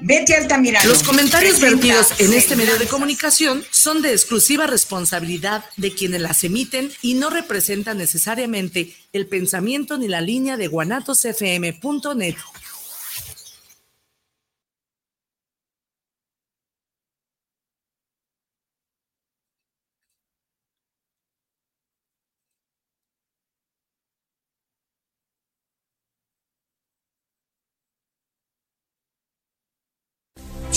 [0.00, 0.88] Betty Altamirano.
[0.88, 6.42] Los comentarios vertidos en este medio de comunicación son de exclusiva responsabilidad de quienes las
[6.42, 12.34] emiten y no representan necesariamente el pensamiento ni la línea de guanatosfm.net.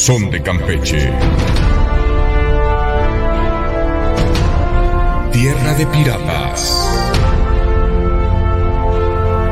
[0.07, 1.11] Son de Campeche.
[5.33, 6.89] Tierra de piratas.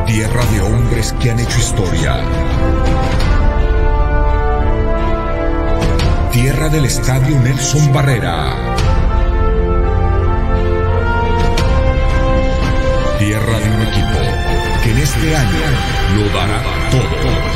[0.07, 2.15] Tierra de hombres que han hecho historia.
[6.31, 8.55] Tierra del Estadio Nelson Barrera.
[13.19, 14.19] Tierra de un equipo
[14.85, 15.65] que en este año
[16.15, 17.54] lo dará todo.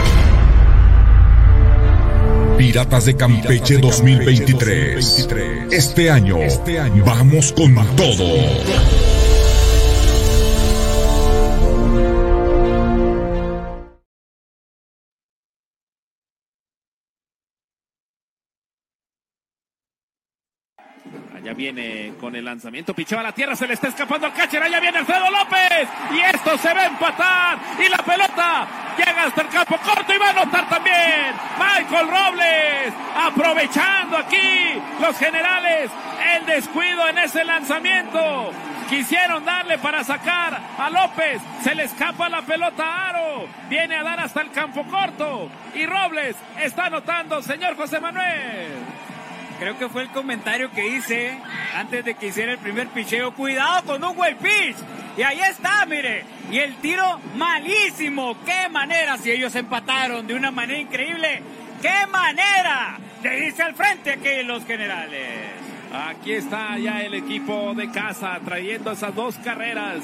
[2.60, 5.30] Piratas de Campeche 2023.
[5.72, 6.40] Este año,
[7.06, 9.09] vamos con todo.
[21.60, 24.80] Viene con el lanzamiento, pichó a la tierra, se le está escapando al catcher, allá
[24.80, 25.90] viene Alfredo López.
[26.16, 27.60] Y esto se va a empatar.
[27.86, 32.94] Y la pelota llega hasta el campo corto y va a anotar también Michael Robles,
[33.14, 35.92] aprovechando aquí los generales
[36.38, 38.52] el descuido en ese lanzamiento.
[38.90, 44.04] Quisieron darle para sacar a López, se le escapa la pelota a Aro, viene a
[44.04, 45.50] dar hasta el campo corto.
[45.76, 48.99] Y Robles está anotando, señor José Manuel.
[49.60, 51.38] Creo que fue el comentario que hice
[51.76, 53.36] antes de que hiciera el primer picheo.
[53.36, 54.78] Cuidado con un buen pitch.
[55.18, 56.24] Y ahí está, mire.
[56.50, 58.38] Y el tiro malísimo.
[58.46, 61.44] Qué manera si ellos empataron de una manera increíble.
[61.82, 65.52] Qué manera de irse al frente aquí los generales.
[65.92, 70.04] Aquí está ya el equipo de casa trayendo esas dos carreras.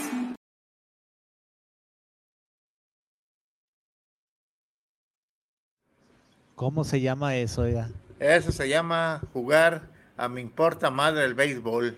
[6.56, 7.88] ¿Cómo se llama eso, ya?
[8.20, 11.98] Eso se llama jugar a me importa madre el béisbol.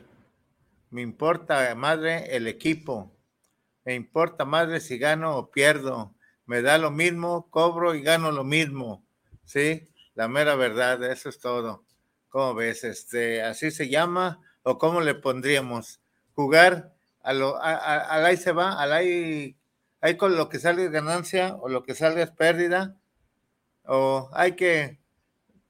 [0.90, 3.12] Me importa madre el equipo.
[3.86, 6.16] Me importa madre si gano o pierdo.
[6.48, 9.06] Me da lo mismo, cobro y gano lo mismo.
[9.46, 9.90] ¿Sí?
[10.16, 11.86] La mera verdad, eso es todo.
[12.30, 12.84] ¿Cómo ves?
[12.84, 16.02] Este, así se llama o cómo le pondríamos?
[16.34, 19.56] Jugar a lo, al ahí se va, al ahí,
[20.02, 22.96] ahí con lo que sale es ganancia o lo que sale es pérdida.
[23.86, 25.00] O hay que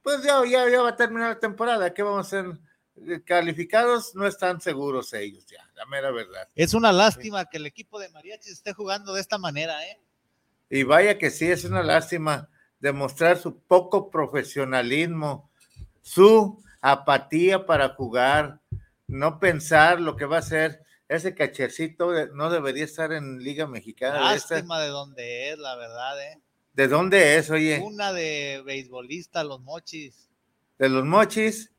[0.08, 1.94] pues ya, ya, va a terminar la temporada.
[1.94, 2.58] ¿Qué vamos a hacer?
[2.96, 6.48] Eh, calificados no están seguros ellos ya, la mera verdad.
[6.56, 10.00] Es una lástima que el equipo de Mariachi esté jugando de esta manera, ¿eh?
[10.70, 12.48] Y vaya que sí, es una lástima
[12.80, 15.52] demostrar su poco profesionalismo,
[16.02, 18.62] su apatía para jugar,
[19.08, 20.86] no pensar lo que va a ser.
[21.10, 24.22] Ese cachercito no debería estar en Liga Mexicana.
[24.22, 26.42] Lástima de, de donde es, la verdad, ¿eh?
[26.78, 27.82] ¿De dónde es, oye?
[27.84, 30.30] Una de beisbolista, los mochis.
[30.78, 31.74] ¿De los mochis?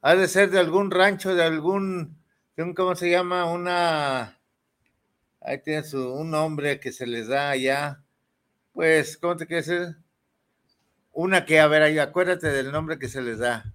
[0.00, 2.20] Ha de ser de algún rancho, de algún,
[2.74, 3.44] ¿cómo se llama?
[3.44, 4.40] Una,
[5.40, 8.02] ahí tiene su, un nombre que se les da allá.
[8.72, 9.96] Pues, ¿cómo te quieres decir?
[11.12, 13.72] Una que, a ver, ahí, acuérdate del nombre que se les da.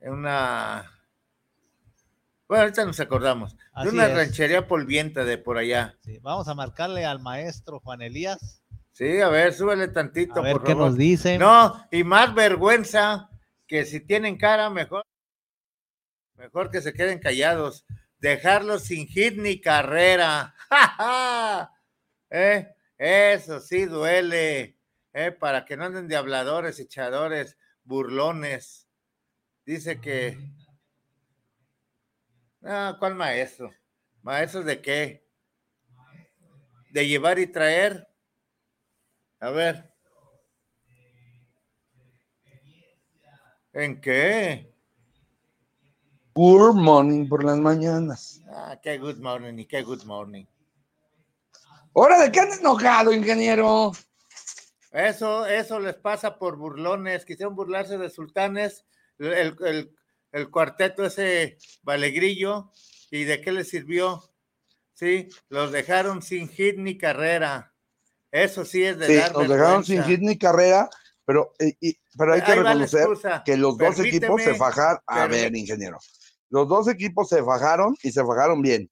[0.00, 0.90] Una,
[2.48, 3.56] bueno, ahorita nos acordamos.
[3.82, 5.94] de una ranchería polvienta de por allá.
[6.00, 8.62] Sí, vamos a marcarle al maestro Juan Elías
[8.96, 10.40] Sí, a ver, súbele tantito.
[10.40, 11.38] A ver qué nos dicen.
[11.38, 13.28] No, y más vergüenza
[13.66, 15.04] que si tienen cara, mejor,
[16.36, 17.84] mejor que se queden callados,
[18.16, 20.54] dejarlo sin hit ni carrera.
[22.30, 22.74] ¿Eh?
[22.96, 24.78] Eso sí duele,
[25.12, 25.30] ¿eh?
[25.30, 28.88] para que no anden de habladores, echadores, burlones.
[29.66, 30.38] Dice que...
[32.62, 33.74] Ah, ¿cuál maestro?
[34.22, 35.28] ¿Maestros de qué?
[36.92, 38.08] ¿De llevar y traer?
[39.40, 39.92] A ver.
[43.72, 44.72] ¿En qué?
[46.34, 48.42] Good morning por las mañanas.
[48.48, 50.44] Ah, qué good morning y qué good morning.
[51.92, 53.92] ¿Hora de qué andas enojado, ingeniero?
[54.92, 57.24] Eso, eso les pasa por burlones.
[57.26, 58.86] Quisieron burlarse de sultanes,
[59.18, 59.94] el, el,
[60.32, 62.70] el cuarteto ese valegrillo,
[63.10, 64.22] ¿y de qué les sirvió?
[64.94, 67.74] Sí, los dejaron sin hit ni carrera.
[68.30, 69.54] Eso sí es de sí, dar vergüenza.
[69.54, 70.88] dejaron sin hit ni carrera,
[71.24, 73.08] pero, eh, y- pero hay que Ahí reconocer
[73.44, 75.00] que los dos equipos se fajaron.
[75.06, 75.98] A ver, ingeniero.
[76.50, 78.90] Los dos equipos se fajaron y se fajaron bien.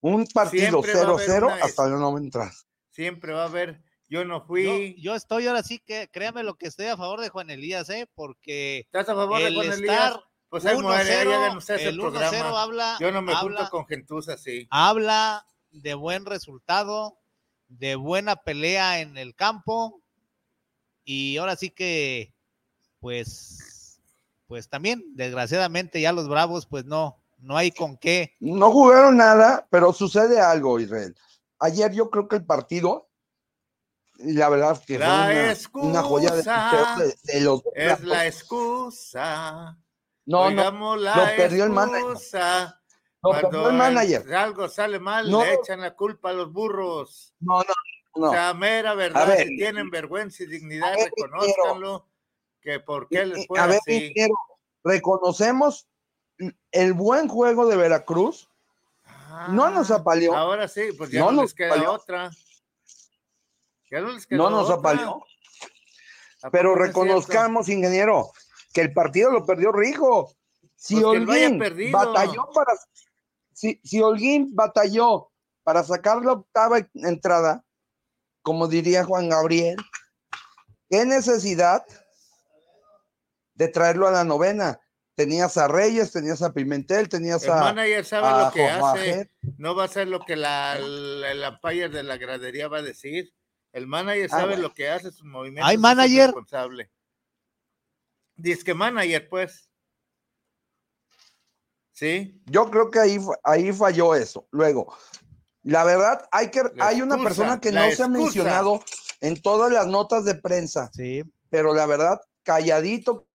[0.00, 2.52] Un partido Siempre va a haber 0-0 una hasta el no entrar.
[2.90, 4.96] Siempre va a haber, yo no Yo, fui.
[5.00, 8.06] yo estoy ahora sí que, créame lo que estoy a favor de Juan Elías, ¿eh?
[8.14, 10.20] Porque ¿Estás a favor de el Juan estar Elías?
[10.48, 12.62] Pues ahí muere, ahí 1-0, hagan ustedes el el 1-0 programa.
[12.62, 14.68] habla, Yo no me habla, junto con gentuza así.
[14.70, 17.18] habla de buen resultado,
[17.78, 20.00] de buena pelea en el campo
[21.04, 22.34] y ahora sí que,
[23.00, 24.00] pues,
[24.46, 28.34] pues también, desgraciadamente ya los Bravos, pues no, no hay con qué.
[28.40, 31.14] No jugaron nada, pero sucede algo, Israel.
[31.58, 33.08] Ayer yo creo que el partido,
[34.18, 35.26] y la verdad que La
[35.70, 39.78] fue una, una joya de, excusa de- de los Es la excusa.
[40.24, 42.16] No, no, la lo perdió el manager.
[43.30, 44.34] Cuando perdió el manager.
[44.34, 45.42] algo sale mal, No.
[45.44, 47.34] le echan la culpa a los burros.
[47.40, 47.64] No, no,
[48.16, 48.28] no.
[48.28, 52.06] O sea, mera verdad, ver, si tienen vergüenza y dignidad, ver, reconózcanlo.
[52.60, 53.92] Que por qué les fue a ver, así.
[53.94, 54.34] ingeniero,
[54.82, 55.86] reconocemos
[56.72, 58.48] el buen juego de Veracruz.
[59.50, 60.34] no nos apaleó.
[60.34, 61.92] Ah, Ahora sí, pues ya No no, nos les queda apaleó.
[61.92, 62.30] otra.
[63.90, 64.76] Ya no les quedó No nos otra.
[64.76, 65.24] apaleó.
[66.42, 68.30] ¿A Pero reconozcamos, ingeniero,
[68.72, 70.32] que el partido lo perdió Rijo.
[70.74, 71.26] Si Pues
[71.58, 71.98] perdido.
[71.98, 72.72] batalló para.
[73.56, 75.32] Si, si Holguín batalló
[75.62, 77.64] para sacar la octava entrada,
[78.42, 79.76] como diría Juan Gabriel,
[80.90, 81.82] ¿qué necesidad
[83.54, 84.78] de traerlo a la novena?
[85.14, 87.56] Tenías a Reyes, tenías a Pimentel, tenías El a.
[87.56, 89.30] manager sabe a lo que Jorge hace.
[89.56, 92.82] No va a ser lo que la, la, el umpire de la gradería va a
[92.82, 93.32] decir.
[93.72, 95.70] El manager Ah, sabe lo que hace, sus movimientos.
[95.70, 96.26] ¿Hay es manager?
[96.26, 96.90] responsable.
[98.34, 99.70] Dice que manager, pues.
[101.96, 102.38] ¿Sí?
[102.44, 104.46] Yo creo que ahí, ahí falló eso.
[104.50, 104.94] Luego,
[105.62, 108.82] la verdad, hay que La hay una persona que no se ha mencionado
[109.22, 111.22] en todas las notas de prensa, Sí.
[111.48, 113.26] pero la verdad, calladito,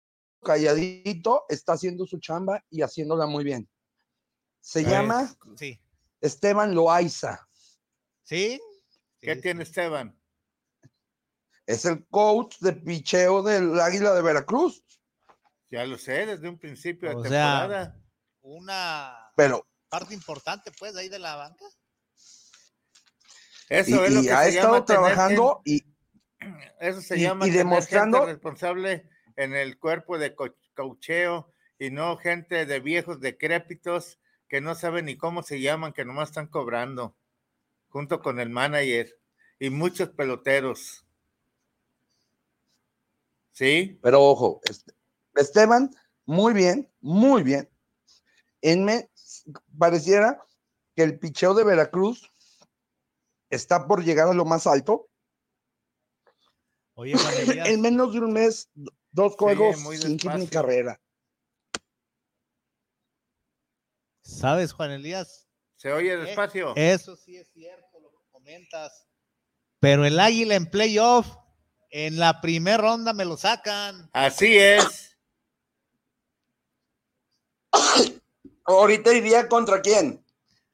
[0.43, 3.67] calladito, está haciendo su chamba y haciéndola muy bien.
[4.59, 5.81] Se llama Sí.
[6.21, 7.47] Esteban Loaiza.
[8.21, 8.61] ¿Sí?
[9.19, 10.15] ¿Qué Sí, tiene Esteban?
[11.65, 14.83] Es el coach de picheo del Águila de Veracruz.
[15.71, 17.97] Ya lo sé, desde un principio de sea, temporada.
[18.41, 21.65] Una Pero parte importante, pues, ahí de la banca.
[23.69, 25.83] y, Eso es lo y que ha se estado llama trabajando y
[26.79, 31.89] eso se y- llama y demostrando- gente responsable en el cuerpo de co- coacheo y
[31.89, 36.47] no gente de viejos decrépitos que no saben ni cómo se llaman, que nomás están
[36.47, 37.15] cobrando,
[37.89, 39.17] junto con el manager
[39.59, 41.05] y muchos peloteros.
[43.53, 43.99] ¿Sí?
[44.01, 44.93] Pero ojo, este-
[45.35, 45.91] Esteban,
[46.25, 47.69] muy bien, muy bien.
[48.61, 49.09] En me,
[49.77, 50.43] pareciera
[50.95, 52.31] que el picheo de Veracruz
[53.49, 55.09] está por llegar a lo más alto.
[56.93, 58.69] Oye, Juan Elías, En menos de un mes,
[59.11, 60.99] dos juegos sin ni carrera.
[64.31, 65.47] ¿sabes, Juan Elías?
[65.75, 66.73] ¿Se oye Eh, despacio?
[66.75, 69.07] Eso sí es cierto lo que comentas.
[69.79, 71.27] Pero el Águila en playoff,
[71.89, 74.09] en la primera ronda me lo sacan.
[74.13, 75.17] Así es.
[78.79, 80.25] Ahorita iría contra quién?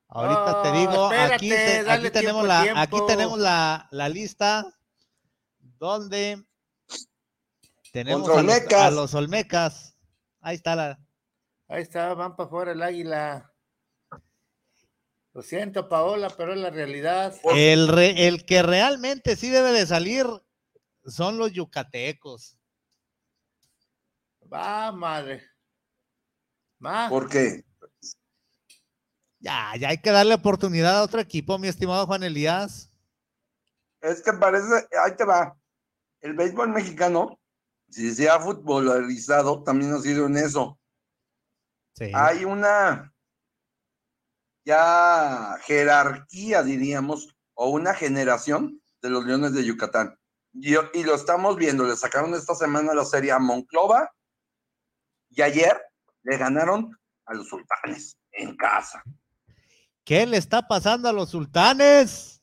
[0.10, 2.80] Ahorita te Oh, digo, aquí, te- tenemos, tiempo, la, tiempo.
[2.80, 4.66] aquí tenemos la, la lista
[5.60, 6.44] donde
[7.92, 8.82] tenemos a los, Olmecas.
[8.82, 9.98] a los Olmecas.
[10.40, 11.00] Ahí está la.
[11.68, 13.54] Ahí está, van para afuera el águila.
[15.34, 17.36] Lo siento, Paola, pero es la realidad.
[17.54, 20.26] El, re- el que realmente sí debe de salir
[21.06, 22.58] son los yucatecos.
[24.52, 25.44] Va, madre.
[26.84, 27.10] Va.
[27.10, 27.66] ¿Por qué?
[29.40, 32.92] Ya, ya hay que darle oportunidad a otro equipo, mi estimado Juan Elías.
[34.02, 35.56] Es que parece, ahí te va.
[36.22, 37.40] El béisbol mexicano,
[37.90, 40.80] si se ha futbolizado, también ha sido en eso.
[41.94, 42.12] Sí.
[42.14, 43.14] Hay una,
[44.66, 50.18] ya jerarquía, diríamos, o una generación de los Leones de Yucatán.
[50.54, 54.12] Y, y lo estamos viendo, le sacaron esta semana la serie a Monclova
[55.30, 55.80] y ayer
[56.24, 59.04] le ganaron a los sultanes en casa.
[60.08, 62.42] ¿Qué le está pasando a los sultanes?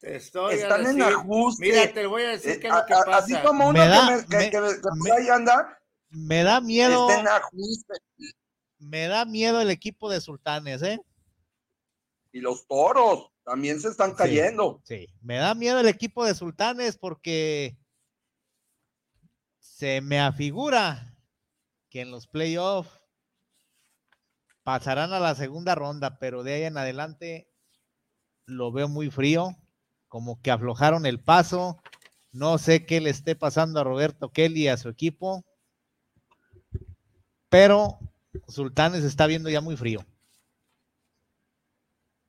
[0.00, 1.64] Te estoy Están en ajuste.
[1.64, 3.18] Mira, te voy a decir Eh, qué es lo que a- a- pasa.
[3.18, 5.28] Así como uno Me da- que, me, que- me- que me- que por me- ahí
[5.28, 5.78] anda,
[6.08, 7.94] Me da miedo, está en ajuste.
[8.80, 10.98] me da miedo el equipo de sultanes, ¿eh?
[12.32, 14.82] Y los toros también se están cayendo.
[14.84, 17.78] Sí, me da miedo el equipo de sultanes porque
[19.60, 21.16] se me afigura
[21.90, 22.99] que en los playoffs
[24.70, 27.48] pasarán a la segunda ronda, pero de ahí en adelante
[28.46, 29.56] lo veo muy frío,
[30.06, 31.82] como que aflojaron el paso.
[32.30, 35.44] No sé qué le esté pasando a Roberto Kelly y a su equipo,
[37.48, 37.98] pero
[38.46, 40.06] Sultanes está viendo ya muy frío.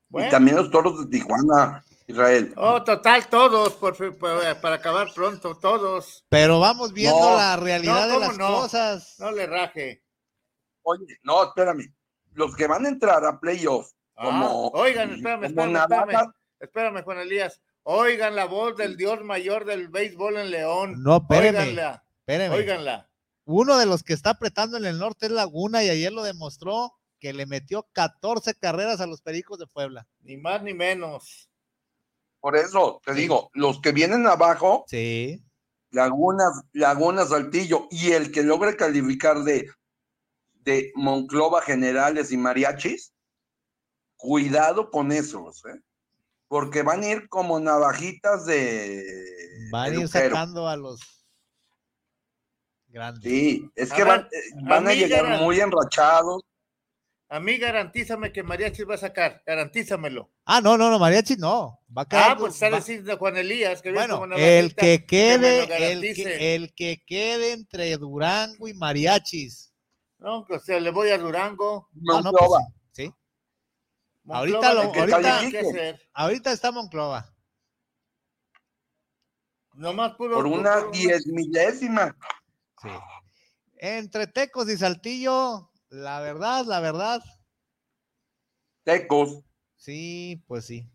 [0.10, 2.56] Y también los toros de Tijuana, Israel.
[2.58, 6.26] Oh, total, todos, por, por- para acabar pronto, todos.
[6.28, 8.48] Pero vamos viendo No, la realidad no, de ¿cómo las no?
[8.62, 9.16] cosas.
[9.20, 10.04] No le raje.
[10.82, 11.94] Oye, no, espérame.
[12.34, 16.32] Los que van a entrar a playoff, Ah, como, oigan, espérame, como espérame, espérame.
[16.60, 17.62] Espérame, Juan Elías.
[17.84, 21.02] Oigan la voz del dios mayor del béisbol en León.
[21.02, 22.56] No, espéreme, Óiganla, espéreme.
[22.56, 23.10] óiganla.
[23.46, 26.94] Uno de los que está apretando en el norte es Laguna y ayer lo demostró
[27.20, 30.08] que le metió 14 carreras a los Pericos de Puebla.
[30.22, 31.50] Ni más ni menos.
[32.40, 35.44] por eso te digo, los que vienen abajo, Sí.
[35.92, 39.70] Lagunas, Laguna, Saltillo, y el que logre calificar de,
[40.64, 43.14] de Monclova, Generales y Mariachis,
[44.16, 45.80] cuidado con esos, ¿eh?
[46.48, 49.04] porque van a ir como navajitas de.
[49.72, 50.36] Van a ir lucero.
[50.36, 51.00] sacando a los
[52.88, 53.24] grandes.
[53.24, 56.44] Sí, es A que ver, van, eh, van a llegar muy enrachados.
[57.30, 59.42] A mí garantízame que Mariachi va a sacar.
[59.46, 60.30] Garantízamelo.
[60.44, 61.80] Ah, no, no, no, Mariachi no.
[61.98, 62.32] Va a quedar.
[62.32, 66.56] Ah, pues está va- diciendo Juan Elías que bueno, como el que quede, el que,
[66.56, 69.71] el que quede entre Durango y Mariachis.
[70.22, 71.90] No, o sea, le voy a Durango.
[71.94, 72.60] Ah, no, Monclova.
[72.60, 73.14] pues sí.
[74.24, 76.02] Monclova Ahorita lo- ahorita- hacer.
[76.14, 77.34] Ahorita está Monclova.
[79.74, 80.36] Nomás puro.
[80.36, 82.16] por una puro- diez milésima.
[82.82, 82.90] Sí.
[83.78, 87.22] Entre Tecos y Saltillo, la verdad, la verdad,
[88.84, 89.44] Tecos.
[89.76, 90.88] sí, pues sí.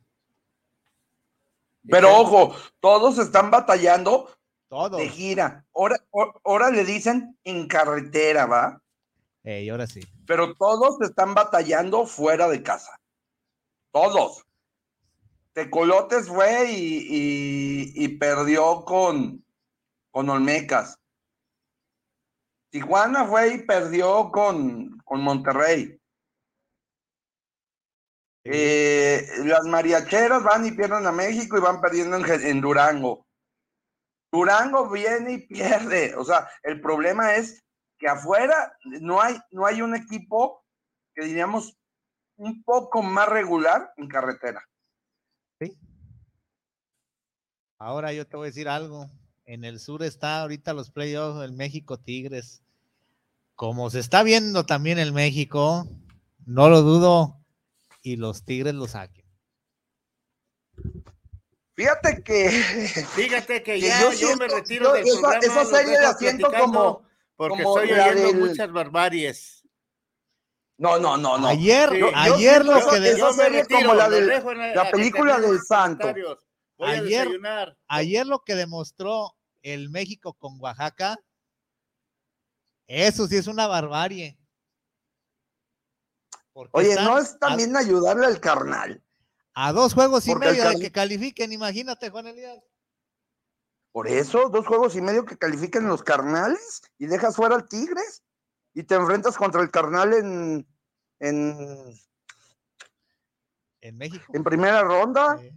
[1.88, 4.30] Pero ojo, todos están batallando
[4.68, 4.99] Todo.
[4.99, 5.64] de gira.
[5.75, 8.80] Ahora, ahora- ahora le dicen en carretera, ¿va?
[9.71, 10.00] Ahora sí.
[10.26, 12.99] Pero todos están batallando fuera de casa.
[13.93, 14.45] Todos.
[15.53, 19.45] Tecolotes fue y, y- y perdió con,
[20.11, 20.99] con Olmecas.
[22.71, 25.99] Tijuana fue y perdió con, con Monterrey.
[28.45, 33.26] Eh, las mariacheras van y pierden a México y van perdiendo en, en Durango.
[34.33, 36.15] Durango viene y pierde.
[36.17, 37.65] O sea, el problema es
[37.99, 40.65] que afuera no hay, no hay un equipo
[41.15, 41.76] que diríamos
[42.37, 44.62] un poco más regular en carretera.
[47.79, 49.11] Ahora yo te voy a decir algo.
[49.45, 52.62] En el sur está ahorita los playoffs del México Tigres.
[53.55, 55.87] Como se está viendo también el México,
[56.47, 57.38] no lo dudo,
[58.03, 59.25] y los Tigres lo saquen.
[61.75, 62.49] Fíjate que
[63.15, 65.47] Fíjate que Que ya yo yo, me retiro yo del esa- programa.
[65.47, 67.05] esa serie la siento platicando, como-
[67.37, 69.62] Porque como estoy la oyendo del- muchas barbaries.
[70.78, 71.47] no, no, no, no.
[71.49, 73.14] Ayer, Sí, yo- yo ayer lo que de-
[73.49, 74.26] retiro, como la del-
[74.75, 76.12] la a que película del Santo.
[76.78, 77.40] Ayer-
[77.88, 81.19] ayer lo que demostró el México con Oaxaca,
[82.87, 84.38] eso sí es una barbarie.
[86.52, 89.02] Porque Oye, no es a- también ayudarle al carnal.
[89.55, 92.59] a, dos juegos y medio de que califiquen, imagínate, Juan Elías.
[93.97, 98.23] Por eso, dos juegos y medio que califiquen los carnales y dejas fuera al Tigres
[98.75, 100.67] y te enfrentas contra el carnal en,
[101.19, 101.57] en,
[103.81, 104.26] En México.
[104.35, 105.38] en primera ronda.
[105.41, 105.50] Sí.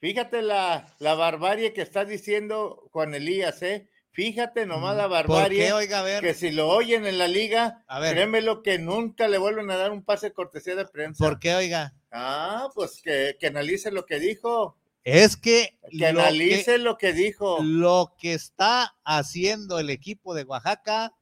[0.00, 3.88] Fíjate la, la barbarie que está diciendo Juan Elías, ¿eh?
[4.10, 5.66] Fíjate nomás la Mm, ¿Por barbarie.
[5.66, 6.20] qué, oiga, a ver?
[6.20, 8.14] que si lo oyen en la liga, A ver.
[8.14, 11.24] créemelo que nunca le vuelven a dar un pase de cortesía de prensa.
[11.24, 11.94] ¿Por qué, oiga?
[12.10, 14.76] Ah, pues que, que analice lo que dijo.
[15.04, 17.58] Es que, Que lo analice lo que dijo.
[17.62, 21.14] lo que está haciendo el equipo de Oaxaca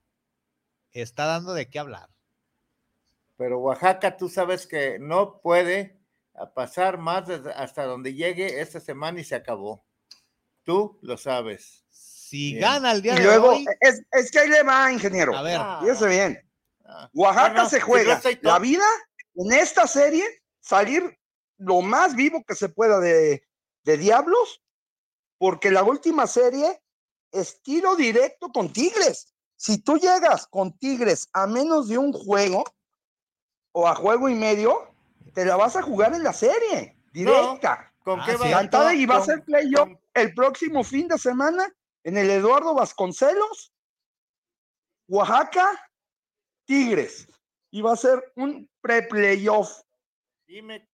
[0.93, 2.09] está dando de qué hablar.
[3.37, 5.99] Pero Oaxaca, tú sabes que no puede
[6.55, 9.85] pasar más hasta donde llegue esta semana y se acabó.
[10.63, 11.85] Tú lo sabes.
[11.91, 12.61] Si Bien.
[12.61, 15.37] gana el día Y de luego, hoy, es, es que ahí le va, ingeniero.
[15.37, 16.51] a ver, Ah, Fíjese bien.
[16.87, 17.11] ah.
[17.15, 18.85] Oaxaca No, no, se juega la vida
[19.35, 20.25] en esta serie
[20.61, 21.19] salir
[21.59, 23.45] lo más vivo que se pueda de,
[23.85, 24.63] de Diablos,
[25.39, 26.83] porque la última serie
[27.31, 29.35] es tiro directo con Tigres.
[29.57, 32.65] Si tú llegas con Tigres a menos de un juego
[33.73, 34.95] o a juego y medio,
[35.35, 37.93] te la vas a jugar en la serie, directa.
[38.05, 38.95] ¿Con Ah, qué va?
[38.95, 41.73] Y va a ser playoff el próximo fin de semana
[42.05, 43.73] en el Eduardo Vasconcelos,
[45.09, 45.91] Oaxaca,
[46.65, 47.29] Tigres.
[47.71, 49.83] Y va a ser un pre-playoff.
[50.47, 50.87] Dime,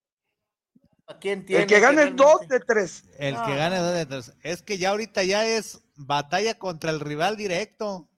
[1.09, 1.62] ¿a quién tiene?
[1.62, 2.23] El que gane realmente?
[2.23, 3.05] dos de tres.
[3.19, 3.57] El que Ah.
[3.57, 4.33] gane dos de tres.
[4.43, 8.09] Es que ya ahorita ya es batalla contra el rival directo.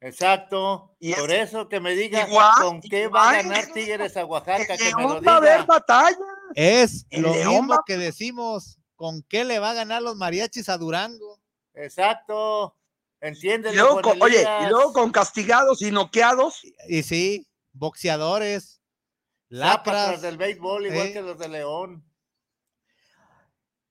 [0.00, 0.94] Exacto.
[1.00, 4.24] Y Por es- eso que me diga igual, con qué va a ganar Tigres a
[4.24, 6.16] Oaxaca, El que me lo León va a haber batalla.
[6.54, 8.78] Es El lo León mismo va- que decimos.
[8.94, 11.38] ¿Con qué le va a ganar los mariachis a Durango?
[11.74, 12.74] Exacto.
[14.02, 16.62] Con- oye, y luego con castigados y noqueados.
[16.88, 18.75] Y sí, boxeadores,
[19.48, 20.22] Lacras.
[20.22, 21.12] del béisbol igual Eh.
[21.12, 22.04] que los de León.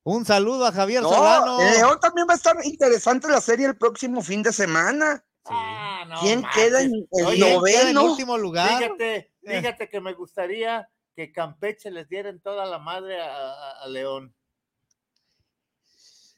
[0.03, 1.57] Un saludo a Javier No, Solano.
[1.59, 5.25] León también va a estar interesante la serie el próximo fin de semana.
[5.45, 8.03] Ah, no ¿Quién queda en el Oye, ¿Quién queda en noveno?
[8.12, 8.77] último lugar?
[8.83, 9.57] Fíjate, Eh.
[9.59, 14.35] fíjate que me gustaría que Campeche les dieran toda la madre a, a- a León.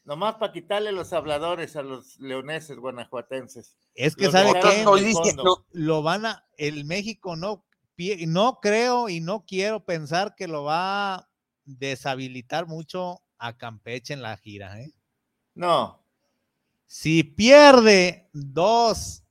[0.04, 3.76] Nomás para quitarle los habladores a los leoneses guanajuatenses.
[3.94, 4.54] Es que Los sabe
[5.04, 7.66] diciendo- lo van a, el México no,
[8.26, 11.28] no creo y no quiero pensar que lo va a
[11.64, 14.80] deshabilitar mucho a Campeche en la gira.
[14.80, 14.92] ¿eh?
[15.54, 16.04] No,
[16.86, 19.24] Si pierde dos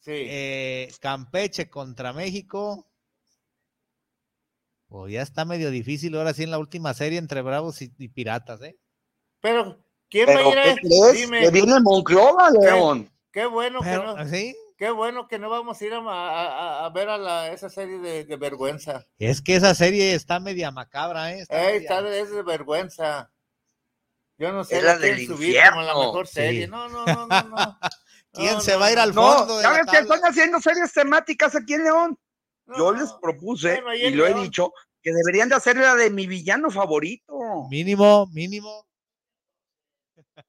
[0.00, 0.12] sí.
[0.12, 2.86] eh, Campeche contra México,
[4.88, 8.08] pues ya está medio difícil ahora sí en la última serie entre Bravos y, y
[8.08, 8.60] Piratas.
[8.62, 8.76] ¿eh?
[9.40, 11.12] Pero, ¿quién Pero, va a ir ¿qué a?
[11.12, 13.10] Dime, Que viene Monclova, León.
[13.32, 14.54] qué bueno Pero, que no, ¿sí?
[14.80, 16.46] Qué bueno que no vamos a ir a, a-
[16.80, 19.06] a- a ver a la, esa serie de, de vergüenza.
[19.18, 21.34] Es que esa serie está media macabra.
[21.34, 21.40] ¿eh?
[21.42, 23.30] Está Ey, media- está de- es de vergüenza.
[24.38, 25.98] Yo no sé, Es la del subir como la infierno.
[26.06, 26.32] mejor Sí.
[26.32, 26.66] serie.
[26.66, 27.78] No, no, no, no, no.
[28.32, 29.44] ¿Quién No, se no, va a ir al fondo?
[29.46, 29.98] No, de la ¿sabes qué?
[29.98, 30.00] tabla?
[30.14, 32.18] Están haciendo series temáticas aquí en León.
[32.64, 36.08] No, Yo les propuse, Bueno, y lo he dicho, que deberían de hacer la de
[36.08, 37.34] mi villano favorito.
[37.68, 38.86] Mínimo, mínimo.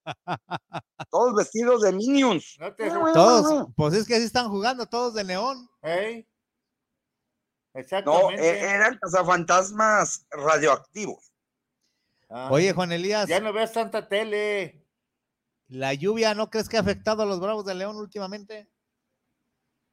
[1.09, 2.57] Todos vestidos de Minions.
[2.59, 5.69] No te- Todos, pues es que así están jugando todos de León.
[5.81, 6.27] Ey.
[7.73, 8.41] No, Exactamente.
[8.49, 11.31] e- eran cazafantasmas radioactivos.
[12.29, 14.77] Ah, Oye, Juan Elías, ya no veas tanta tele.
[15.67, 18.69] ¿la lluvia no crees que ha afectado a los Bravos de León últimamente?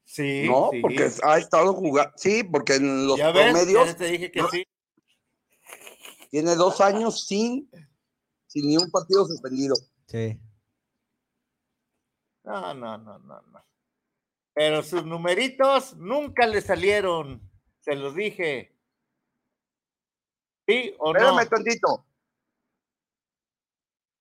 [0.05, 0.81] Sí, no, sí.
[0.81, 2.13] porque ha estado jugando.
[2.17, 4.49] Sí, porque en los ya ves, promedios ya te dije que no.
[4.49, 4.65] sí.
[6.31, 7.71] tiene dos años sin,
[8.47, 9.75] sin ni un partido suspendido.
[10.09, 10.41] Sí.
[12.45, 13.65] No, no, no, no, no.
[14.55, 17.43] Pero sus numeritos nunca le salieron.
[17.81, 18.75] Se los dije.
[20.67, 21.19] ¿Sí o no?
[21.19, 22.05] Espérame tantito.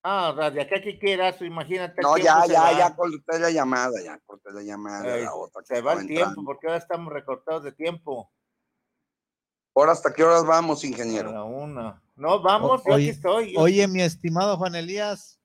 [0.04, 2.02] Ah, de acá que quieras, imagínate.
[2.02, 2.78] No, ya, ya, va.
[2.78, 5.18] ya corté la llamada, ya corté la llamada.
[5.18, 6.44] Ey, la otra Se va el tiempo, entrando.
[6.46, 8.32] porque ahora estamos recortados de tiempo.
[9.76, 11.32] ¿Ahora hasta qué horas vamos, A ingeniero?
[11.32, 12.02] la una.
[12.16, 13.54] No, vamos, yo aquí estoy.
[13.54, 15.37] yo- Oye, mi estimado Juan Elías,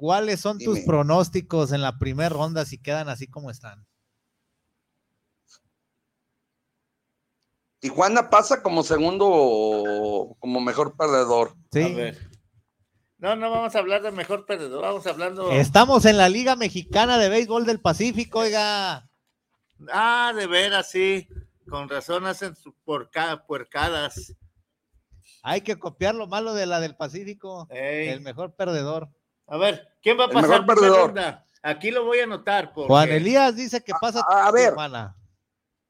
[0.00, 3.86] ¿cuáles son tus pronósticos en la primera ronda si quedan así como están?
[7.80, 11.50] Tijuana pasa como segundo, como mejor perdedor.
[11.50, 11.94] A Sí.
[11.94, 12.30] ver.
[13.18, 15.50] No, no vamos a hablar de mejor perdedor, vamos hablando.
[15.50, 19.10] Estamos en la Liga Mexicana de Béisbol del Pacífico, oiga.
[19.92, 21.28] Ah, de veras, sí.
[21.68, 24.34] Con razón hacen sus porca- puercadas.
[25.42, 27.66] Hay que copiar lo malo de la del Pacífico.
[27.70, 28.08] Ey.
[28.08, 29.10] El mejor perdedor.
[29.50, 31.06] A ver, ¿quién va a El pasar mejor perdedor.
[31.08, 31.44] ronda?
[31.62, 32.72] Aquí lo voy a anotar.
[32.72, 32.86] Porque...
[32.88, 34.70] Juan Elías dice que pasa a- a ver.
[34.70, 35.16] Tijuana.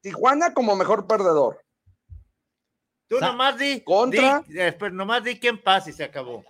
[0.00, 1.62] Tijuana como mejor perdedor.
[3.08, 3.82] Tú Sa- nomás di.
[3.84, 4.40] Contra.
[4.46, 6.42] di- eh, pero nomás di quién pasa y se acabó.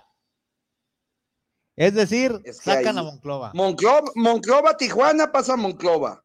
[1.77, 3.51] Es decir, Es que sacan ahí- a Monclova.
[3.55, 6.23] Monclova, Monclova, Tijuana pasa Monclova.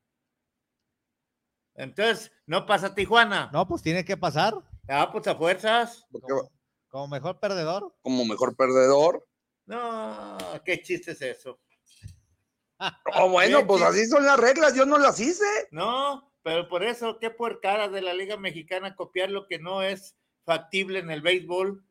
[1.75, 3.49] Entonces, no pasa Tijuana.
[3.51, 4.53] No, pues tiene que pasar
[4.87, 6.05] Ah, pues a fuerzas.
[6.11, 6.51] Porque como,
[6.89, 7.93] como mejor perdedor.
[8.01, 9.25] como mejor perdedor.
[9.65, 11.59] No, qué chiste es eso.
[13.17, 15.45] Oh, bueno, pues así son las reglas, yo no las hice.
[15.71, 20.15] No, pero por eso, qué puercada de la Liga Mexicana copiar lo que no es
[20.43, 21.83] factible en el béisbol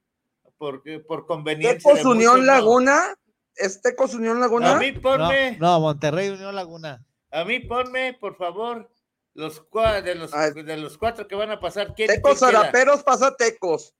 [0.58, 1.78] porque por conveniencia.
[1.94, 2.44] Tecos Unión.
[2.44, 3.16] Laguna.
[3.56, 4.76] ¿Es Tecos Unión Laguna?
[4.76, 7.02] A mí ponme, no, Monterrey Unión Laguna.
[7.30, 8.90] a mí ponme, por favor,
[9.32, 11.94] los cua- de los, de los cuatro que van a pasar.
[11.94, 12.40] ¿quién, Tecos?
[12.40, 13.94] Zaraperos pasa Tecos.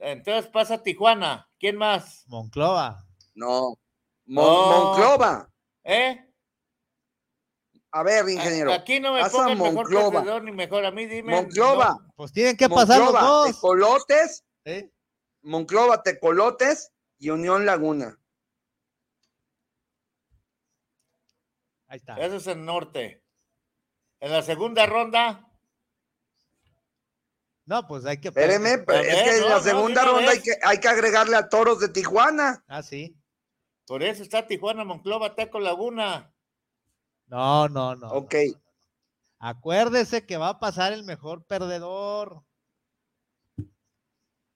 [0.00, 1.48] Entonces pasa Tijuana.
[1.58, 2.24] ¿Quién más?
[2.26, 3.04] Monclova.
[3.34, 3.76] No.
[4.24, 4.84] Mon- No.
[4.84, 5.48] Monclova.
[5.84, 6.26] ¿Eh?
[7.92, 8.72] A ver, ingeniero.
[8.72, 10.10] Aquí no me pasa pongan mejor Monclova.
[10.20, 11.34] perdedor ni mejor a mí, dime.
[11.34, 11.96] Monclova.
[12.00, 12.12] no.
[12.16, 13.46] Pues tienen que pasar los dos.
[13.48, 14.90] Tecolotes, ¿eh?
[15.42, 18.16] Monclova, Tecolotes y Unión Laguna.
[21.88, 22.16] Ahí está.
[22.18, 23.24] Eso es el norte.
[24.20, 25.49] En la segunda ronda,
[27.70, 28.28] No, pues hay que.
[28.28, 31.36] Espéreme, pero A es que en no, la segunda ronda hay que, hay que agregarle
[31.36, 32.64] a Toros de Tijuana.
[32.66, 33.16] Ah, sí.
[33.86, 36.34] por eso está Tijuana, Monclova, Teco, Laguna.
[37.28, 38.08] No, no, no.
[38.10, 38.34] Ok.
[39.38, 42.42] Acuérdese que va a pasar el mejor perdedor.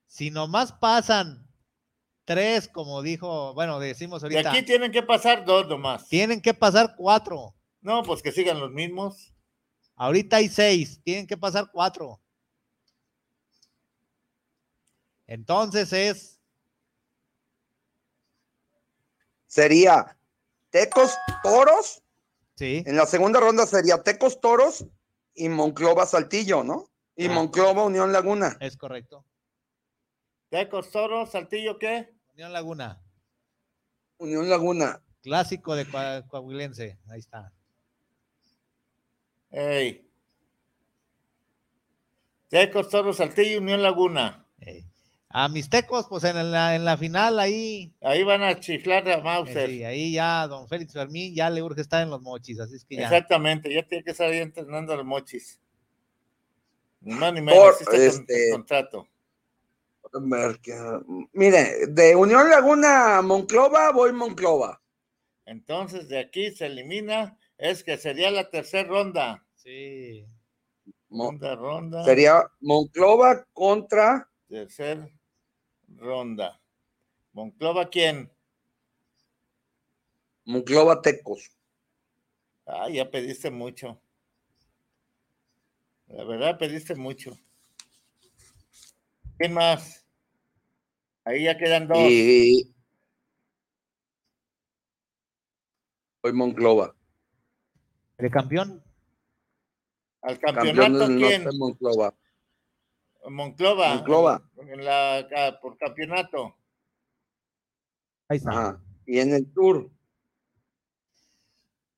[0.09, 1.49] Si nomás pasan
[2.25, 6.09] tres, como dijo, bueno, decimos De ahorita, aquí tienen que pasar dos nomás.
[6.09, 7.55] tienen que pasar cuatro.
[7.81, 9.33] No, pues que sigan los mismos.
[9.95, 12.21] Ahorita hay seis, tienen que pasar cuatro.
[15.27, 16.31] Entonces es
[19.47, 20.17] Sería
[20.71, 22.03] Tecos Toros.
[22.57, 22.83] Sí.
[22.87, 24.85] En la segunda ronda sería Tecos Toros
[25.35, 26.89] y Monclova Saltillo, ¿no?
[27.17, 27.33] Y Ah.
[27.33, 28.57] Monclova Unión Laguna.
[28.61, 29.25] Es correcto.
[30.51, 32.13] Tecos, Toros, Saltillo, ¿qué?
[32.35, 33.01] Unión Laguna,
[34.19, 35.01] Unión Laguna.
[35.23, 36.99] clásico de Coa- Coahuilense.
[37.09, 37.53] Ahí está.
[39.51, 40.09] Ey.
[42.49, 44.47] Tecos, Toros, Saltillo, Unión Laguna.
[44.61, 44.85] Eh,
[45.37, 49.15] A mis tecos, pues en la, en la final ahí, Ahí van a chiflar a
[49.15, 49.69] eh, Mauser.
[49.69, 52.85] sí, ahí ya don Félix Fermín ya le urge estar en los mochis, así es
[52.85, 53.03] que ya.
[53.03, 55.61] Exactamente, ya tiene que estar ahí entrenando a los mochis.
[57.01, 59.09] Ni más ni menos, Por, así está con- este- el contrato.
[61.33, 64.81] Mire, de Unión Laguna a Monclova, voy Monclova.
[65.47, 69.45] Entonces, de aquí se elimina, es que sería la tercera ronda.
[69.57, 70.25] Sí.
[71.09, 72.05] Segunda ronda.
[72.05, 75.11] sería Monclova contra Tercer
[75.99, 76.61] ronda.
[77.33, 78.31] Monclova, ¿quién?
[80.45, 81.51] Monclova Tecos.
[82.67, 84.01] Ah, ya pediste mucho.
[86.07, 87.37] La verdad, pediste mucho.
[89.39, 90.07] ¿Quién más?
[91.25, 91.99] Ahí ya quedan dos.
[91.99, 92.75] Y
[96.23, 96.95] voy Monclova.
[98.19, 98.83] ¿El campeón?
[100.23, 101.59] Al Campeón campeonato, ¿quién?
[101.59, 102.15] Monclova.
[103.31, 103.95] Monclova.
[103.97, 104.43] Monclova.
[104.59, 106.57] En la, por campeonato.
[108.29, 108.51] Ahí está.
[108.51, 108.81] Ajá.
[109.07, 109.91] Y en el tour,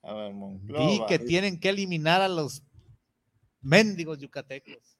[0.03, 0.87] A ver, Monclova.
[0.87, 2.63] Vi que tienen que eliminar a los
[3.61, 4.99] mendigos yucatecos.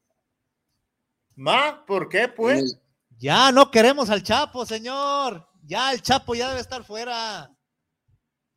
[1.35, 1.85] ¿Ma?
[1.87, 2.61] ¿Por qué, pues?
[2.61, 2.81] el-
[3.19, 5.49] Ya no queremos al Chapo, señor.
[5.65, 7.51] Ya el Chapo ya debe estar fuera.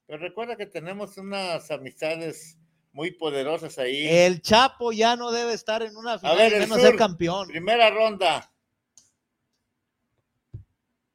[0.05, 2.57] Pero recuerda que tenemos unas amistades
[2.99, 4.05] muy poderosas ahí.
[4.09, 6.85] El Chapo ya no debe estar en una final, ver, y el menos sur.
[6.87, 7.47] ser campeón.
[7.47, 8.51] Primera ronda.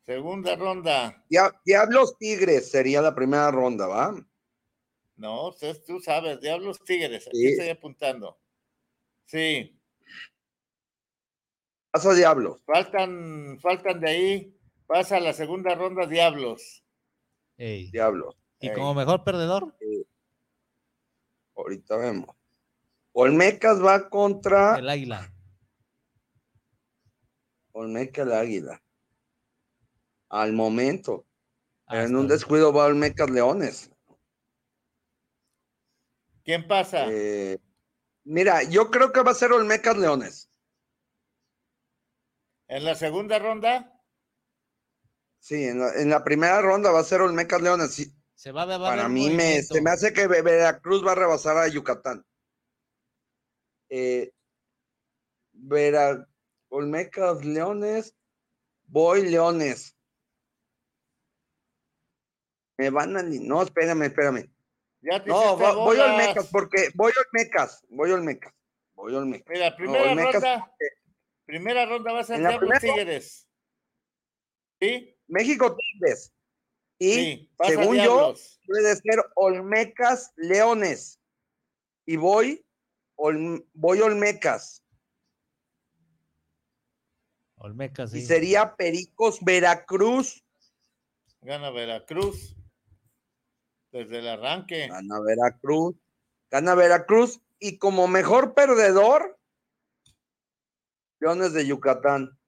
[0.06, 1.22] Segunda ronda.
[1.28, 4.14] Dia- Diablos Tigres sería la primera ronda, ¿va?
[5.16, 7.26] No, usted- tú sabes, Diablos Tigres.
[7.28, 7.46] Aquí Sí.
[7.48, 8.38] estoy apuntando.
[9.26, 9.78] Sí,
[11.90, 12.62] Pasa Diablos.
[12.64, 14.58] faltan, faltan de ahí.
[14.86, 16.82] Pasa a la segunda ronda Diablos.
[17.58, 17.90] Ey.
[17.90, 18.34] Diablos.
[18.58, 18.74] Y Ey.
[18.74, 19.76] como mejor perdedor,
[21.54, 22.34] Ahorita vemos.
[23.12, 25.32] Olmecas va contra el Águila.
[27.72, 28.82] Olmeca el Águila.
[30.28, 31.26] Al momento.
[31.86, 33.90] Hasta en un descuido va Olmecas Leones.
[36.44, 37.06] ¿Quién pasa?
[37.08, 37.58] Eh,
[38.24, 40.50] mira, yo creo que va a ser Olmecas Leones.
[42.68, 43.94] En la segunda ronda,
[45.44, 48.10] Sí, en la, en la primera ronda va a ser Olmecas Leones.
[48.44, 51.56] Se va, va para mí me, se me hace que Ve- Veracruz va a rebasar
[51.56, 52.26] a Yucatán.
[53.88, 54.32] Eh,
[55.52, 56.28] Vera,
[56.68, 58.14] Olmecas Leones,
[58.82, 59.96] voy Leones.
[62.76, 63.22] Me van a...
[63.22, 64.52] No, espérame, espérame.
[65.00, 66.10] ya te No, voy bolas.
[66.10, 68.52] Olmecas porque voy Olmecas, voy Olmecas,
[68.94, 69.48] voy Olmecas.
[69.48, 70.74] Mira, primera Olmecas- ronda.
[71.46, 73.48] Primera ronda va a ser En primera- Tigres.
[74.82, 75.16] ¿Sí?
[75.28, 76.33] México Tigres.
[76.98, 78.34] Y Sí, según yo,
[78.66, 81.20] puede ser Olmecas Leones.
[82.06, 82.64] Y voy,
[83.16, 84.82] Olm- voy Olmecas.
[87.56, 88.18] Olmeca, sí.
[88.18, 90.44] Y sería Pericos Veracruz.
[91.40, 92.54] Gana Veracruz.
[93.90, 94.88] Desde el arranque.
[94.88, 95.96] Gana Veracruz.
[96.50, 97.40] Gana Veracruz.
[97.58, 99.38] Y como mejor perdedor,
[101.20, 102.38] Leones de Yucatán.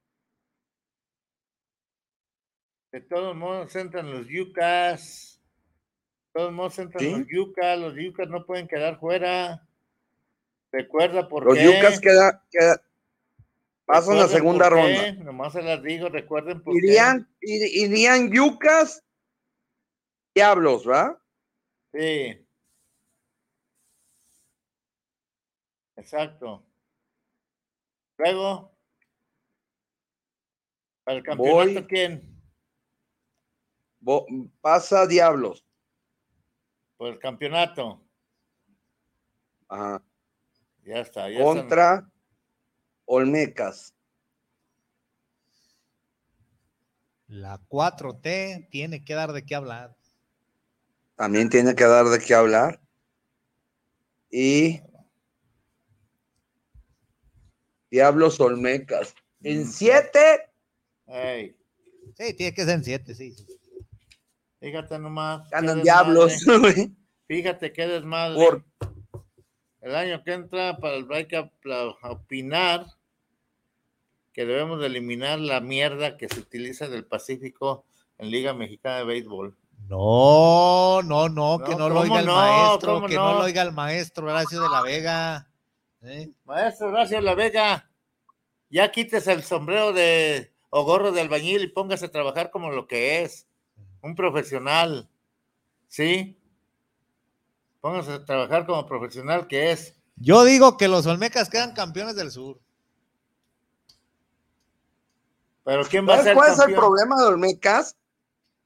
[2.96, 5.38] De todos modos entran los yucas.
[6.32, 7.10] De todos modos entran ¿Sí?
[7.10, 7.78] los yucas.
[7.78, 9.68] Los yucas no pueden quedar fuera.
[10.72, 11.64] Recuerda por Los qué.
[11.64, 12.82] Yucas queda, queda-
[13.84, 15.04] pasan la segunda ronda.
[15.04, 19.04] qué, Nomás se las digo, recuerden por Irían, ir- irían Yucas,
[20.34, 21.18] Diablos, ¿verdad?
[21.92, 22.38] qué.
[22.38, 22.46] Sí.
[25.96, 26.64] Exacto.
[28.16, 28.74] Luego,
[31.04, 31.86] ¿para el campeonato Voy.
[31.88, 32.35] quién?
[34.06, 34.24] Bo-
[34.60, 35.64] pasa Diablos.
[36.96, 38.00] Por el campeonato.
[39.68, 40.00] Ajá.
[40.84, 41.28] Ya está.
[41.28, 42.08] Ya están- Contra
[43.06, 43.92] Olmecas.
[47.26, 49.96] La 4T tiene que dar de qué hablar.
[51.16, 52.80] También tiene que dar de qué hablar.
[54.30, 54.82] Y
[57.90, 59.16] Diablos Olmecas.
[59.42, 60.48] En siete,
[61.08, 61.56] Ey,
[62.16, 63.32] Sí, tiene que ser en 7, sí.
[63.32, 63.46] sí.
[64.70, 65.48] Fíjate nomás.
[65.50, 65.82] desmadre.
[65.82, 66.32] Diablos.
[66.60, 66.92] güey.
[67.28, 68.34] Fíjate qué desmadre.
[68.36, 68.64] Por-
[69.80, 72.86] El año que entra, para el que apla- opinar
[74.32, 77.84] que debemos de eliminar la mierda que se utiliza del Pacífico
[78.18, 79.56] en Liga Mexicana de Béisbol.
[79.88, 82.34] No, no, no, que No, no lo ¿cómo oiga el no?
[82.34, 83.32] maestro, ¿Cómo que no?
[83.32, 83.38] no?
[83.38, 85.48] lo oiga el maestro Horacio de la Vega.
[86.02, 86.30] ¿eh?
[86.44, 87.88] Maestro Horacio La Vega,
[88.68, 92.86] ya quites el sombrero de o gorro de albañil y póngase a trabajar como lo
[92.86, 93.45] que es,
[94.06, 95.10] un profesional,
[95.88, 96.40] ¿sí?
[97.80, 99.94] Póngase a trabajar como profesional que es.
[100.16, 102.60] Yo digo que los Olmecas quedan campeones del sur.
[105.64, 107.96] Pero ¿quién va a ¿Sabes ser cuál es el problema de Olmecas?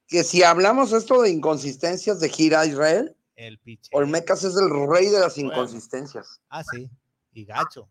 [0.07, 3.89] Que si hablamos esto de inconsistencias de gira Israel, El piche.
[3.93, 5.49] Olmecas es el rey de las Bueno.
[5.51, 6.39] inconsistencias.
[6.49, 6.89] Ah, sí.
[7.33, 7.89] Y gacho.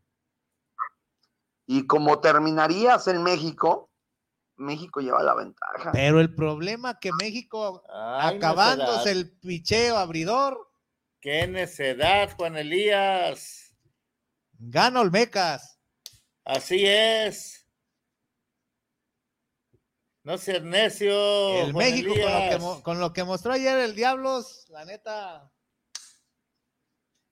[1.66, 3.89] Y como terminarías en México,
[4.60, 5.90] México lleva la ventaja.
[5.92, 9.16] Pero el problema que México, Ay, acabándose necedad.
[9.16, 10.68] el picheo abridor,
[11.20, 13.74] ¡Qué necedad, Juan Elías!
[14.52, 15.78] gana Olmecas.
[16.44, 17.66] Así es.
[20.22, 21.64] No seas necio.
[21.64, 25.50] el Juan México con lo, que, con lo que mostró ayer el Diablos, la neta,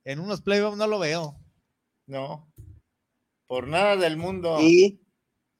[0.05, 1.38] en unos playoffs no lo veo.
[2.07, 2.51] No.
[3.47, 4.59] Por nada del mundo.
[4.61, 5.07] Y,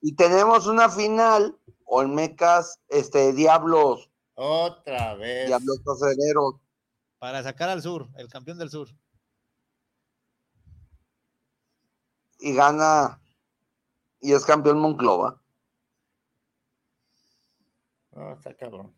[0.01, 5.47] y tenemos una final, Olmecas, este, Diablos, Otra vez.
[5.49, 6.55] Diablos Aceleros.
[7.19, 8.89] Para sacar al sur, el campeón del sur.
[12.41, 13.21] y gana
[14.21, 15.43] y es campeón Monclova.
[18.13, 18.95] No, está cabrón.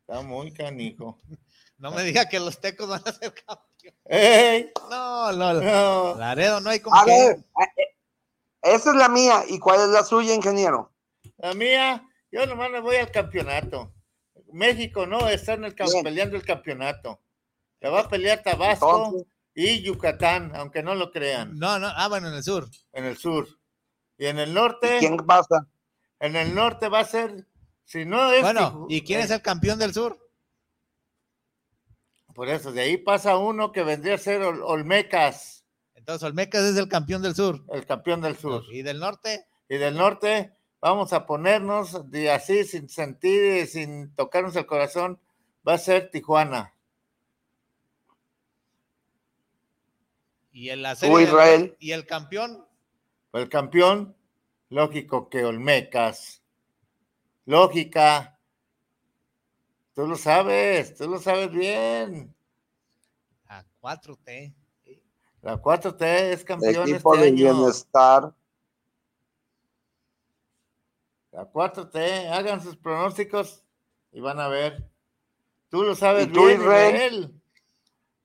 [0.00, 1.18] Está muy canijo.
[1.76, 3.94] No me diga que los tecos van a ser campeón.
[4.04, 4.70] ¡Ey!
[4.88, 6.14] No, no, No.
[6.14, 7.44] Laredo no hay como A que- ver,
[8.64, 9.44] esa es la mía.
[9.48, 10.92] ¿Y cuál es la suya, ingeniero?
[11.38, 13.92] La mía, yo nomás me voy al campeonato.
[14.52, 17.20] México no está en el peleando el campeonato.
[17.80, 22.08] La va a pelear Tabasco Entonces, y Yucatán, aunque no lo crean, No, no, ah,
[22.08, 22.68] bueno, en el sur.
[22.92, 23.46] en el sur.
[24.16, 25.66] Y en el ¿y norte, ¿quién pasa?
[26.20, 27.46] en el norte va a ser,
[27.84, 28.42] si no es.
[28.42, 30.18] Bueno, ¿y quién es el campeón del sur?
[32.34, 35.63] Por eso, de ahí pasa uno que vendría a ser Ol- Olmecas,
[36.04, 37.64] Entonces, Olmecas es el campeón del sur.
[37.72, 38.62] el campeón del sur.
[38.70, 39.46] ¿Y del norte?
[39.70, 45.18] Y del norte, vamos a ponernos de así, sin sentir, y sin tocarnos el corazón,
[45.66, 46.74] va a ser Tijuana.
[50.52, 51.74] ¿Y el, Israel.
[51.78, 52.66] ¿Y el campeón?
[53.32, 54.14] El campeón,
[54.68, 56.42] lógico que Olmecas.
[57.46, 58.38] Lógica.
[59.94, 62.36] Tú lo sabes, tú lo sabes bien.
[63.46, 64.54] A 4T.
[65.44, 66.02] La 4T
[66.32, 67.54] es campeón Equipo este de año.
[67.54, 68.34] bienestar.
[71.32, 73.62] La 4T, hagan sus pronósticos
[74.10, 74.88] y van a ver.
[75.68, 76.94] Tú lo sabes ¿Y tú, bien, Israel?
[76.94, 77.42] Israel.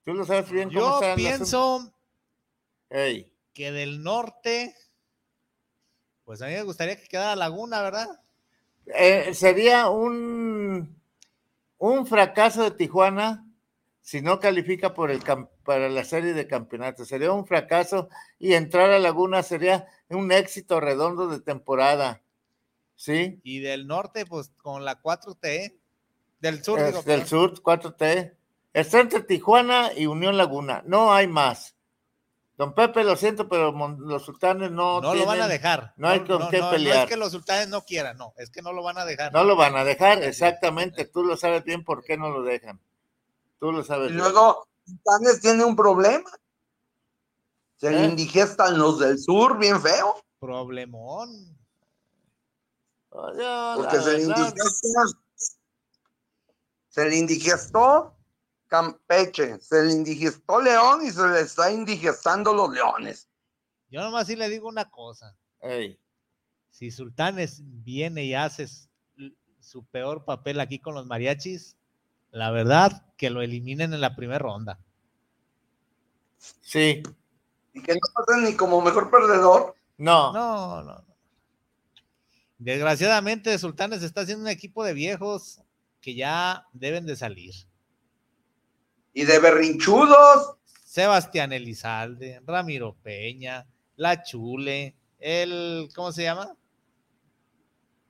[0.06, 1.94] Tú lo sabes bien cómo Yo pienso
[2.90, 4.74] que del norte,
[6.24, 8.08] pues a mí me gustaría que quedara Laguna, ¿verdad?
[8.86, 10.98] eh, sería un,
[11.80, 13.46] un fracaso de Tijuana
[14.10, 15.22] si no califica por el
[15.64, 17.08] para la serie de campeonatos.
[17.08, 22.24] Sería un fracaso y entrar a Laguna sería un éxito redondo de temporada.
[22.96, 23.40] ¿Sí?
[23.44, 25.78] Y del norte, pues con la 4T.
[26.40, 28.34] Del sur, Es del sur, 4T.
[28.74, 30.82] Está entre Tijuana y Unión Laguna.
[30.88, 31.76] No hay más.
[32.58, 35.02] Don Pepe, lo siento, pero los sultanes no.
[35.02, 35.94] No lo van a dejar.
[35.98, 37.04] no hay con qué No pelear.
[37.04, 39.32] es que los sultanes no quieran, no, es que no lo van a dejar.
[39.32, 41.06] No lo van a dejar, exactamente.
[41.06, 42.82] Tú lo sabes bien por qué no lo dejan.
[43.60, 46.30] Tú lo sabes Y luego, Titanes tiene un problema.
[47.78, 48.10] Se le ¿Eh?
[48.10, 50.16] indigestan los del sur bien feo.
[50.40, 51.30] Problemón.
[53.12, 55.02] Oye, la Porque se le verdad, indigesta.
[56.90, 58.16] Se le indigestó
[58.68, 63.28] Campeche, se le indigestó León y se le está indigestando los leones.
[63.90, 65.36] Yo nomás sí le digo una cosa.
[65.62, 66.00] ey,
[66.70, 68.68] Si Sultanes viene y hace
[69.60, 71.76] su peor papel aquí con los mariachis,
[72.32, 74.80] la verdad que lo eliminen en la primera ronda.
[76.62, 77.04] sí,
[77.74, 79.76] Y que no pasa ni como mejor perdedor.
[79.98, 80.32] No.
[80.34, 81.06] No, no.
[82.58, 85.62] Desgraciadamente, Sultanes está haciendo un equipo de viejos
[86.02, 87.54] que ya deben de salir.
[89.14, 90.56] Y de berrinchudos.
[90.84, 96.56] Sebastián Elizalde, Ramiro Peña, La Chule, el, ¿cómo se llama?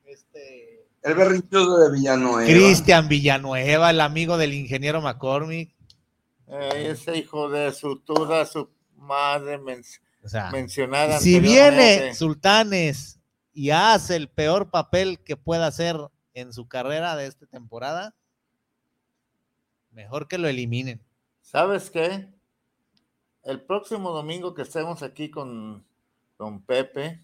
[0.06, 0.79] Este.
[1.02, 2.46] El berrinchudo de Villanueva.
[2.46, 5.74] Cristian Villanueva, el amigo del ingeniero McCormick.
[6.48, 11.20] Eh, ese hijo de su toda su madre mencionada.
[11.20, 13.20] Si viene Sultanes
[13.54, 15.96] y hace el peor papel que pueda hacer
[16.34, 18.16] en su carrera de esta temporada,
[19.92, 21.02] mejor que lo eliminen.
[21.42, 22.28] ¿Sabes qué?
[23.44, 25.86] El próximo domingo que estemos aquí con
[26.38, 27.24] don Pepe,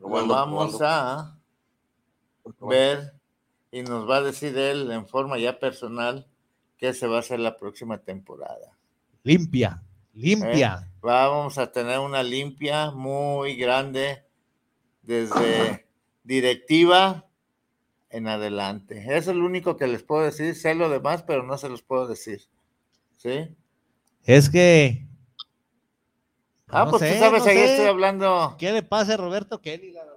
[0.00, 1.39] vamos a
[2.60, 3.12] ver
[3.70, 6.26] y nos va a decir él en forma ya personal
[6.76, 8.76] qué se va a hacer la próxima temporada.
[9.22, 9.82] Limpia,
[10.14, 10.82] limpia.
[10.82, 10.90] ¿Eh?
[11.02, 14.24] Vamos a tener una limpia muy grande
[15.02, 15.86] desde
[16.24, 17.26] directiva
[18.10, 19.04] en adelante.
[19.16, 20.54] Eso es lo único que les puedo decir.
[20.54, 22.42] Sé lo demás, pero no se los puedo decir.
[23.16, 23.54] ¿Sí?
[24.24, 25.06] Es que.
[26.68, 28.56] Ah, pues tú sabes, ahí estoy hablando.
[28.58, 30.09] ¿Qué le pasa a Roberto Kelly, la?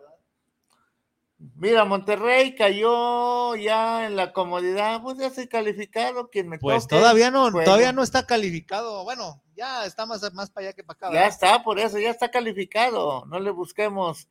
[1.55, 7.31] Mira, Monterrey cayó ya en la comodidad, pues ya estoy calificado, quien me Pues todavía
[7.31, 9.03] no, todavía no está calificado.
[9.03, 11.13] Bueno, ya está más, más para allá que para acá.
[11.13, 13.25] Ya está, por eso, ya está calificado.
[13.25, 14.29] No le busquemos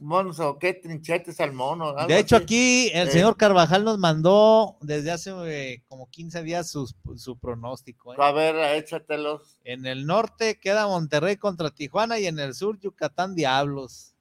[0.00, 1.94] Monzo, qué trinchetes al mono.
[2.06, 7.38] De hecho, aquí el señor Carvajal nos mandó desde hace eh, como 15 días su,
[7.40, 8.12] pronóstico.
[8.12, 8.16] ¿eh?
[8.18, 9.58] A ver, échatelos.
[9.64, 14.15] En el norte queda Monterrey contra Tijuana y en el sur Yucatán Diablos.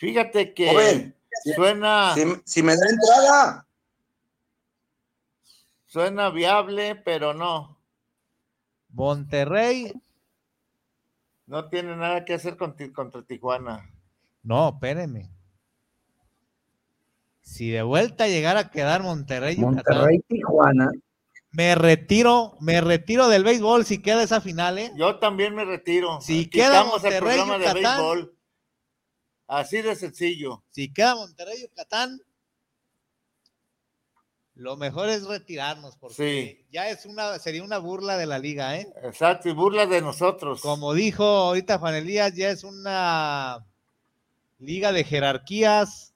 [0.00, 1.12] Fíjate que
[1.54, 2.14] suena.
[2.46, 3.66] Si, me da entrada.
[5.84, 7.78] Suena viable, pero no.
[8.88, 9.92] Monterrey.
[11.44, 13.90] No tiene nada que hacer contra Tijuana.
[14.42, 15.28] No, espérenme.
[17.42, 20.90] Si de vuelta llegara a quedar Monterrey, Monterrey, Tijuana.
[21.50, 24.92] Me retiro, me retiro del béisbol si queda esa final, ¿eh?
[24.96, 26.22] Yo también me retiro.
[26.22, 28.39] Si queda Monterrey, el de béisbol.
[29.50, 30.62] Así de sencillo.
[30.70, 32.22] Si queda Monterrey, Yucatán,
[34.54, 38.86] lo mejor es retirarnos, porque ya es una, sería una burla de la liga, ¿eh?
[39.02, 40.60] Exacto, y burla de nosotros.
[40.60, 43.66] Como dijo ahorita Juan Elías, ya es una
[44.60, 46.14] liga de jerarquías.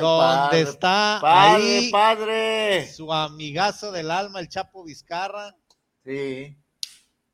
[0.00, 1.18] donde está
[1.54, 2.86] ahí padre.
[2.92, 5.56] su amigazo del alma, el Chapo Vizcarra.
[6.04, 6.56] Sí.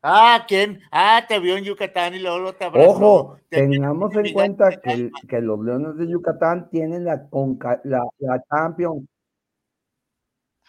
[0.02, 0.80] Ah, ¿quién?
[0.90, 2.90] Ah, te vio en Yucatán y luego te abrazó.
[2.90, 7.28] Ojo, tengamos en cuenta que, que, los Leones de Yucatán tienen la,
[7.84, 9.04] la, la Champions.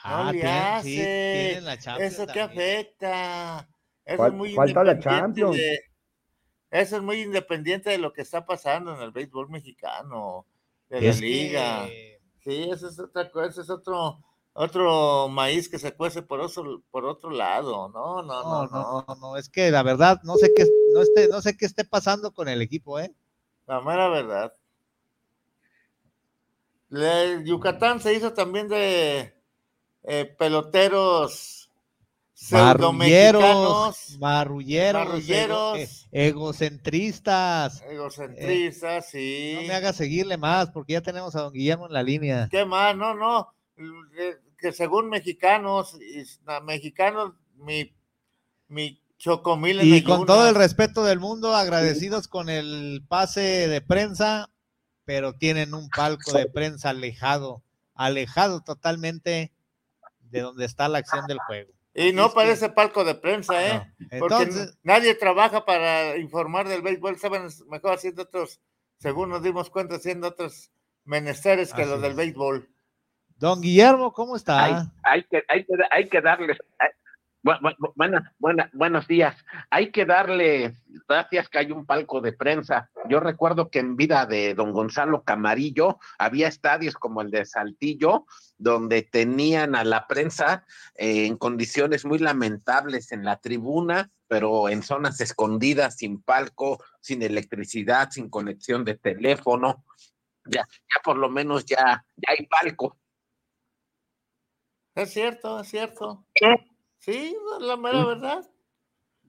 [0.03, 3.67] Ah, no sí, tienen la Champions Eso te afecta.
[4.05, 5.57] Eso es muy falta la Champions.
[6.71, 10.45] eso es muy independiente de lo que está pasando en el béisbol mexicano,
[10.89, 11.87] de la liga.
[12.39, 14.23] Sí, eso es otra cosa, eso es otro,
[14.59, 17.89] otro maíz que se cuece por otro, por otro lado.
[17.89, 21.27] No, no, no, no, no, no, es que la verdad no sé qué, no esté,
[21.27, 23.13] no sé qué esté pasando con el equipo, ¿eh?
[23.67, 24.51] La mera verdad.
[27.43, 29.35] Yucatán se hizo también de
[30.03, 31.69] eh, peloteros
[32.49, 37.83] marrulleros, marrulleros, marrulleros eh, egocentristas.
[37.83, 39.53] Egocentristas, sí.
[39.55, 42.47] No me haga seguirle más porque ya tenemos a don Guillermo en la línea.
[42.49, 42.95] ¿Qué más?
[42.97, 43.53] No, no
[44.57, 45.97] que según mexicanos,
[46.63, 47.95] mexicanos, mi,
[48.67, 49.81] mi chocomil.
[49.81, 54.49] Y con todo el respeto del mundo, agradecidos con el pase de prensa,
[55.05, 59.51] pero tienen un palco de prensa alejado, alejado totalmente
[60.19, 61.71] de donde está la acción del juego.
[61.93, 63.93] Y no parece palco de prensa, ¿eh?
[64.19, 64.49] Porque
[64.83, 68.59] nadie trabaja para informar del béisbol, saben mejor haciendo otros,
[68.99, 70.71] según nos dimos cuenta, haciendo otros
[71.05, 72.69] menesteres que los del béisbol.
[73.39, 74.89] Don Guillermo, ¿cómo está?
[75.03, 76.57] Hay, que, hay, que, hay que darle,
[78.73, 79.35] buenos días.
[79.69, 80.75] Hay que darle
[81.07, 82.89] gracias que hay un palco de prensa.
[83.09, 88.25] Yo recuerdo que en vida de don Gonzalo Camarillo había estadios como el de Saltillo,
[88.57, 90.65] donde tenían a la prensa
[90.95, 97.21] eh, en condiciones muy lamentables en la tribuna, pero en zonas escondidas, sin palco, sin
[97.21, 99.83] electricidad, sin conexión de teléfono.
[100.45, 102.97] Ya, ya por lo menos ya, ya hay palco.
[104.97, 106.25] Es cierto, es cierto.
[106.97, 108.49] Sí, la mera verdad.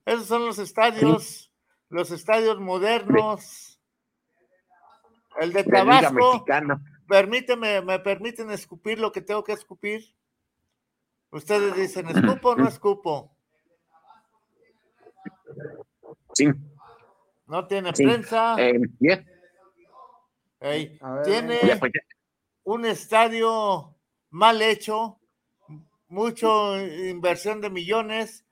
[0.03, 1.51] Esos son los estadios,
[1.89, 3.79] los estadios modernos.
[5.39, 6.43] El de Tabasco.
[7.07, 10.15] Permíteme, me permiten escupir lo que tengo que escupir.
[11.29, 13.31] Ustedes dicen, ¿escupo o no escupo?
[16.33, 16.47] Sí.
[17.45, 18.55] No tiene prensa.
[18.57, 18.81] Eh,
[21.23, 21.91] tiene pues
[22.63, 23.95] un estadio
[24.31, 25.18] mal hecho,
[26.09, 28.45] mucho inversión de millones,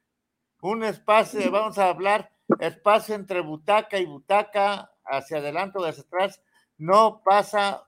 [0.62, 6.42] un espacio, vamos a hablar, espacio entre butaca y butaca, hacia adelante o hacia atrás,
[6.78, 7.84] no pasa,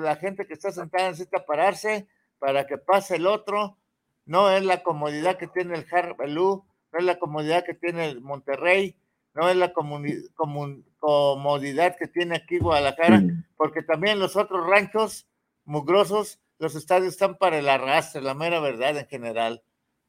[0.00, 2.08] la gente que está sentada necesita pararse
[2.38, 3.76] para que pase el otro,
[4.24, 8.22] no es la comodidad que tiene el Harbalú, no es la comodidad que tiene el
[8.22, 8.96] Monterrey,
[9.34, 13.22] no es la comodidad que tiene aquí Guadalajara,
[13.56, 15.26] porque también los otros ranchos
[15.64, 19.62] mugrosos, los estadios están para el arrastre, la mera verdad en general,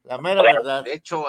[0.04, 0.84] la mera verdad.
[0.84, 1.26] De hecho,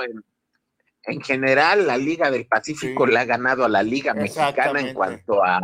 [1.05, 5.43] en, general, la Liga del Pacífico le ha ganado a la Liga Mexicana en cuanto
[5.43, 5.61] a,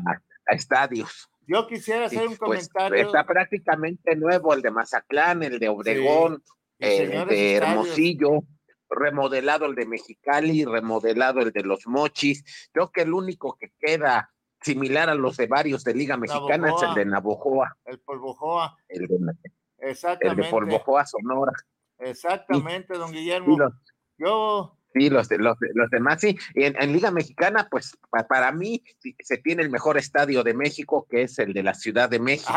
[0.46, 1.28] estadios.
[1.46, 3.04] Yo quisiera hacer un pues, comentario.
[3.04, 6.42] está prácticamente nuevo el de Mazatlán, el de Obregón,
[6.78, 8.44] el de Hermosillo
[8.90, 12.70] remodelado el de Mexicali, remodelado el de los Mochis.
[12.72, 16.82] Creo que el único que queda similar a los de varios de Liga Mexicana es
[16.82, 17.76] el de Navojoa.
[17.84, 18.76] El Polvojoa.
[18.88, 19.18] El de,
[19.78, 20.42] Exactamente.
[20.42, 21.52] El de Polvojoa Sonora.
[21.98, 23.56] Exactamente, don Guillermo.
[24.18, 26.38] Yo Sí, los, los, los demás sí.
[26.54, 27.96] En, en, Liga Mexicana, pues
[28.28, 28.82] para mí
[29.20, 32.52] se tiene el mejor estadio de México, que es el de la Ciudad de México,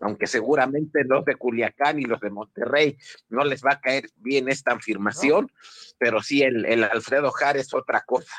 [0.00, 2.96] aunque seguramente los de Culiacán y los de Monterrey
[3.28, 5.50] no les va a caer bien esta afirmación,
[5.98, 8.32] pero sí el, el Alfredo Jar es otra cosa.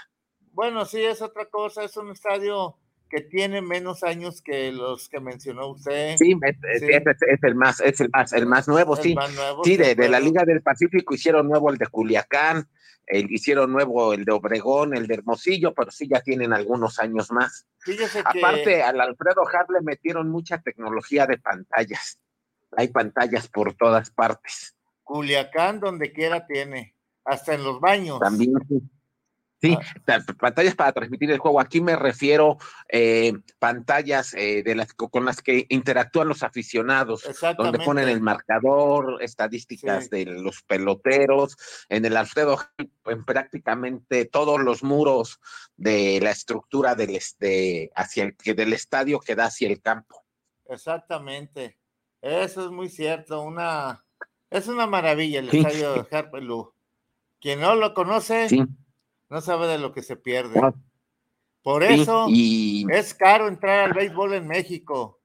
[0.54, 2.78] Bueno, sí, es otra cosa, es un estadio
[3.14, 6.18] que tiene menos años que los que mencionó usted.
[6.18, 9.16] Sí, es, el más, es el más, el más nuevo, sí.
[9.64, 12.68] sí, de, de, la Liga del Pacífico hicieron nuevo el de Culiacán,
[13.06, 17.32] el, hicieron nuevo el de Obregón, el de Hermosillo, pero sí ya tienen algunos años
[17.32, 17.68] más.
[18.26, 22.20] Aparte, al Alfredo Harle metieron mucha tecnología de pantallas.
[22.76, 24.76] Hay pantallas por todas partes.
[25.04, 26.96] Culiacán, donde quiera tiene,
[27.26, 28.20] hasta en los baños.
[28.20, 28.82] También, sí.
[29.64, 30.20] Sí, ah.
[30.38, 31.62] pantallas para transmitir el juego.
[31.62, 32.58] Aquí me refiero
[32.90, 37.24] eh, pantallas eh, de las con las que interactúan los aficionados,
[37.58, 41.56] donde ponen el marcador, estadísticas de los peloteros.
[41.88, 42.60] En el Alfredo,
[43.06, 45.40] en prácticamente todos los muros
[45.78, 50.26] de la estructura del este hacia el del estadio que da hacia el campo.
[50.66, 51.78] Exactamente,
[52.20, 53.42] eso es muy cierto.
[53.42, 54.04] Una
[54.50, 56.74] es una maravilla el estadio de Harpelú.
[57.40, 58.50] Quien no lo conoce.
[58.50, 58.62] Sí
[59.34, 60.62] no sabe de lo que se pierde.
[61.64, 65.20] Por eso es caro entrar al béisbol en México.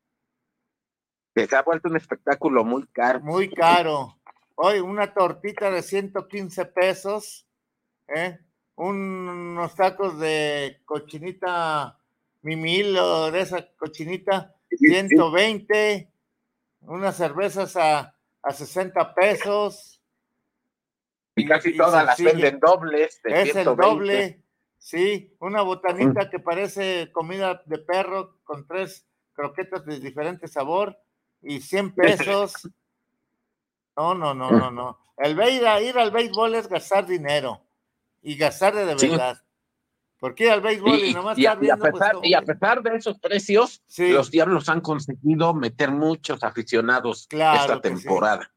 [1.35, 3.21] Se ha vuelto un espectáculo muy caro.
[3.21, 4.19] Muy caro.
[4.55, 7.47] Hoy una tortita de 115 pesos,
[8.09, 8.39] ¿eh?
[8.77, 11.99] unos tacos de cochinita
[12.41, 16.11] mimil o de esa cochinita, 120,
[16.81, 19.98] unas cervezas a, a 60 pesos
[21.39, 23.21] y casi todas las venden dobles.
[23.25, 24.43] es el doble,
[24.79, 26.31] sí, una botanita mm.
[26.31, 30.99] que parece comida de perro con tres croquetas de diferente sabor
[31.43, 32.69] y 100 pesos.
[33.97, 34.99] No, no, no, no, no.
[35.17, 37.61] El ir, ir al béisbol es gastar dinero
[38.23, 39.43] y gastar de, verdad.
[40.21, 43.19] Porque ir al béisbol y, nomás y, a, pues, pesar, y a pesar de esos
[43.19, 48.51] precios, los diablos han conseguido meter muchos aficionados esta temporada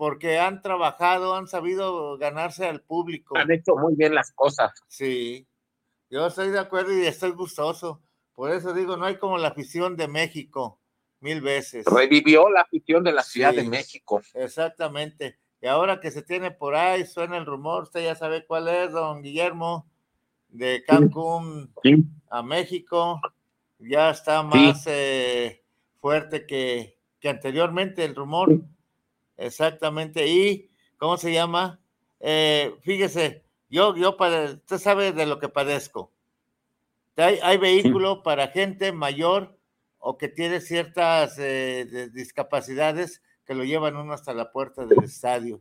[0.00, 3.36] porque han trabajado, han sabido ganarse al público.
[3.36, 4.72] Han hecho muy bien las cosas.
[4.88, 5.46] Sí,
[6.08, 8.00] yo estoy de acuerdo y estoy gustoso.
[8.32, 10.80] Por eso digo, no hay como la afición de México,
[11.20, 11.84] mil veces.
[11.84, 14.22] Revivió la afición de la Ciudad de México.
[14.32, 15.38] Exactamente.
[15.60, 18.92] Y ahora que se tiene por ahí, suena el rumor, usted ya sabe cuál es,
[18.92, 19.86] don Guillermo,
[20.48, 21.74] de Cancún
[22.30, 23.20] a México.
[23.78, 25.62] Ya está más eh,
[25.98, 28.62] fuerte que, que anteriormente el rumor
[29.40, 30.26] Exactamente.
[30.26, 31.80] Y, ¿cómo se llama?
[32.20, 36.12] Eh, fíjese, yo, yo, usted sabe de lo que padezco.
[37.16, 39.58] Hay, hay vehículo para gente mayor
[39.98, 45.60] o que tiene ciertas eh, discapacidades que lo llevan uno hasta la puerta del estadio.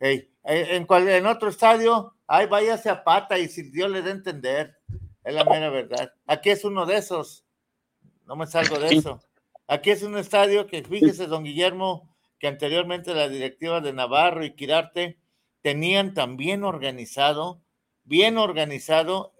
[0.00, 4.08] Eh, en, cual, en otro estadio, ay, váyase a pata y si Dios le da
[4.08, 4.76] a entender,
[5.24, 6.12] es la mera verdad.
[6.26, 7.44] Aquí es uno de esos,
[8.26, 9.20] no me salgo de eso.
[9.68, 12.11] Aquí es un estadio que, fíjese, don Guillermo,
[12.42, 15.16] que anteriormente la directiva de Navarro y Quirarte
[15.60, 17.62] tenían también organizado,
[18.02, 19.32] bien organizado,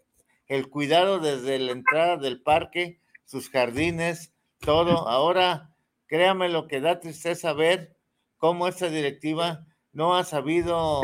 [0.47, 5.09] el cuidado desde la entrada del parque, sus jardines, todo.
[5.09, 5.75] Ahora,
[6.07, 7.97] créame lo que da tristeza ver
[8.37, 11.01] cómo esta directiva no ha sabido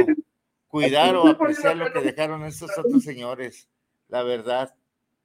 [0.69, 3.69] cuidar o apreciar lo que dejaron estos otros señores,
[4.07, 4.73] la verdad.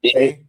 [0.01, 0.47] ¿sí?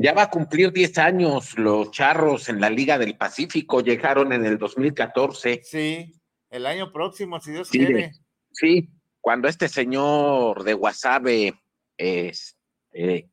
[0.00, 4.46] Ya va a cumplir 10 años los charros en la Liga del Pacífico, llegaron en
[4.46, 5.60] el 2014.
[5.64, 6.14] Sí,
[6.50, 8.12] el año próximo, si Dios quiere.
[8.52, 8.88] sí,
[9.20, 11.60] cuando este señor de Guasave
[11.96, 13.28] este,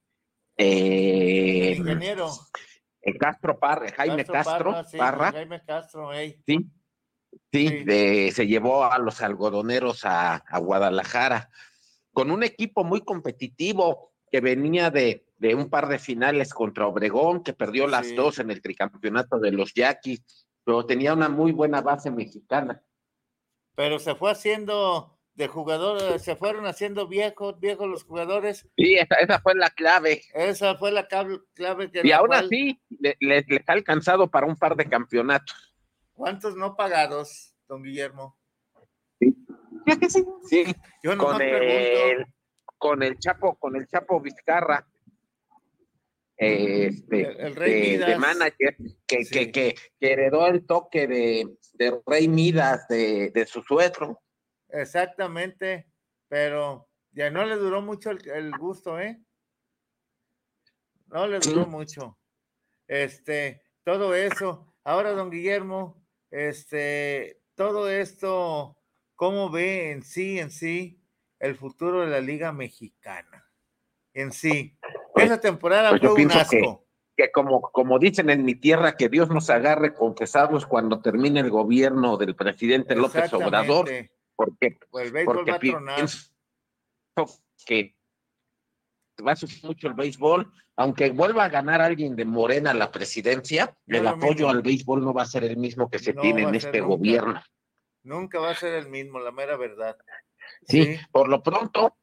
[0.57, 2.32] eh, ingeniero.
[3.20, 5.32] Castro Parra, Jaime Castro, Parra.
[5.34, 6.09] Jaime Castro,
[6.47, 6.72] Sí,
[7.51, 7.86] sí,
[8.32, 11.51] se llevó a los algodoneros a, Guadalajara
[12.11, 17.53] con un equipo muy competitivo que venía de, un par de finales contra Obregón, que
[17.53, 22.09] perdió las dos en el tricampeonato de los Yaquis, pero tenía una muy buena base
[22.09, 22.81] mexicana.
[23.75, 28.67] Pero se fue haciendo de jugadores, se fueron haciendo viejos, viejos los jugadores.
[28.77, 30.21] Sí, esa, esa fue la clave.
[30.33, 32.01] Esa fue la clave que...
[32.03, 35.75] Y aún así, les ha alcanzado para un par de campeonatos.
[36.13, 38.38] ¿Cuántos no pagados, don Guillermo?
[39.19, 39.36] Sí.
[40.49, 40.75] sí.
[41.03, 42.25] Yo no con, el,
[42.77, 44.88] con el Chapo, con el Chapo Vizcarra.
[46.38, 48.75] Este, el, Rey de, manager
[49.07, 54.21] que, que, que, heredó el toque de, de Rey Midas de, de su suegro.
[54.69, 55.88] Exactamente,
[56.27, 59.23] pero ya no le duró mucho el, gusto, ¿eh?
[61.07, 62.19] No le duró mucho.
[62.88, 64.73] Este, todo eso.
[64.83, 68.77] Ahora, don Guillermo, este, todo esto,
[69.15, 71.01] ¿cómo ve en sí, en sí,
[71.39, 73.49] el futuro de la Liga Mexicana?
[74.13, 74.77] En sí.
[75.16, 76.86] Pues, Esa temporada pues fue un asco.
[77.16, 81.49] Que, como, como dicen en mi tierra, que Dios nos agarre confesados cuando termine el
[81.49, 83.89] gobierno del presidente López Obrador
[84.36, 86.30] porque, pues porque pienso
[87.66, 87.95] que
[89.26, 93.74] va a sufrir mucho el béisbol, aunque vuelva a ganar alguien de Morena la presidencia,
[93.88, 96.82] el apoyo al béisbol no va a ser el mismo que se tiene en este
[96.82, 97.41] gobierno.
[98.03, 99.97] Nunca va a ser el mismo, la mera verdad.
[100.68, 101.95] Sí, por lo pronto,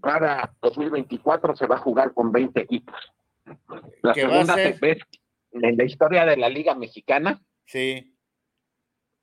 [0.00, 2.96] para 2024 se va a jugar con 20 equipos.
[4.02, 4.98] La segunda vez
[5.52, 7.40] en la historia de la Liga Mexicana.
[7.66, 8.16] Sí.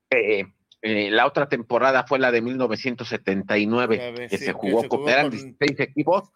[0.10, 0.46] Eh,
[0.82, 6.32] eh, la otra temporada fue la de 1979, que se jugó, con, eran 16 equipos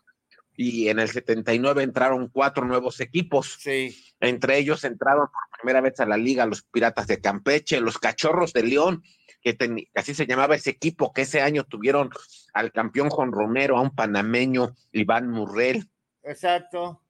[0.56, 3.58] y en el 79 entraron cuatro nuevos equipos.
[3.60, 3.96] Sí.
[4.20, 8.54] Entre ellos entraron por primera vez a la liga los Piratas de Campeche, los Cachorros
[8.54, 9.04] de León,
[9.42, 9.58] que,
[9.96, 12.10] así se llamaba ese equipo, que ese año tuvieron
[12.54, 15.89] al campeón Juan Romero, a un panameño, Iván Murrell.
[16.24, 17.02] Exacto.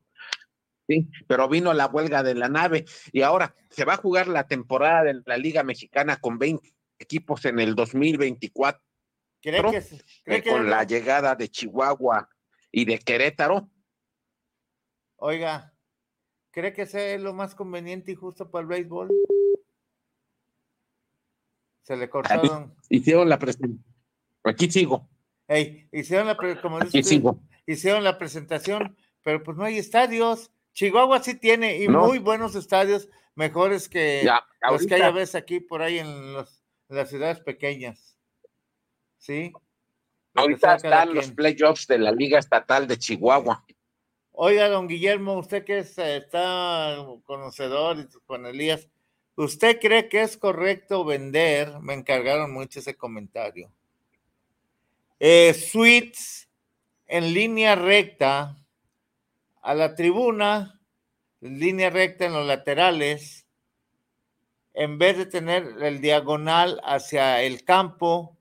[0.87, 4.47] Sí, pero vino la huelga de la nave y ahora se va a jugar la
[4.47, 8.81] temporada de la Liga Mexicana con 20 equipos en el 2024.
[9.41, 9.83] ¿Cree que,
[10.25, 12.29] eh, con la llegada de Chihuahua
[12.71, 13.69] y de Querétaro.
[15.17, 15.73] Oiga,
[16.51, 19.09] ¿cree que sea lo más conveniente y justo para el béisbol?
[21.83, 22.75] Se le cortaron.
[22.89, 23.83] Hicieron la presentación.
[24.43, 25.09] Aquí sigo.
[25.91, 26.79] hicieron la, como
[27.65, 30.51] hicieron la presentación, pero pues no hay estadios.
[30.73, 34.27] Chihuahua sí tiene y muy buenos estadios, mejores que
[34.69, 36.61] los que hay a aquí por ahí en los
[36.91, 38.17] las ciudades pequeñas.
[39.17, 39.51] ¿Sí?
[40.33, 43.65] Ahorita están los playoffs de la Liga Estatal de Chihuahua.
[44.31, 48.89] Oiga, don Guillermo, usted que está conocedor con Elías,
[49.35, 51.79] ¿usted cree que es correcto vender?
[51.81, 53.71] Me encargaron mucho ese comentario.
[55.19, 56.49] Eh, suites
[57.07, 58.57] en línea recta
[59.61, 60.81] a la tribuna,
[61.41, 63.45] línea recta en los laterales,
[64.73, 68.37] en vez de tener el diagonal hacia el campo,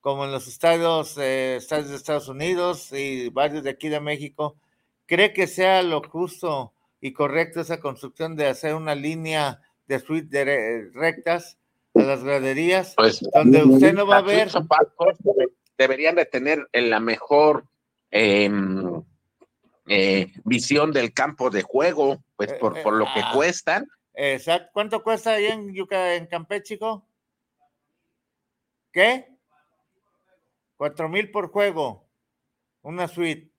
[0.00, 4.56] como en los estadios, eh, estadios de Estados Unidos y varios de aquí de México,
[5.06, 10.90] ¿cree que sea lo justo y correcto esa construcción de hacer una línea de suite
[10.94, 11.58] rectas
[11.94, 14.48] a las graderías, pues, donde usted no va a ver...
[15.76, 17.64] Deberían de tener en la mejor
[18.12, 19.02] em,
[19.88, 23.32] eh, visión del campo de juego, pues eh, por, por lo que ah.
[23.34, 24.70] cuestan Exacto.
[24.72, 26.78] ¿Cuánto cuesta ahí en, en Campeche,
[28.92, 29.28] ¿Qué?
[30.76, 32.08] Cuatro mil por juego.
[32.82, 33.50] Una suite.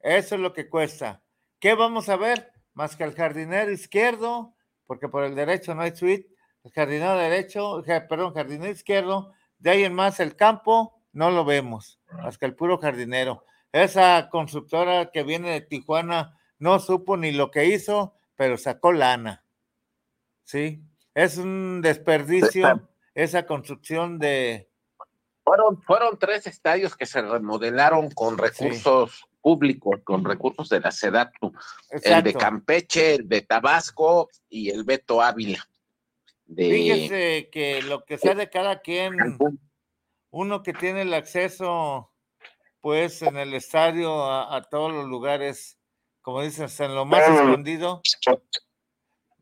[0.00, 1.22] Eso es lo que cuesta.
[1.58, 2.52] ¿Qué vamos a ver?
[2.74, 4.54] Más que el jardinero izquierdo,
[4.86, 6.28] porque por el derecho no hay suite.
[6.62, 9.32] El jardinero derecho, perdón, jardinero izquierdo.
[9.58, 12.00] De ahí en más el campo, no lo vemos.
[12.12, 13.44] Más que el puro jardinero.
[13.72, 19.44] Esa constructora que viene de Tijuana no supo ni lo que hizo pero sacó lana.
[20.44, 20.82] ¿Sí?
[21.14, 24.68] Es un desperdicio esa construcción de...
[25.44, 31.52] Fueron, fueron tres estadios que se remodelaron con recursos públicos, con recursos de la SEDATU.
[31.90, 35.62] El de Campeche, el de Tabasco y el Beto Ávila.
[36.56, 39.36] Fíjese que lo que sea de cada quien,
[40.30, 42.10] uno que tiene el acceso,
[42.80, 45.78] pues, en el estadio a todos los lugares,
[46.22, 48.00] como dices, en lo más escondido,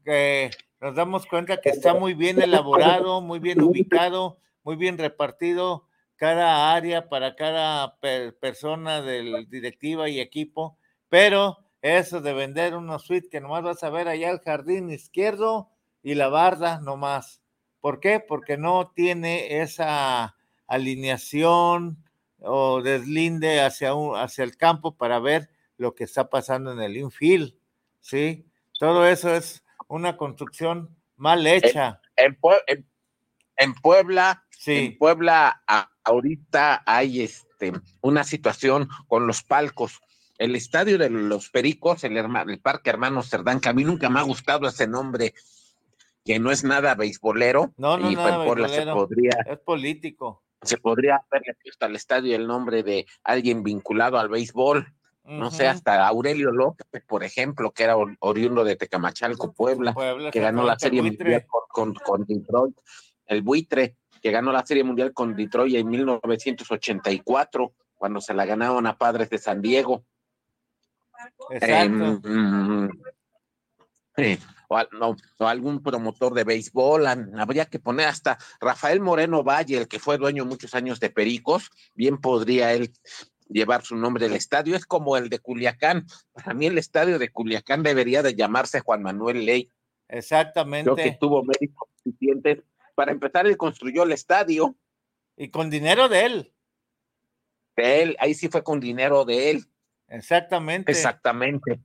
[0.04, 0.50] que
[0.80, 5.86] nos damos cuenta que está muy bien elaborado, muy bien ubicado, muy bien repartido.
[6.22, 7.98] Cada área, para cada
[8.38, 13.90] persona del directiva y equipo, pero eso de vender unos suites que nomás vas a
[13.90, 17.42] ver allá el jardín izquierdo y la barda nomás.
[17.80, 18.20] ¿Por qué?
[18.20, 20.36] Porque no tiene esa
[20.68, 22.04] alineación
[22.38, 26.98] o deslinde hacia, un, hacia el campo para ver lo que está pasando en el
[26.98, 27.52] infield,
[28.00, 28.46] ¿sí?
[28.78, 32.00] Todo eso es una construcción mal hecha.
[32.14, 34.72] En, Puebla, sí.
[34.72, 35.62] en Puebla
[36.04, 40.00] ahorita hay este, una situación con los palcos.
[40.38, 44.20] El estadio de los Pericos, el, el Parque Hermano Cerdán, que a mí nunca me
[44.20, 45.34] ha gustado ese nombre,
[46.24, 47.72] que no es nada beisbolero.
[47.76, 50.42] No, no, y nada Puebla se podría, es político.
[50.62, 54.94] Se podría haberle puesto al estadio el nombre de alguien vinculado al béisbol.
[55.24, 59.94] No sé, hasta Aurelio López, por ejemplo, que era oriundo de Tecamachalco, Puebla,
[60.32, 62.76] que ganó la Serie Mundial con, con, Detroit.
[63.26, 68.86] El buitre, que ganó la Serie Mundial con Detroit en 1984, cuando se la ganaron
[68.86, 70.04] a Padres de San Diego.
[71.50, 72.28] Exacto.
[74.16, 79.98] Em, o, algún promotor de béisbol, habría que poner hasta Rafael Moreno Valle, el que
[79.98, 82.92] fue dueño muchos años de Pericos, bien podría él
[83.48, 87.30] llevar su nombre el estadio, es como el de Culiacán, para mí el estadio de
[87.30, 89.68] Culiacán debería de llamarse Juan Manuel Ley.
[90.08, 90.90] Exactamente.
[90.90, 92.62] Creo que tuvo méritos suficientes.
[92.94, 94.76] Para empezar, él construyó el estadio.
[95.36, 96.54] Y con dinero de él.
[97.76, 99.66] De él, ahí sí fue con dinero de él.
[100.08, 100.92] Exactamente.
[100.92, 101.80] Exactamente.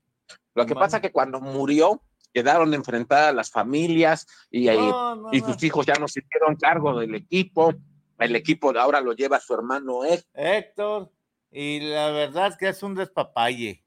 [0.53, 2.01] Lo que pasa que cuando murió,
[2.33, 7.73] quedaron enfrentadas las familias y, y sus hijos ya no se hicieron cargo del equipo.
[8.19, 10.01] El equipo ahora lo lleva su hermano
[10.33, 11.11] Héctor.
[11.51, 13.83] Y la verdad es que es un despapalle.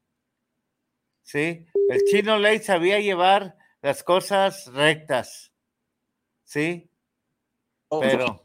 [1.23, 1.67] ¿Sí?
[1.89, 5.53] El chino ley sabía llevar las cosas rectas.
[6.45, 6.90] ¿Sí?
[7.91, 8.01] Oh.
[8.01, 8.43] Pero,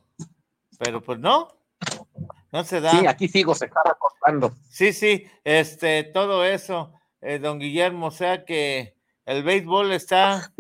[0.78, 1.48] pero pues no.
[2.52, 2.92] No se da.
[2.92, 4.54] Sí, aquí sigo, se está recortando.
[4.70, 10.52] Sí, sí, este, todo eso, eh, don Guillermo, o sea que el béisbol está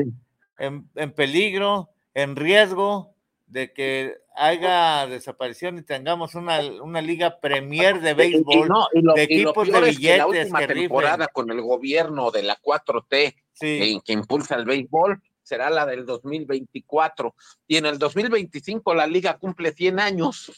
[0.58, 3.16] en, peligro, en riesgo
[3.48, 6.62] de que haya desaparición y tengamos una,
[7.02, 8.70] liga premier de béisbol
[9.16, 10.18] de equipos de billetes.
[10.18, 15.86] la última temporada con el gobierno de la 4T que, impulsa el béisbol será la
[15.86, 17.36] del 2024
[17.68, 20.52] y en el 2025 la liga cumple 100 años.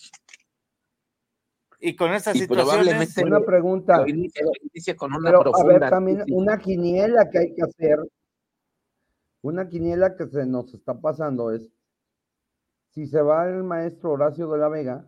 [1.79, 2.87] Y con esa situación.
[3.27, 4.03] Una pregunta.
[4.97, 7.99] con una Pero, a ver, también una quiniela que hay que hacer.
[9.41, 11.69] Una quiniela que se nos está pasando es:
[12.89, 15.05] si se va el maestro Horacio de la Vega.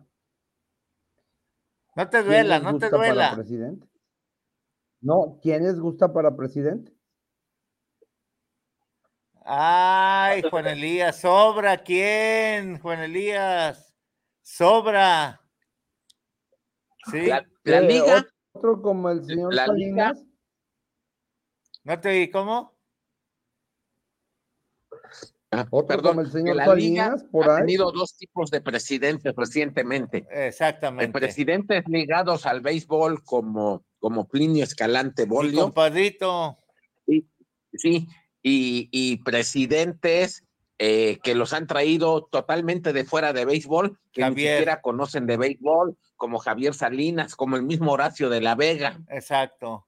[1.96, 3.30] No te duela, no te duela.
[3.30, 3.88] Para presidente?
[5.00, 6.94] No, ¿quién les gusta para presidente?
[9.52, 13.92] Ay, Juan Elías, sobra quién, Juan Elías,
[14.42, 15.42] sobra.
[17.10, 17.26] Sí.
[17.26, 18.28] La, eh, liga.
[18.52, 20.24] Otro como el señor Salinas.
[21.82, 22.78] ¿No te vi cómo?
[25.50, 30.28] Ah, perdón, como el señor la Salinas, por ha tenido dos tipos de presidentes recientemente.
[30.30, 31.10] Exactamente.
[31.18, 35.62] Presidentes ligados al béisbol como, como Plinio Escalante Bolio.
[35.62, 36.56] compadrito.
[37.04, 37.28] Sí,
[37.72, 38.06] sí,
[38.42, 40.44] y, y presidentes
[40.82, 45.36] eh, que los han traído totalmente de fuera de béisbol, que ni siquiera conocen de
[45.36, 48.98] béisbol, como Javier Salinas, como el mismo Horacio de la Vega.
[49.10, 49.86] Exacto.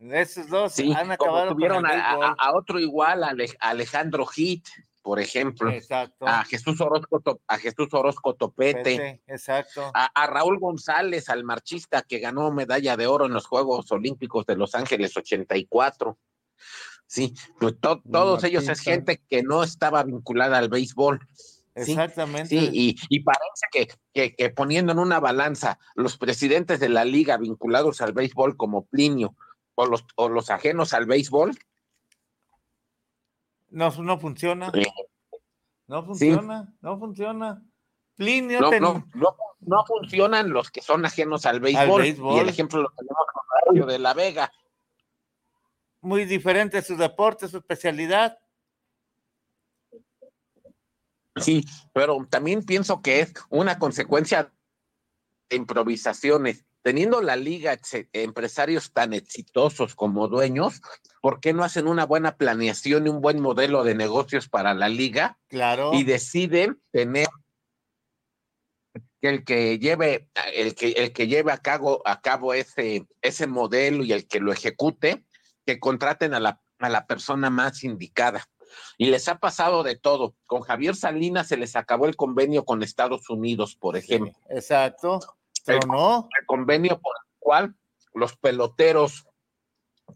[0.00, 4.66] Esos dos han acabado tuvieron a, otro igual, a Alejandro Hit,
[5.00, 5.70] por ejemplo.
[5.70, 6.26] Exacto.
[6.26, 9.22] A Jesús Orozco, a Jesús Orozco Topete.
[9.28, 9.92] exacto.
[9.94, 14.44] A, a, Raúl González, al marchista que ganó medalla de oro en los Juegos Olímpicos
[14.44, 16.18] de Los Ángeles 84.
[17.10, 21.18] Sí, pues todos ellos es gente que no estaba vinculada al béisbol.
[21.74, 22.48] Exactamente.
[22.50, 27.36] Sí, y, y parece que, que, poniendo en una balanza los presidentes de la liga
[27.36, 29.34] vinculados al béisbol como Plinio
[29.74, 31.58] o los, o los ajenos al béisbol.
[33.70, 34.70] No, no funciona.
[35.88, 37.60] No funciona, no funciona.
[38.14, 42.06] Plinio no, no, no, funcionan los que son ajenos al béisbol.
[42.06, 44.52] Y el ejemplo lo tenemos con Mario de la Vega
[46.00, 48.38] muy diferente su deporte, su especialidad.
[51.36, 54.52] Sí, pero también pienso que es una consecuencia
[55.48, 56.64] de improvisaciones.
[56.82, 57.78] Teniendo la liga
[58.14, 60.80] empresarios tan exitosos como dueños,
[61.20, 64.88] ¿por qué no hacen una buena planeación y un buen modelo de negocios para la
[64.88, 65.38] liga?
[65.48, 65.92] Claro.
[65.92, 67.28] Y deciden tener
[69.20, 73.46] que el que lleve, el que, el que lleve a cabo, a cabo ese, ese
[73.46, 75.22] modelo y el que lo ejecute,
[75.70, 78.44] que contraten a la, a la persona más indicada.
[78.98, 80.34] Y les ha pasado de todo.
[80.46, 84.32] Con Javier Salinas se les acabó el convenio con Estados Unidos, por ejemplo.
[84.48, 85.20] exacto.
[85.64, 86.28] Pero no.
[86.40, 87.74] El convenio por el cual
[88.14, 89.26] los peloteros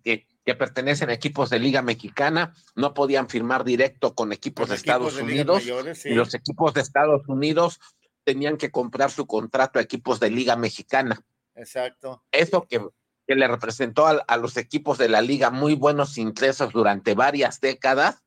[0.02, 4.74] que, que, pertenecen a equipos de Liga Mexicana no podían firmar directo con equipos de
[4.74, 5.62] Estados Unidos.
[6.04, 7.78] Y los equipos de Estados Unidos
[8.24, 11.20] tenían que comprar su contrato a equipos de Liga Mexicana.
[11.54, 12.24] Exacto.
[12.32, 12.80] Eso que,
[13.26, 17.60] que le representó a, a, los equipos de la liga muy buenos ingresos durante varias
[17.60, 18.24] décadas.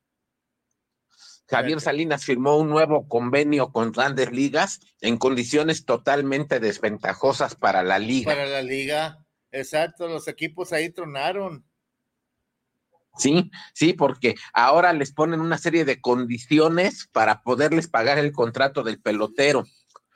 [1.49, 7.99] Javier Salinas firmó un nuevo convenio con grandes ligas en condiciones totalmente desventajosas para la
[7.99, 8.33] liga.
[8.33, 11.65] Para la liga, exacto, los equipos ahí tronaron.
[13.17, 18.83] Sí, sí, porque ahora les ponen una serie de condiciones para poderles pagar el contrato
[18.83, 19.65] del pelotero.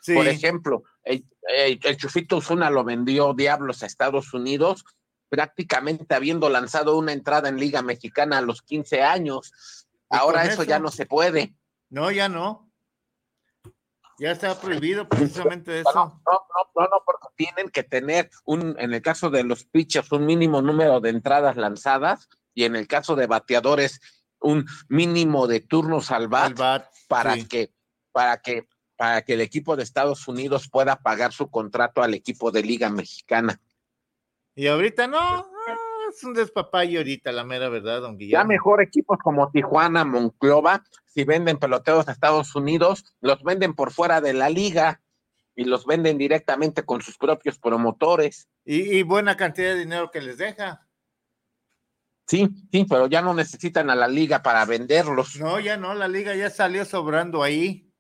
[0.01, 0.13] Sí.
[0.13, 1.26] Por ejemplo, el,
[1.58, 4.86] el, el Chufito Osuna lo vendió Diablos a Estados Unidos,
[5.30, 9.88] prácticamente habiendo lanzado una entrada en Liga Mexicana a los 15 años.
[10.10, 11.56] Ahora eso, eso, ya no se puede.
[11.89, 12.70] No, ya no.
[14.20, 15.91] Ya está prohibido precisamente eso.
[15.95, 20.12] No, no, no, no, porque tienen que tener un, en el caso de los pitchers,
[20.12, 23.99] un mínimo número de entradas lanzadas y en el caso de bateadores,
[24.39, 27.47] un mínimo de turnos al bat, al bat para sí.
[27.47, 27.74] que,
[28.12, 28.68] para que
[29.02, 32.88] para que el equipo de Estados Unidos pueda pagar su contrato al equipo de Liga
[32.91, 33.60] Mexicana.
[34.54, 35.47] Y ahorita no,
[36.08, 38.43] es un despapayo ahorita, la mera verdad, don Guillermo.
[38.43, 43.91] Ya mejor equipos como Tijuana, Monclova, si venden peloteros a Estados Unidos, los venden por
[43.91, 45.02] fuera de la liga
[45.56, 48.49] y los venden directamente con sus propios promotores.
[48.66, 50.88] Y, y buena cantidad de dinero que les deja.
[52.28, 55.39] Sí, sí, pero ya no necesitan a la liga para venderlos.
[55.39, 57.91] No, ya no, la liga ya salió sobrando ahí.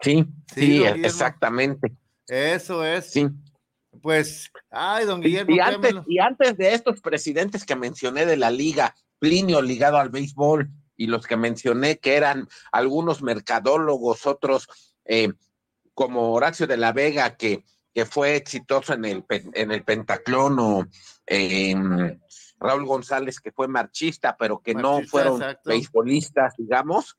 [0.00, 1.92] Sí, sí, sí exactamente.
[2.26, 3.10] Eso es.
[3.10, 3.28] Sí.
[4.02, 5.54] Pues, ay, don Guillermo.
[5.54, 10.10] Y antes, y antes de estos presidentes que mencioné de la liga, Plinio ligado al
[10.10, 14.68] béisbol, y los que mencioné que eran algunos mercadólogos, otros
[15.04, 15.32] eh,
[15.94, 20.86] como Horacio de la Vega, que, que fue exitoso en el, en el Pentaclón, o
[21.26, 21.74] eh,
[22.60, 25.70] Raúl González, que fue marchista, pero que marchista, no fueron exacto.
[25.70, 27.16] beisbolistas, digamos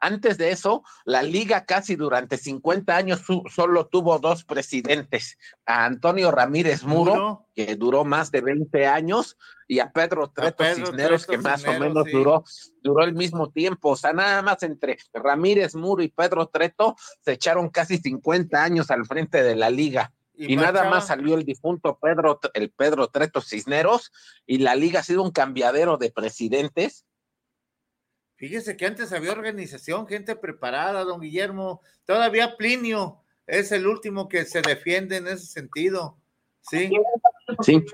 [0.00, 6.30] antes de eso, la liga casi durante 50 años solo tuvo dos presidentes, a Antonio
[6.30, 7.48] Ramírez Muro, ¿Muro?
[7.54, 9.36] que duró más de 20 años,
[9.68, 12.12] y a Pedro Treto a Pedro Cisneros, Treto que más Cisneros, o menos sí.
[12.12, 12.44] duró,
[12.82, 13.90] duró el mismo tiempo.
[13.90, 18.90] O sea, nada más entre Ramírez Muro y Pedro Treto se echaron casi 50 años
[18.90, 20.12] al frente de la liga.
[20.34, 24.12] Y, y nada más salió el difunto Pedro, el Pedro Treto Cisneros,
[24.46, 27.05] y la liga ha sido un cambiadero de presidentes
[28.36, 31.80] Fíjese que antes había organización, gente preparada, don Guillermo.
[32.04, 36.18] Todavía Plinio es el último que se defiende en ese sentido.
[36.60, 36.90] Sí.
[37.64, 37.84] Sí,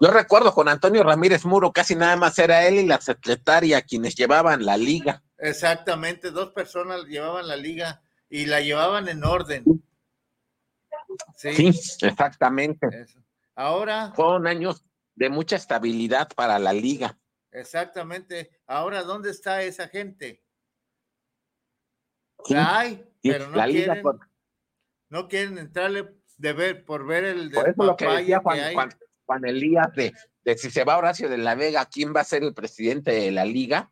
[0.00, 4.14] yo recuerdo con Antonio Ramírez Muro, casi nada más era él y la secretaria quienes
[4.14, 5.22] llevaban la liga.
[5.38, 9.64] Exactamente, dos personas llevaban la liga y la llevaban en orden.
[11.36, 12.86] Sí, sí exactamente.
[12.92, 13.18] Eso.
[13.54, 14.12] Ahora.
[14.14, 14.84] Fueron años
[15.14, 17.18] de mucha estabilidad para la liga.
[17.52, 18.50] Exactamente.
[18.66, 20.42] Ahora, ¿dónde está esa gente?
[22.44, 24.20] Sí, la hay, sí, pero no la quieren, por...
[25.08, 28.90] no quieren entrarle de ver, por ver el por eso lo que decía Juan, Juan,
[29.26, 32.44] Juan, Elías de, de, si se va Horacio de la Vega, ¿quién va a ser
[32.44, 33.90] el presidente de la liga?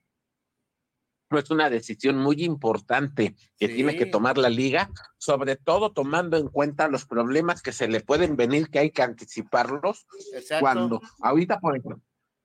[1.29, 3.75] No es una decisión muy importante que sí.
[3.75, 8.01] tiene que tomar la liga, sobre todo tomando en cuenta los problemas que se le
[8.01, 10.07] pueden venir, que hay que anticiparlos.
[10.33, 10.61] Exacto.
[10.61, 12.01] Cuando ahorita, por ejemplo,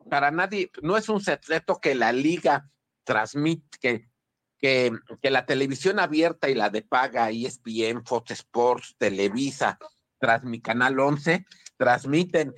[0.10, 2.70] para nadie, no es un secreto que la liga
[3.04, 4.10] transmite, que,
[4.58, 4.92] que,
[5.22, 9.80] que, la televisión abierta y la de paga, ESPN, Fox Sports, Televisa,
[10.20, 11.46] tras mi canal 11,
[11.78, 12.54] transmiten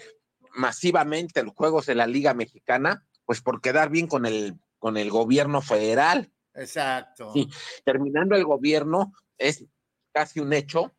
[0.56, 5.10] masivamente los juegos de la Liga Mexicana, pues por quedar bien con el, con el
[5.10, 6.32] gobierno federal.
[6.54, 7.32] Exacto.
[7.34, 7.50] Sí,
[7.86, 9.66] terminando el gobierno, es
[10.12, 10.94] casi un hecho,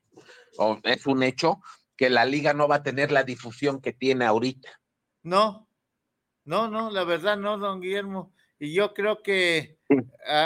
[0.58, 1.60] o es un hecho,
[1.96, 4.80] que la liga no va a tener la difusión que tiene ahorita.
[5.22, 5.68] No,
[6.44, 8.32] no, no, la verdad no, don Guillermo.
[8.58, 10.02] Y yo creo que uh,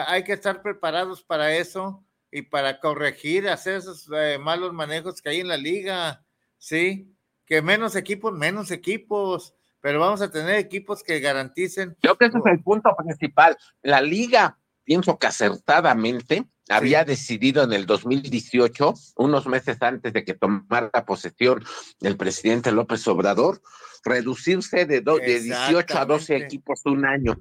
[0.07, 5.31] hay que estar preparados para eso y para corregir, hacer esos uh, malos manejos que
[5.31, 6.25] hay en la liga.
[6.57, 7.15] Sí,
[7.47, 11.97] que menos equipos, menos equipos, pero vamos a tener equipos que garanticen.
[12.01, 13.57] Creo que ese es el punto principal.
[13.83, 16.47] La liga, pienso que acertadamente.
[16.69, 21.65] Había decidido en el 2018, unos meses antes de que tomara posesión
[22.01, 23.61] el presidente López Obrador,
[24.05, 27.41] reducirse de, do, de 18 a 12 equipos un año.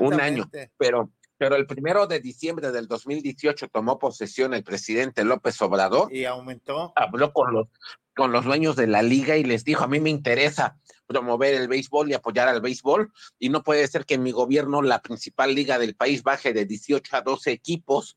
[0.00, 0.50] Un año.
[0.78, 6.12] Pero, pero el primero de diciembre del 2018 tomó posesión el presidente López Obrador.
[6.12, 6.92] Y aumentó.
[6.96, 7.68] Habló con los,
[8.14, 11.68] con los dueños de la liga y les dijo, a mí me interesa promover el
[11.68, 15.54] béisbol y apoyar al béisbol y no puede ser que en mi gobierno la principal
[15.54, 18.16] liga del país baje de 18 a 12 equipos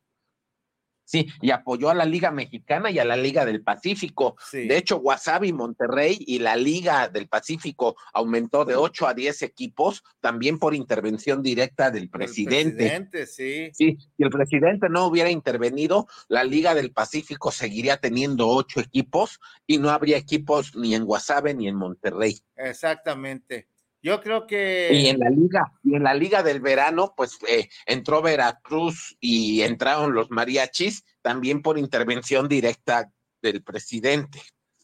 [1.05, 4.35] Sí, y apoyó a la Liga Mexicana y a la Liga del Pacífico.
[4.51, 10.03] De hecho, Wasabi Monterrey y la Liga del Pacífico aumentó de 8 a 10 equipos,
[10.21, 12.69] también por intervención directa del presidente.
[12.69, 13.69] El presidente, sí.
[13.73, 19.39] Sí, si el presidente no hubiera intervenido, la Liga del Pacífico seguiría teniendo ocho equipos
[19.67, 22.39] y no habría equipos ni en Wasabi ni en Monterrey.
[22.55, 23.72] Exactamente.
[24.03, 24.89] Yo creo que.
[24.91, 29.61] Y en la liga, y en la liga del verano, pues eh, entró Veracruz y
[29.61, 33.09] entraron los mariachis, también por intervención directa
[33.41, 34.41] del presidente.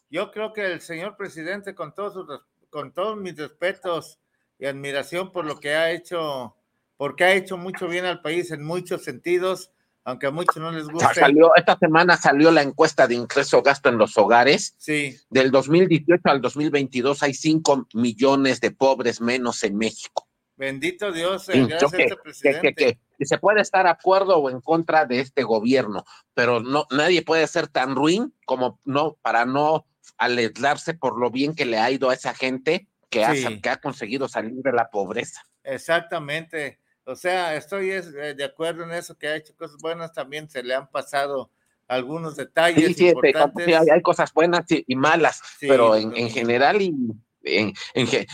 [0.09, 4.20] Yo creo que el señor presidente, con todos con todos mis respetos
[4.57, 6.55] y admiración por lo que ha hecho,
[6.95, 9.72] porque ha hecho mucho bien al país en muchos sentidos,
[10.10, 11.14] aunque a muchos no les gusta.
[11.14, 14.76] Salió, esta semana salió la encuesta de ingreso gasto en los hogares.
[14.78, 15.18] Sí.
[15.30, 20.28] Del 2018 al 2022 hay 5 millones de pobres menos en México.
[20.55, 22.74] Bendito Dios, eh, gracias a este presidente.
[22.74, 27.22] Que, se puede estar de acuerdo o en contra de este gobierno, pero no nadie
[27.22, 29.86] puede ser tan ruin como no para no
[30.18, 34.28] alegrarse por lo bien que le ha ido a esa gente que, que ha conseguido
[34.28, 35.41] salir de la pobreza.
[35.64, 36.80] Exactamente.
[37.10, 40.62] O sea, estoy eh, de acuerdo en eso, que ha hecho cosas buenas, también se
[40.62, 41.49] le han pasado
[41.88, 43.66] algunos detalles sí, importantes.
[43.66, 46.93] Sí, hay, cosas buenas y, malas, pero en, general y
[47.41, 47.74] en,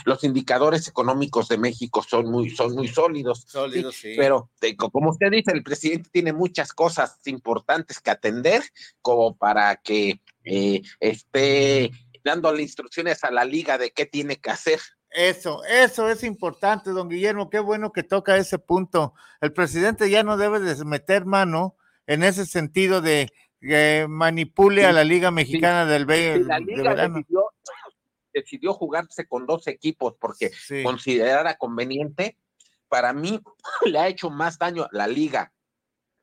[0.04, 3.46] los indicadores económicos de México son muy, son muy sólidos.
[3.48, 4.16] Sólidos, sí.
[4.18, 4.50] Pero
[4.92, 8.62] como usted dice, el presidente tiene muchas cosas importantes que atender
[9.02, 11.92] como para que eh, esté
[12.26, 14.82] dándole instrucciones a la liga de qué tiene que hacer.
[15.16, 17.50] Eso, eso es importante, don Guillermo.
[17.50, 19.14] Qué bueno que toca ese punto.
[19.40, 24.92] El presidente ya no debe de meter mano en ese sentido de que manipule a
[24.92, 26.44] la Liga Mexicana del B.
[26.46, 27.10] la Liga
[28.34, 30.52] decidió, jugarse con dos equipos porque
[30.84, 32.38] considerara conveniente.
[32.90, 33.40] Para mí
[33.86, 35.54] le ha hecho más daño a la Liga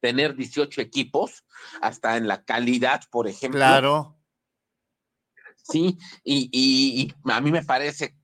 [0.01, 1.45] tener 18 equipos,
[1.81, 3.59] hasta en la calidad, por ejemplo.
[3.59, 4.19] Claro.
[5.63, 8.17] Sí, y, y a mí me parece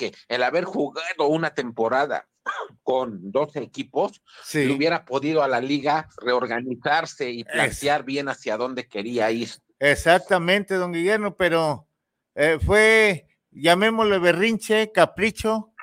[0.00, 2.26] que el haber jugado una temporada
[2.82, 4.22] con 12 equipos,
[4.54, 9.50] hubiera podido a la liga reorganizarse y plantear bien hacia dónde quería ir.
[9.78, 11.86] Exactamente, don Guillermo, pero
[12.34, 15.74] eh, fue, llamémosle berrinche, capricho.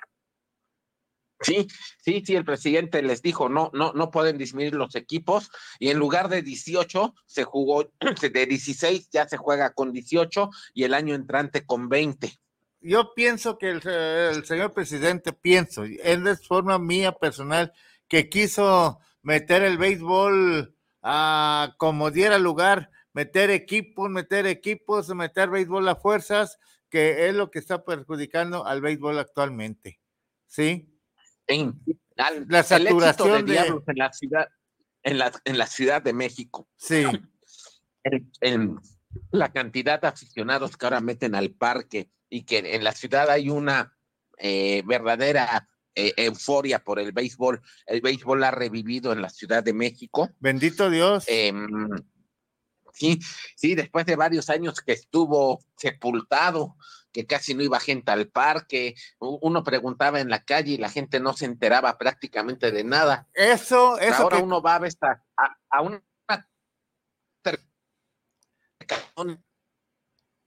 [1.40, 1.68] Sí,
[2.00, 6.00] sí, sí, el presidente les dijo, no, no, no pueden disminuir los equipos y en
[6.00, 7.92] lugar de 18 se jugó,
[8.34, 12.34] de 16 ya se juega con 18 y el año entrante con 20
[12.82, 17.74] yo pienso que el, señor presidente, pienso, es de forma mía personal,
[18.08, 25.88] que quiso meter el béisbol a como diera lugar, meter equipos, meter equipos, meter béisbol
[25.90, 26.60] a fuerzas,
[26.90, 30.00] que es lo que está perjudicando al béisbol actualmente.
[30.46, 30.94] ¿Sí?
[31.48, 31.80] En,
[32.16, 34.48] la saturación de, en la ciudad
[35.08, 36.68] en la, en la Ciudad de México.
[36.76, 37.06] Sí.
[38.42, 38.78] En,
[39.32, 43.50] la cantidad de aficionados que ahora meten al parque, y que en la ciudad hay
[43.50, 43.94] una
[44.38, 47.62] eh, verdadera eh, euforia por el béisbol.
[47.86, 50.30] El béisbol ha revivido en la Ciudad de México.
[50.40, 51.26] Bendito Dios.
[51.28, 51.90] Em,
[52.94, 53.20] sí,
[53.56, 56.76] sí, después de varios años que estuvo sepultado,
[57.12, 61.20] que casi no iba gente al parque, uno preguntaba en la calle y la gente
[61.20, 63.28] no se enteraba prácticamente de nada.
[63.34, 64.24] Eso, eso.
[64.24, 66.04] Ahora uno va a, a, a una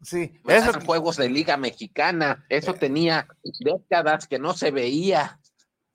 [0.03, 3.29] Sí, esos juegos de Liga Mexicana, eso tenía
[3.61, 5.39] décadas que no se veía.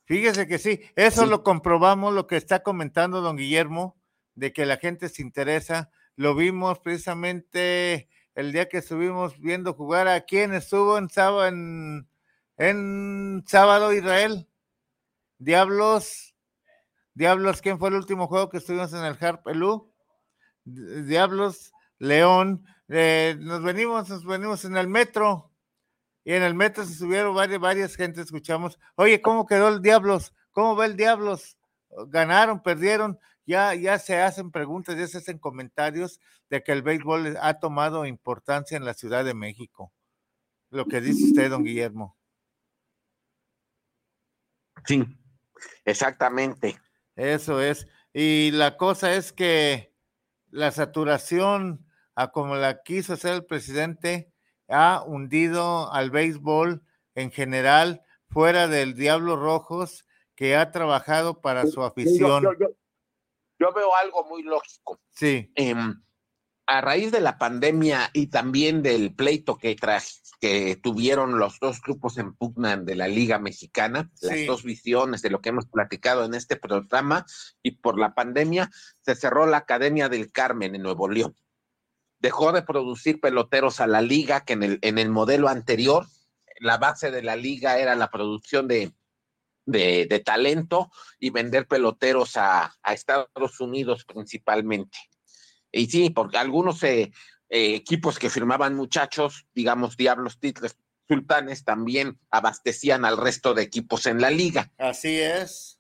[0.06, 3.98] Fíjese que sí, eso lo comprobamos, lo que está comentando don Guillermo,
[4.36, 5.90] de que la gente se interesa.
[6.16, 12.08] Lo vimos precisamente el día que estuvimos viendo jugar a quién estuvo en sábado, en,
[12.58, 14.48] en sábado Israel.
[15.40, 16.36] Diablos,
[17.16, 19.92] Diablos, ¿quién fue el último juego que estuvimos en el Harpelú?
[20.64, 25.52] Diablos, León, eh, nos venimos, nos venimos en el metro
[26.24, 30.34] y en el metro se subieron varias, varias gente, escuchamos, oye, ¿cómo quedó el Diablos?
[30.52, 31.58] ¿Cómo va el Diablos?
[32.08, 33.20] ¿Ganaron, perdieron?
[33.46, 36.20] Ya, ya se hacen preguntas, ya se hacen comentarios
[36.50, 39.94] de que el béisbol ha tomado importancia en la Ciudad de México.
[40.72, 42.18] Lo que dice usted, don Guillermo.
[44.86, 45.06] Sí,
[45.86, 46.80] exactamente.
[47.16, 47.88] Eso es.
[48.14, 49.94] Y la cosa es que
[50.50, 51.85] la saturación
[52.16, 54.32] a como la quiso hacer el presidente,
[54.68, 56.82] ha hundido al béisbol
[57.14, 60.06] en general, fuera del Diablo Rojos,
[60.36, 62.44] que ha trabajado para su afición.
[63.58, 65.00] Yo, veo algo muy lógico.
[65.12, 65.52] Sí.
[65.56, 66.02] Em,
[66.68, 69.76] a raíz de la pandemia y también del pleito que,
[70.42, 75.30] que tuvieron los dos grupos en pugna de la Liga Mexicana, las dos visiones de
[75.30, 77.26] lo que hemos platicado en este programa,
[77.62, 81.36] y por la pandemia se cerró la Academia del Carmen en Nuevo León.
[82.20, 86.06] Dejó de producir peloteros a la liga, que en el, en el modelo anterior,
[86.60, 88.94] la base de la liga era la producción de,
[89.66, 94.98] de, talento y vender peloteros a, a Estados Unidos principalmente.
[95.72, 97.12] Y sí, porque algunos eh,
[97.50, 104.08] eh, equipos que firmaban muchachos, digamos Diablos Titles, Sultanes, también abastecían al resto de equipos
[104.08, 104.72] en la liga.
[104.78, 105.80] Así es.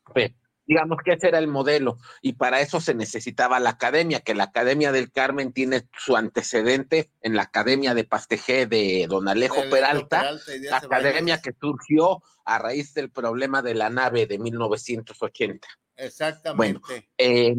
[0.65, 4.45] Digamos que ese era el modelo y para eso se necesitaba la academia, que la
[4.45, 10.31] Academia del Carmen tiene su antecedente en la Academia de Pastejé de Don Alejo Peralta,
[10.71, 15.67] academia que surgió a raíz del problema de la nave de 1980.
[15.97, 16.79] Exactamente.
[16.87, 17.55] Bueno, eh,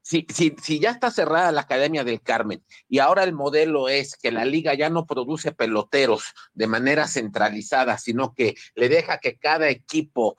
[0.00, 4.16] si, si, si, ya está cerrada la Academia del Carmen y ahora el modelo es
[4.16, 6.24] que la liga ya no produce peloteros
[6.54, 10.36] de manera centralizada, sino que le deja que cada equipo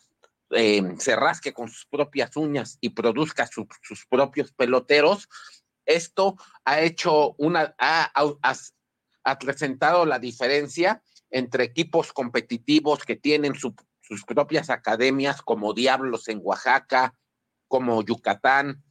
[0.52, 5.30] eh, se rasque con sus propias uñas y produzca sus propios peloteros,
[5.86, 6.36] esto
[6.66, 8.56] ha hecho una, ha, ha,
[9.24, 13.74] acrecentado la diferencia entre equipos competitivos que tienen sus
[14.26, 17.16] propias academias, como Diablos en Oaxaca,
[17.68, 18.84] como Yucatán,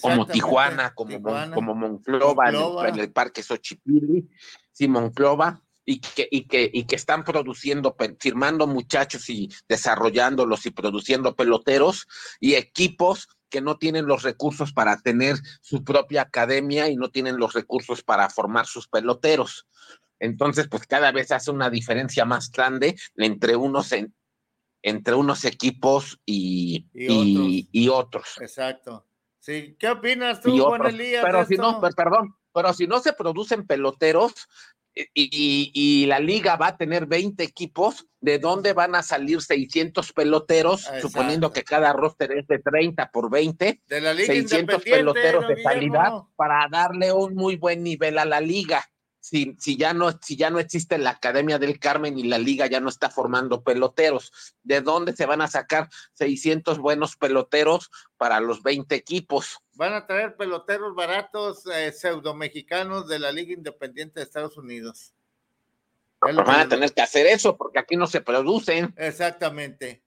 [0.00, 1.22] como Tijuana, como,
[1.52, 4.28] como Monclova, En, el, Parque Xochipilli,
[4.72, 10.72] sí, Monclova, y que, y, que, y que están produciendo, firmando muchachos y desarrollándolos y
[10.72, 12.08] produciendo peloteros
[12.40, 17.38] y equipos que no tienen los recursos para tener su propia academia y no tienen
[17.38, 19.68] los recursos para formar sus peloteros.
[20.18, 23.94] Entonces, pues cada vez hace una diferencia más grande entre unos,
[24.82, 28.38] entre unos equipos y, y otros.
[28.40, 29.06] Exacto.
[29.38, 31.24] Sí, ¿qué opinas tú, Juan Elías?
[31.24, 34.32] Pero si no, perdón, pero si no se producen peloteros
[35.14, 40.88] y, la liga va a tener 20 equipos, ¿de dónde van a salir 600 peloteros,
[41.00, 43.82] suponiendo que cada roster es de 30 por 20?
[43.86, 48.40] De la liga 600 peloteros de calidad para darle un muy buen nivel a la
[48.40, 48.84] liga
[49.26, 52.68] si, si, ya no, si ya no existe la Academia del Carmen y la liga
[52.68, 54.30] ya no está formando peloteros,
[54.62, 59.58] ¿de dónde se van a sacar 600 buenos peloteros para los 20 equipos?
[59.76, 65.12] Van a traer peloteros baratos eh, pseudo mexicanos de la Liga Independiente de Estados Unidos.
[66.18, 68.94] Van a tener que hacer eso porque aquí no se producen.
[68.96, 70.02] Exactamente,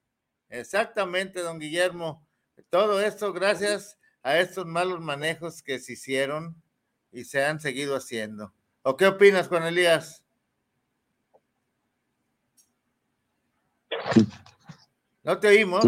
[0.48, 2.26] exactamente, don Guillermo.
[2.68, 6.60] Todo esto gracias a estos malos manejos que se hicieron
[7.12, 8.52] y se han seguido haciendo.
[8.82, 10.24] ¿O qué opinas, Juan Elías?
[15.22, 15.84] No te oímos.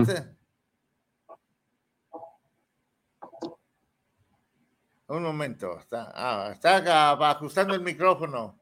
[5.13, 8.59] Un momento, está, ah, está ajustando el micrófono.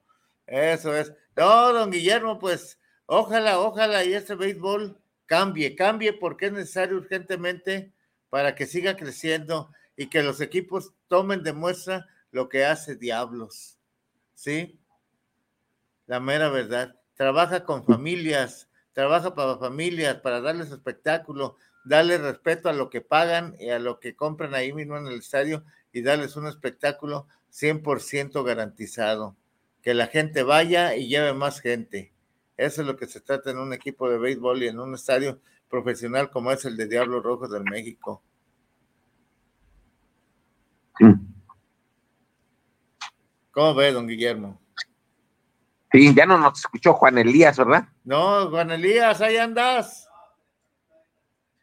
[0.49, 1.13] Eso es.
[1.37, 7.93] No, don Guillermo, pues ojalá, ojalá y este béisbol cambie, cambie porque es necesario urgentemente
[8.31, 13.79] para que siga creciendo y que los equipos tomen de muestra lo que hace Diablos.
[14.35, 14.77] ¿sí?
[16.09, 16.97] La mera verdad.
[17.15, 23.55] Trabaja con familias, trabaja para familias, para darles espectáculo, darle respeto a lo que pagan
[23.61, 28.45] y a lo que compran ahí mismo en el estadio y darles un espectáculo 100%
[28.45, 29.37] garantizado.
[29.83, 32.13] Que la gente vaya y lleve más gente.
[32.57, 35.41] Eso es lo que se trata en un equipo de béisbol y en un estadio
[35.69, 38.23] profesional como es el de Diablos Rojos del México.
[43.51, 44.61] ¿Cómo ve, don Guillermo?
[45.93, 47.89] Sí, ya no nos escuchó Juan Elías, ¿verdad?
[48.05, 50.09] No, Juan Elías, ahí andas.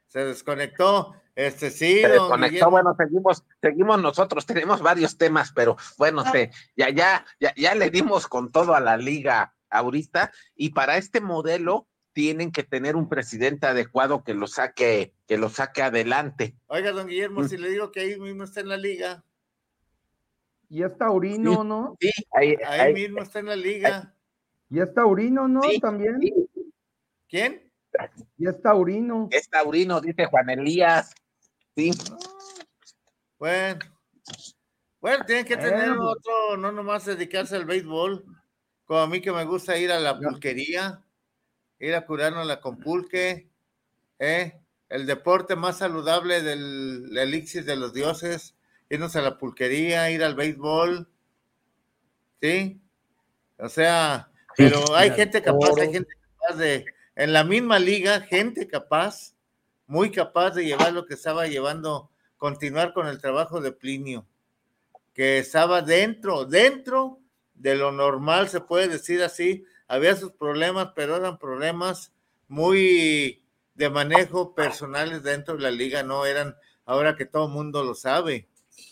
[0.07, 1.15] Se desconectó.
[1.37, 2.01] Este sí.
[2.01, 6.33] Se desconectó, bueno, seguimos, seguimos nosotros, tenemos varios temas, pero bueno, ah.
[6.75, 11.21] ya, ya, ya, ya le dimos con todo a la liga ahorita, y para este
[11.21, 16.55] modelo tienen que tener un presidente adecuado que lo saque, que lo saque adelante.
[16.65, 17.49] Oiga, don Guillermo, mm.
[17.49, 19.23] si le digo que ahí mismo está en la liga.
[20.69, 21.97] Y es taurino, ¿no?
[22.01, 24.11] Sí, ahí, mismo está en la liga.
[24.71, 25.61] Y es taurino, ¿no?
[25.79, 26.19] También.
[27.29, 27.71] ¿Quién?
[28.39, 29.27] Y es taurino.
[29.29, 31.13] Es taurino, dice Juan Elías.
[31.77, 31.91] Sí.
[33.37, 33.77] Bueno.
[34.99, 38.25] Bueno, tienen que tener otro, no nomás dedicarse al béisbol,
[38.85, 41.03] como a mí que me gusta ir a la pulquería,
[41.77, 43.51] ir a curarnos la compulque,
[44.17, 44.59] ¿eh?
[44.89, 48.55] el deporte más saludable del elixir de los dioses,
[48.89, 51.07] irnos a la pulquería, ir al béisbol,
[52.41, 52.81] ¿sí?
[53.59, 58.67] O sea, pero hay gente capaz, hay gente capaz de, en la misma liga, gente
[58.67, 59.36] capaz,
[59.87, 64.27] muy capaz de llevar lo que estaba llevando, continuar con el trabajo de Plinio,
[65.13, 67.19] que estaba dentro, dentro
[67.55, 69.65] de lo normal, se puede decir así.
[69.87, 72.13] Había sus problemas, pero eran problemas
[72.47, 77.83] muy de manejo personales dentro de la liga, no eran ahora que todo el mundo
[77.83, 78.47] lo sabe.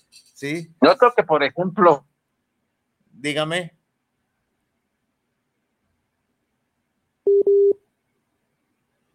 [0.09, 0.69] ¿Sí?
[0.81, 2.05] Yo creo que, por ejemplo,
[3.11, 3.75] dígame.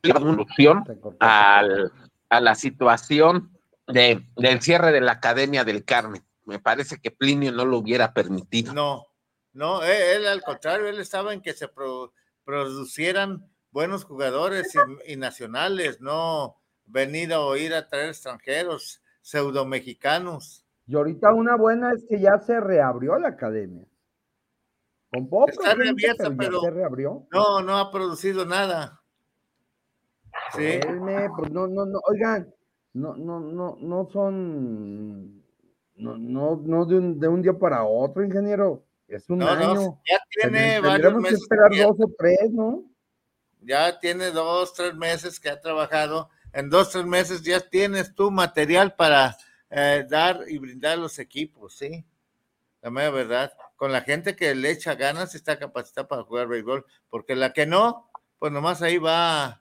[0.03, 0.84] Solución
[1.20, 1.92] al,
[2.28, 3.53] a la situación
[3.86, 6.22] de, del cierre de la Academia del Carmen.
[6.44, 8.72] Me parece que Plinio no lo hubiera permitido.
[8.72, 9.07] No,
[9.53, 11.68] no, e, él, al contrario, él estaba en que se
[12.44, 14.74] producieran buenos jugadores
[15.07, 20.64] y, nacionales, no venir a oír a traer extranjeros, pseudo mexicanos.
[20.86, 23.84] Y ahorita una buena es que ya se reabrió la academia.
[25.12, 27.26] Con poco Está reabierta, pero, se reabrió.
[27.32, 28.99] No, no ha producido nada.
[30.57, 30.80] Sí.
[31.36, 32.53] pues no, no, no, oigan,
[32.92, 35.42] no, no, no, no son,
[35.96, 38.84] no, no, no de un, de un día para otro, ingeniero.
[39.07, 40.01] Es un año.
[40.09, 41.30] ya tiene varios meses.
[41.30, 42.84] Que esperar dos o tres, ¿no?
[43.61, 46.30] Ya tiene dos, tres meses que ha trabajado.
[46.53, 49.36] En dos, tres meses ya tienes tu material para
[49.68, 52.05] eh, dar y brindar a los equipos, ¿sí?
[52.82, 53.53] La mera verdad.
[53.76, 57.66] Con la gente que le echa ganas está capacitada para jugar béisbol, porque la que
[57.66, 59.60] no, pues nomás ahí va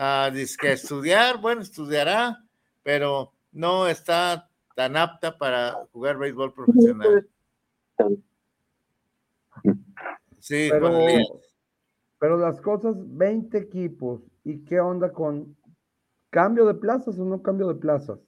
[0.00, 2.42] a, a estudiar, bueno, estudiará,
[2.82, 7.28] pero no está tan apta para jugar béisbol profesional.
[10.38, 11.06] Sí, pero,
[12.18, 15.54] pero las cosas, 20 equipos, ¿y qué onda con
[16.30, 18.18] cambio de plazas o no cambio de plazas?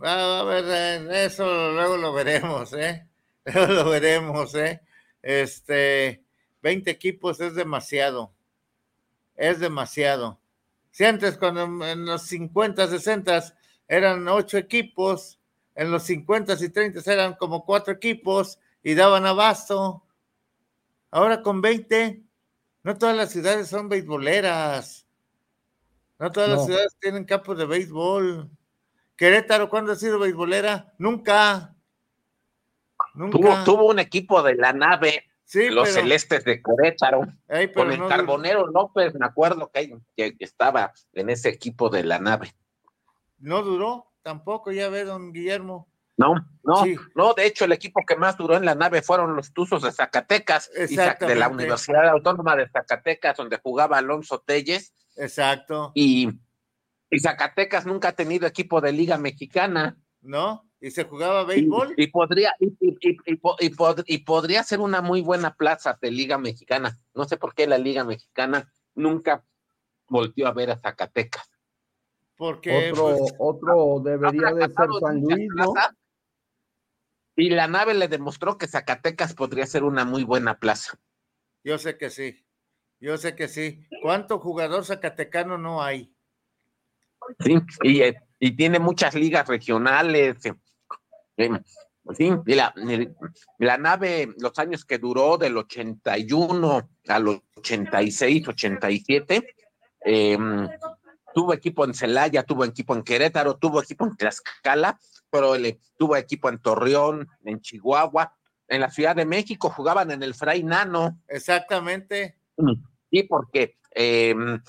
[0.00, 3.08] a ver, eso luego lo veremos, ¿eh?
[3.54, 4.80] Luego lo veremos, ¿eh?
[5.22, 6.24] Este,
[6.62, 8.32] 20 equipos es demasiado.
[9.36, 10.40] Es demasiado.
[10.94, 13.56] Si antes, cuando en los 50, 60
[13.88, 15.40] eran 8 equipos,
[15.74, 20.04] en los 50 y 30 eran como 4 equipos y daban abasto.
[21.10, 22.22] Ahora con 20,
[22.84, 25.04] no todas las ciudades son beisboleras.
[26.20, 28.48] No todas las ciudades tienen campos de béisbol.
[29.16, 30.94] Querétaro, ¿cuándo ha sido beisbolera?
[30.98, 31.74] Nunca.
[33.14, 33.64] Nunca.
[33.64, 37.20] Tuvo, un equipo de la nave, los celestes de Querétaro,
[37.74, 42.54] con el Carbonero López, me acuerdo que, que, estaba en ese equipo de la nave.
[43.38, 45.88] No duró tampoco, ya ve, don Guillermo.
[46.16, 46.84] No, no,
[47.16, 49.90] no, de hecho el equipo que más duró en la nave fueron los Tuzos de
[49.90, 54.94] Zacatecas y de la Universidad Autónoma de Zacatecas, donde jugaba Alonso Telles.
[55.16, 55.90] Exacto.
[55.94, 56.28] Y,
[57.10, 59.96] y Zacatecas nunca ha tenido equipo de Liga Mexicana.
[60.22, 60.64] ¿No?
[60.84, 61.94] ¿Y se jugaba béisbol?
[61.96, 67.00] Y, podría, y, podría ser una muy buena plaza de Liga Mexicana.
[67.14, 69.46] No sé por qué la Liga Mexicana nunca
[70.08, 71.50] volvió a ver a Zacatecas.
[72.36, 75.72] Porque otro, pues, otro debería de ser San Luis, ¿no?
[77.34, 80.98] Y la nave le demostró que Zacatecas podría ser una muy buena plaza.
[81.62, 82.44] Yo sé que sí,
[83.00, 83.88] yo sé que sí.
[84.02, 86.14] ¿Cuánto jugador zacatecano no hay?
[87.38, 90.36] Sí, y, eh, tiene muchas ligas regionales.
[91.36, 91.50] Eh,
[92.16, 92.74] sí, y la,
[93.58, 99.54] la, nave, los años que duró del 81 al 86, 87,
[100.04, 100.38] eh,
[101.34, 104.98] tuvo equipo en Celaya, tuvo equipo en Querétaro, tuvo equipo en Tlaxcala,
[105.30, 108.34] pero le, tuvo equipo en Torreón, en Chihuahua,
[108.68, 111.20] en la Ciudad de México jugaban en el Fray Nano.
[111.28, 112.38] Exactamente.
[113.10, 114.62] Y porque em,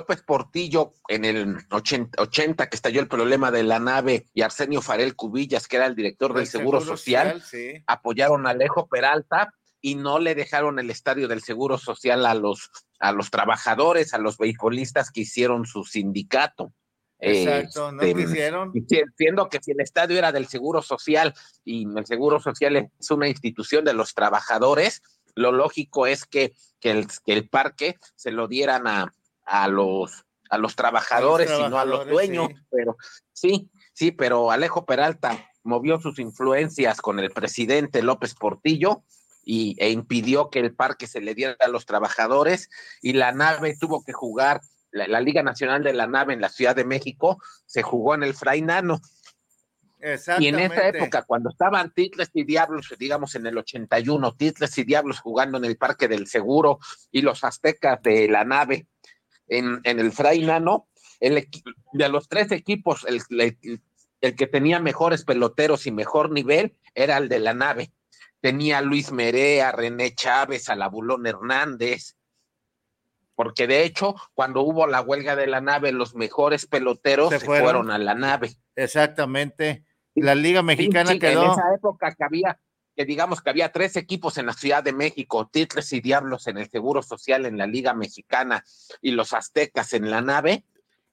[0.00, 5.14] López Portillo en el 80, que estalló el problema de la nave y Arsenio Farel
[5.14, 7.42] Cubillas, que era el director del Seguro, Social,
[7.86, 9.52] apoyaron a Alejo Peralta
[9.82, 14.18] y no le dejaron el estadio del Seguro Social a los, a los trabajadores, a
[14.18, 16.72] los beisbolistas que hicieron su sindicato.
[17.18, 18.72] Exacto, no este, quisieron.
[19.18, 23.28] Siendo que si el estadio era del Seguro Social y el Seguro Social es una
[23.28, 25.02] institución de los trabajadores,
[25.34, 29.12] lo lógico es que, que, el, que el parque se lo dieran a,
[29.50, 32.48] a, los, a los trabajadores y no a los dueños.
[32.70, 32.96] Pero
[33.32, 39.02] sí, sí, pero Alejo Peralta movió sus influencias con el presidente López Portillo
[39.44, 42.70] y, e impidió que el parque se le diera a los trabajadores
[43.02, 44.60] y la nave tuvo que jugar,
[44.92, 48.34] la, Liga Nacional de la Nave en la Ciudad de México se jugó en el
[48.34, 49.00] Fray Nano.
[50.38, 54.84] Y en esa época, cuando estaban Titles y Diablos, digamos en el 81, Titles y
[54.84, 56.78] Diablos jugando en el Parque del Seguro
[57.10, 58.86] y los aztecas de la nave
[59.50, 60.88] en, en el Fray Nano,
[61.20, 61.46] el,
[61.92, 63.20] de los tres equipos, el,
[64.20, 67.92] el que tenía mejores peloteros y mejor nivel era el de la nave
[68.40, 72.16] tenía a Luis Merea, René Chávez, a Labulón Hernández,
[73.34, 77.90] porque de hecho, cuando hubo la huelga de la nave, los mejores peloteros se fueron,
[77.90, 78.50] a la nave.
[78.76, 79.84] Exactamente.
[80.14, 81.44] La Liga Mexicana Sí, sí, quedó.
[81.44, 82.60] En esa época que había,
[83.00, 86.58] que digamos que había tres equipos en la Ciudad de México, Titles y Diablos en
[86.58, 88.62] el Seguro Social en la Liga Mexicana
[89.00, 90.66] y los Aztecas en la nave,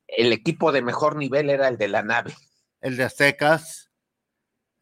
[0.06, 2.36] el equipo de mejor nivel era el de la nave.
[2.82, 3.90] El de Aztecas.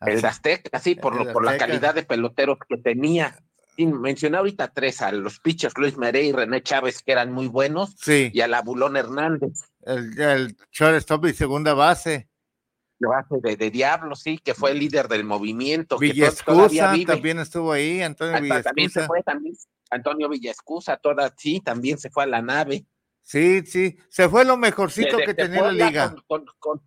[0.02, 3.38] El de Aztecas, sí, por, lo, por la calidad de peloteros que tenía.
[3.76, 7.48] Sí, mencioné ahorita tres, a los pitchers Luis Merey y René Chávez, que eran muy
[7.48, 8.32] buenos, Sí.
[8.34, 12.30] y al Abulón Hernández, El, el shortstop y segunda base.
[13.42, 15.98] De, de Diablos, sí, que fue el líder del movimiento.
[15.98, 17.06] que Villescusa vive.
[17.14, 18.02] también estuvo ahí.
[18.02, 19.08] Antonio Ah, También se Villescusa.
[19.08, 19.56] fue, también
[19.92, 22.86] Antonio Villescusa, toda, sí, también se fue a la nave.
[23.22, 23.98] Sí, sí.
[24.10, 26.10] Se fue lo mejorcito De- que tenía la liga.
[26.10, 26.82] con- con- con-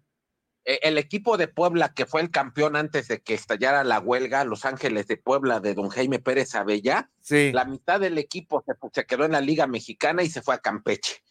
[0.65, 4.45] eh, el equipo de Puebla, que fue el campeón antes de que estallara la huelga,
[4.45, 7.53] Los Ángeles de Puebla, de don Jaime Pérez Abella, Sí.
[7.53, 10.59] la mitad del equipo se, se quedó en la Liga Mexicana y se fue a
[10.59, 11.23] Campeche.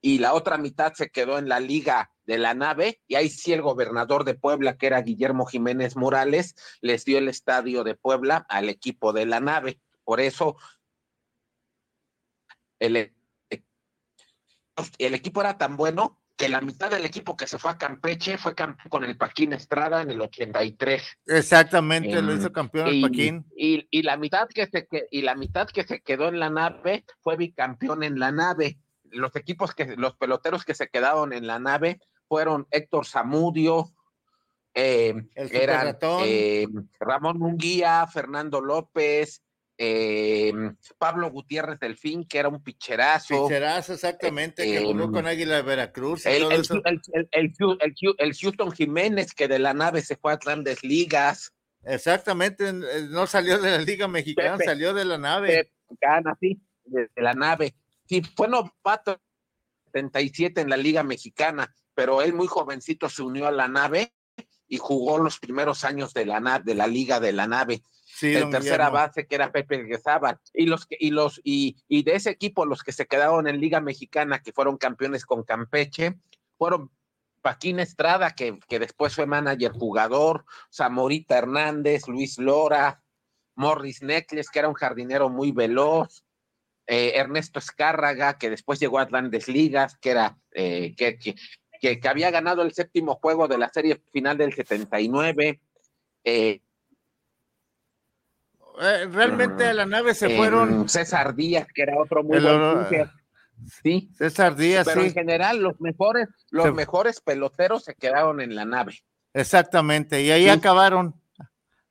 [0.00, 3.52] Y la otra mitad se quedó en la Liga de la Nave, y ahí sí
[3.52, 8.44] el gobernador de Puebla, que era Guillermo Jiménez Morales, les dio el estadio de Puebla
[8.48, 9.80] al equipo de la Nave.
[10.04, 10.56] Por eso
[12.78, 13.12] el, e,
[14.98, 18.36] el equipo era tan bueno que la mitad del equipo que se fue a Campeche
[18.36, 21.02] fue campeón con el Paquín Estrada en el 83.
[21.26, 23.46] Exactamente, lo hizo campeón el Paquín.
[23.56, 27.06] y- y la mitad que se y la mitad que se quedó en la nave
[27.22, 28.78] fue bicampeón en la nave.
[29.04, 33.92] Los equipos que los peloteros que se quedaron en la nave fueron Héctor Zamudio,
[34.74, 36.66] eh, eran eh,
[37.00, 39.42] Ramón Munguía, Fernando López,
[39.78, 40.52] eh,
[40.98, 43.46] Pablo Gutiérrez Delfín, que era un picherazo.
[43.46, 46.26] Picherazo, exactamente, que jugó em, con Águila de Veracruz.
[46.26, 47.54] El, el,
[48.18, 51.52] el, Houston Jiménez, que de la nave se fue a grandes ligas.
[51.84, 54.64] Exactamente, eh, no salió de la Liga Mexicana, Pepe.
[54.64, 55.48] salió de la nave.
[55.48, 55.70] Pep
[56.00, 57.74] Gana, sí, de, de la nave.
[58.06, 59.20] Sí, fue novato
[59.92, 64.12] 77 en la Liga Mexicana, pero él muy jovencito se unió a la nave
[64.68, 67.82] y jugó los primeros años de la de la Liga de la nave.
[68.04, 68.92] Sí, el tercera Guillermo.
[68.92, 72.64] base que era Pepe Guezábal y los que y los y, y de ese equipo
[72.64, 76.18] los que se quedaron en Liga Mexicana que fueron campeones con Campeche
[76.56, 76.90] fueron
[77.42, 83.02] Paquín Estrada que, que después fue manager jugador Zamorita Hernández Luis Lora
[83.54, 86.24] Morris Necles que era un jardinero muy veloz
[86.86, 91.34] eh, Ernesto Escárraga que después llegó a Grandes Ligas que era eh, que, que,
[91.80, 95.60] que, que había ganado el séptimo juego de la serie final del 79
[96.24, 96.60] eh,
[98.78, 100.88] Eh, realmente a la nave se eh, fueron.
[100.88, 103.10] César Díaz, que era otro muy El buen pitcher.
[103.82, 108.54] Sí, César Díaz, pero en general los mejores, los Se- mejores peloteros se quedaron en
[108.54, 108.98] la nave.
[109.32, 110.48] Exactamente, y ahí Sí.
[110.50, 111.14] acabaron.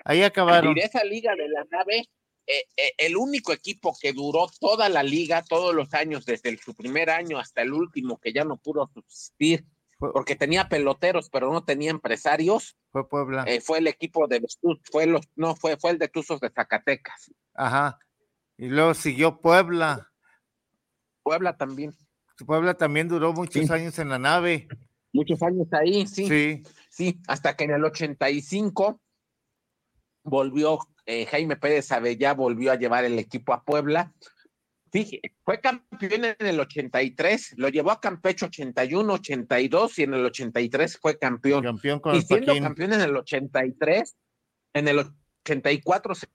[0.04, 0.72] Ahí acabaron.
[0.78, 2.08] Y de esa liga de la nave,
[2.46, 6.60] eh, eh, el único equipo que duró toda la liga, todos los años, desde el-
[6.60, 9.66] su primer año hasta el último, que ya no pudo subsistir,
[9.98, 13.44] porque tenía peloteros, pero no tenía empresarios, Fue Puebla.
[13.48, 14.42] eh, fue el equipo de
[14.92, 17.32] fue los, no, fue, fue el de Tuzos de Zacatecas.
[17.54, 17.98] Ajá.
[18.58, 20.12] Y luego siguió Puebla.
[21.24, 21.96] Puebla también,
[22.46, 23.74] Puebla también duró muchos Sí.
[23.74, 24.68] años en la nave.
[25.14, 26.28] muchos años ahí, sí.
[26.28, 26.64] Sí.
[26.90, 29.02] Sí, hasta que en el 85
[30.24, 34.14] volvió eh, Jaime Pérez Avellá, volvió a llevar el equipo a Puebla.
[35.44, 40.98] Fue campeón en el 83, lo llevó a Campeche 81, 82 y en el 83
[41.00, 41.64] fue campeón.
[41.64, 42.64] Campeón con Y el siendo Paquín.
[42.64, 44.16] campeón en el 83,
[44.74, 45.00] en el
[45.44, 46.28] 84 se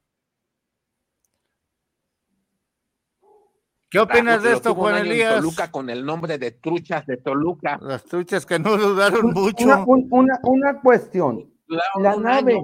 [3.92, 5.36] ¿Qué opinas de esto, Juan Elías?
[5.36, 7.76] Toluca con el nombre de Truchas de Toluca.
[7.82, 9.64] Las truchas que no dudaron mucho.
[9.64, 11.52] Una, un- una, una cuestión.
[11.66, 12.54] La un nave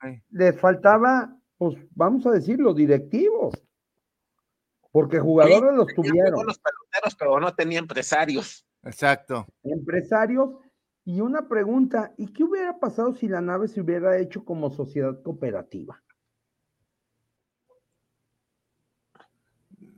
[0.00, 0.22] año.
[0.30, 3.52] Les faltaba, pues vamos a decirlo, directivos.
[4.96, 8.66] Porque jugadores los tuvieron, buenos peloteros, pero no tenía empresarios.
[8.82, 9.46] Exacto.
[9.62, 10.54] empresarios.
[11.04, 15.20] Y una pregunta, ¿y qué hubiera pasado si la nave se hubiera hecho como sociedad
[15.22, 16.02] cooperativa?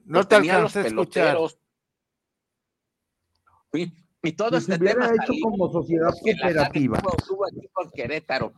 [0.05, 1.27] No pues te tenía los alcancé a escuchar.
[1.37, 1.61] peloteros.
[3.73, 3.93] Sí,
[4.25, 6.99] y todo se este hubiera tema hecho como sociedad la Nave cooperativa.
[7.03, 8.53] tuvo- tuvo equipo en Querétaro.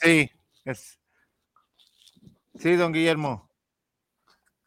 [0.00, 0.30] Sí.
[0.64, 1.00] es-
[2.54, 3.51] Sí, don Guillermo.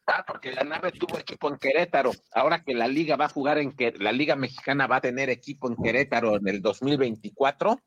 [0.08, 2.12] Ah, porque la nave tuvo equipo en Querétaro.
[2.32, 5.30] Ahora que la liga va a jugar en que la liga mexicana va a tener
[5.30, 7.80] equipo en Querétaro en el 2024.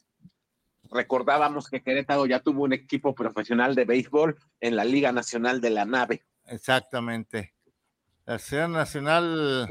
[0.90, 5.70] Recordábamos que Querétaro ya tuvo un equipo profesional de béisbol en la Liga Nacional de
[5.70, 6.24] la Nave.
[6.46, 7.54] Exactamente.
[8.24, 9.66] La Asociación Nacional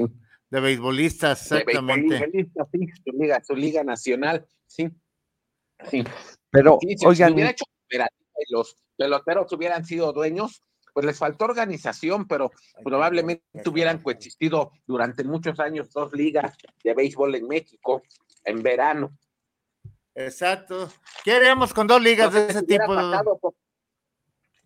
[0.50, 2.20] de Beisbolistas, De exactamente.
[2.20, 4.88] beisbolistas, sí, su liga, su liga nacional, sí.
[5.90, 6.02] Sí.
[6.50, 10.62] Pero, Sí, si, oigan, hubiera hecho cooperativa y los peloteros hubieran sido dueños,
[10.98, 12.50] pues les faltó organización, pero
[12.82, 18.02] probablemente hubieran coexistido durante muchos años dos ligas de béisbol en México
[18.44, 19.16] en verano.
[20.12, 20.90] Exacto.
[21.22, 23.54] ¿Qué haríamos con dos ligas de ese tipo?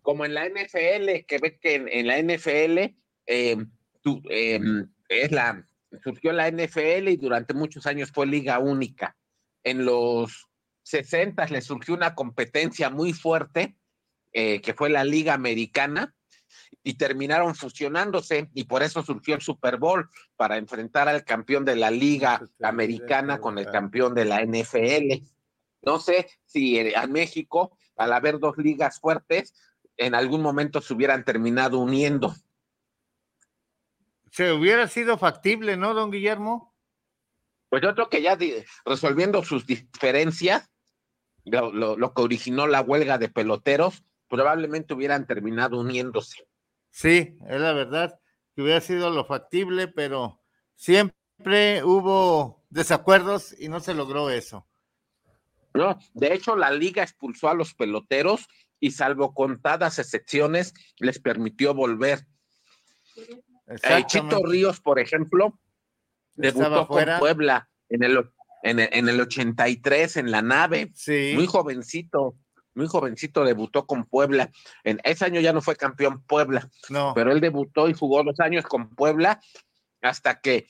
[0.01, 2.79] como en la NFL, que ves que en, la NFL
[3.27, 3.55] eh,
[4.31, 5.63] em, es la,
[6.03, 9.15] surgió la NFL y durante muchos años fue liga única.
[9.63, 10.49] En los
[10.81, 13.77] 60 le surgió una competencia muy fuerte,
[14.31, 16.15] eh, que fue la liga americana,
[16.83, 21.77] y terminaron fusionándose y por eso surgió el Super Bowl para enfrentar al campeón de
[21.77, 25.23] la liga americana con el campeón de la NFL.
[25.81, 29.53] No sé si a México, al haber dos ligas fuertes,
[29.97, 32.33] en algún momento se hubieran terminado uniendo.
[34.31, 36.73] Se hubiera sido factible, ¿no, don Guillermo?
[37.69, 38.37] Pues yo creo que ya
[38.85, 40.69] resolviendo sus diferencias,
[41.45, 46.47] lo, que originó la huelga de peloteros, probablemente hubieran terminado uniéndose.
[46.93, 48.19] Sí, es la verdad
[48.55, 50.39] que hubiera sido lo factible, pero
[50.75, 54.67] siempre hubo desacuerdos y no se logró eso.
[55.73, 58.47] No, de hecho la liga expulsó a los peloteros
[58.79, 62.27] y salvo contadas excepciones les permitió volver.
[63.65, 65.59] El Chito Ríos, por ejemplo,
[66.35, 68.29] debutó con Puebla en el,
[68.61, 71.31] en, el, en el 83 en la nave, sí.
[71.33, 72.37] muy jovencito,
[72.75, 74.51] muy jovencito debutó con Puebla.
[74.83, 77.13] En ese año ya no fue campeón Puebla, no.
[77.13, 79.39] pero él debutó y jugó dos años con Puebla
[80.01, 80.67] hasta que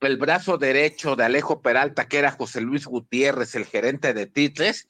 [0.00, 4.88] el brazo derecho de Alejo Peralta, que era José Luis Gutiérrez, el gerente de Titles,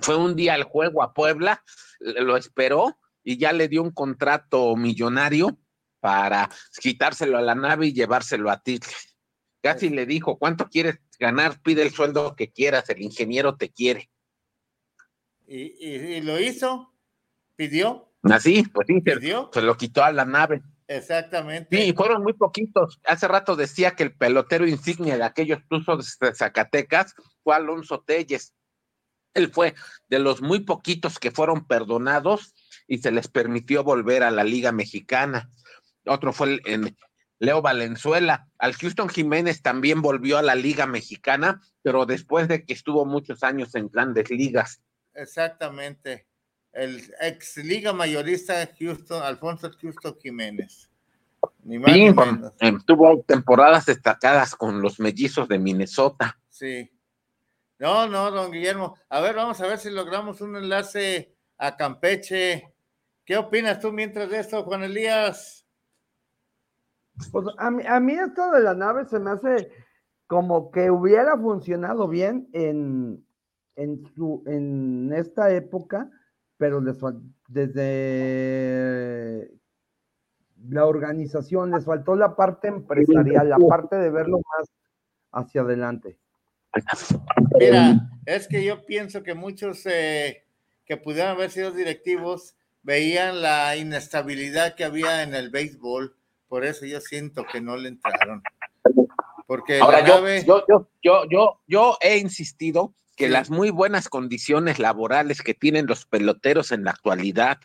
[0.00, 1.62] fue un día al juego a Puebla,
[2.00, 5.58] lo esperó y ya le dio un contrato millonario
[6.00, 6.50] para
[6.80, 9.16] quitárselo a la nave y llevárselo a Titles.
[9.62, 11.60] Casi le dijo, ¿cuánto quieres ganar?
[11.62, 14.10] Pide el sueldo que quieras, el ingeniero te quiere.
[15.46, 16.92] ¿Y, lo hizo?
[17.56, 18.08] ¿Pidió?
[18.22, 19.02] Así, pues sí,
[19.52, 20.62] se lo quitó a la nave.
[20.86, 21.76] Exactamente.
[21.76, 23.00] Sí, fueron muy poquitos.
[23.04, 28.54] Hace rato decía que el pelotero insignia de aquellos tuzos de Zacatecas fue Alonso Telles.
[29.34, 29.74] Él fue
[30.08, 32.54] de los muy poquitos que fueron perdonados
[32.86, 35.50] y se les permitió volver a la Liga Mexicana.
[36.04, 36.96] Otro fue en
[37.38, 38.48] Leo Valenzuela.
[38.58, 43.42] Al Houston Jiménez también volvió a la Liga Mexicana, pero después de que estuvo muchos
[43.42, 44.81] años en grandes ligas.
[45.14, 46.26] Exactamente
[46.72, 50.90] el ex liga mayorista Houston, Alfonso Houston Jiménez.
[51.62, 56.38] sí, tuvo temporadas destacadas con los mellizos de Minnesota.
[56.48, 56.90] Sí.
[57.78, 58.96] No, no, don Guillermo.
[59.08, 62.72] A ver, vamos a ver si logramos un enlace a Campeche.
[63.24, 65.66] ¿Qué opinas tú mientras de esto, Juan Elías?
[67.30, 69.70] Pues a mí, a mí esto de la nave se me hace
[70.26, 73.24] como que hubiera funcionado bien en,
[73.76, 76.10] en, su, en esta época,
[76.56, 76.80] pero
[77.48, 79.50] desde
[80.68, 84.68] la organización les faltó la parte empresarial, la parte de verlo más
[85.32, 86.18] hacia adelante.
[87.58, 90.44] Mira, es que yo pienso que muchos eh,
[90.84, 96.16] que pudieran haber sido directivos veían la inestabilidad que había en el béisbol,
[96.48, 98.42] por eso yo siento que no le entraron.
[99.46, 105.42] Porque Ahora, yo, yo, yo, yo, yo he insistido que las muy buenas condiciones laborales
[105.42, 107.58] que tienen los peloteros en la actualidad,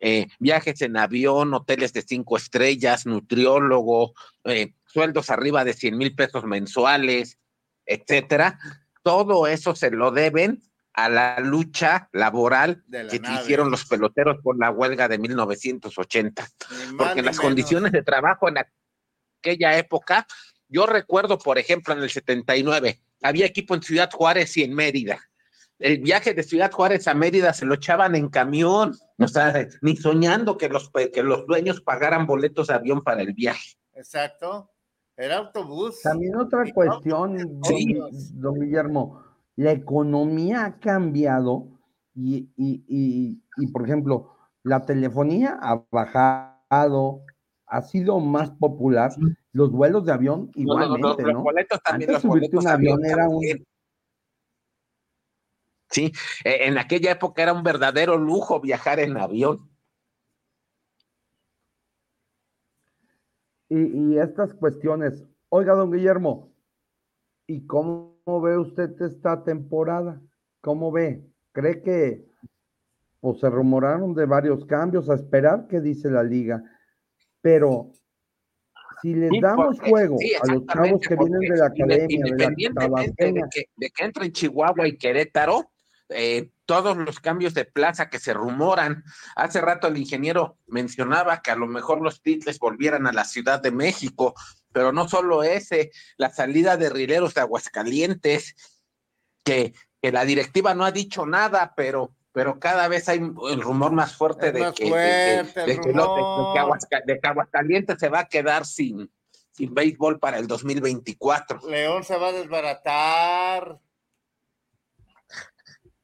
[0.00, 4.12] eh, viajes en avión, hoteles de cinco estrellas, nutriólogo,
[4.44, 7.38] eh, sueldos arriba de 100 mil pesos mensuales,
[7.86, 8.58] etcétera,
[9.02, 10.62] todo eso se lo deben
[10.92, 16.46] a la lucha laboral que hicieron los peloteros por la huelga de 1980.
[16.98, 20.26] Porque las condiciones de trabajo en aquella época,
[20.68, 25.20] yo recuerdo, por ejemplo, en el 79, había equipo en Ciudad Juárez y en Mérida.
[25.78, 29.96] El viaje de Ciudad Juárez a Mérida se lo echaban en camión, o sea, ni
[29.96, 33.76] soñando que los, que los dueños pagaran boletos de avión para el viaje.
[33.94, 34.70] Exacto,
[35.16, 36.00] era autobús.
[36.02, 37.60] También otra cuestión,
[38.34, 39.24] don, Guillermo,
[39.56, 41.68] la economía ha cambiado
[42.14, 47.22] y, y, por ejemplo, la telefonía ha bajado,
[47.66, 49.12] ha sido más popular,
[49.52, 51.32] los vuelos de avión igualmente, ¿no?
[51.32, 53.42] Los boletos también, los boletos un avión era un...
[55.90, 56.10] Sí,
[56.42, 59.68] e, en aquella época era un verdadero lujo viajar en avión.
[63.68, 66.52] Y, estas cuestiones, oiga, don Guillermo,
[67.46, 70.20] ¿y cómo ve usted esta temporada?
[70.60, 71.26] ¿Cómo ve?
[71.52, 72.26] ¿Cree que
[73.20, 76.62] pues, se rumoraron de varios cambios a esperar qué dice la liga?
[77.40, 77.92] Pero
[79.02, 83.64] si les damos juego a los chavos que vienen de la academia, independientemente de, que,
[83.76, 85.70] de que entren Chihuahua y Querétaro,
[86.08, 89.02] eh, todos los cambios de plaza que se rumoran.
[89.36, 93.60] Hace rato el ingeniero mencionaba que a lo mejor los titles volvieran a la Ciudad
[93.60, 94.34] de México,
[94.72, 98.54] pero no solo ese, la salida de rileros de Aguascalientes,
[99.44, 103.92] que que la directiva no ha dicho nada, pero pero cada vez hay el rumor
[103.92, 109.10] más fuerte de que, de, que, Aguascalientes se va a quedar sin,
[109.50, 111.60] sin béisbol para el 2024.
[111.68, 113.78] León se va a desbaratar.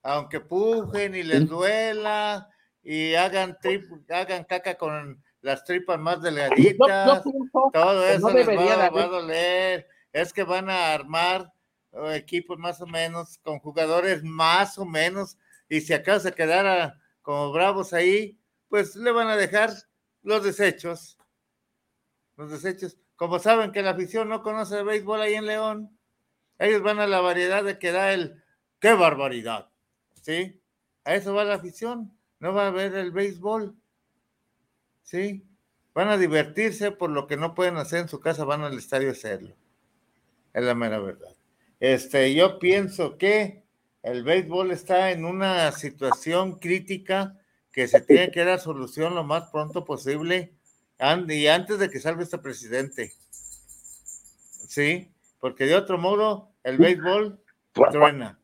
[0.03, 2.49] Aunque pujen y les duela
[2.83, 7.23] y hagan, trip, hagan caca con las tripas más delgaditas,
[7.73, 9.89] todo eso les va, a doler.
[10.13, 11.53] Es que van a armar
[11.93, 15.37] eh, equipos más o menos, con jugadores más o menos
[15.69, 18.39] y si acaso se quedara como bravos ahí,
[18.69, 19.73] pues le van a dejar
[20.23, 21.19] los desechos.
[22.37, 22.97] Los desechos.
[23.17, 25.99] Como saben que la afición no conoce el béisbol ahí en León,
[26.59, 28.43] ellos van a la variedad de que da el
[28.81, 29.71] ¡qué barbaridad!
[30.23, 30.61] ¿Sí?
[31.05, 32.17] A eso va la afición.
[32.41, 33.77] No va a ver el béisbol.
[35.03, 35.45] ¿Sí?
[35.95, 39.09] Van a divertirse por lo que no pueden hacer en su casa, van al estadio
[39.09, 39.57] a hacerlo.
[40.53, 41.35] Es la mera verdad.
[41.81, 43.65] Este, yo pienso que
[44.03, 47.37] el béisbol está en una situación crítica
[47.73, 50.55] que se tiene que dar solución lo más pronto posible
[51.29, 53.13] y antes de que salga este presidente.
[54.69, 57.41] Sí, porque de otro modo el béisbol
[57.73, 58.39] truena.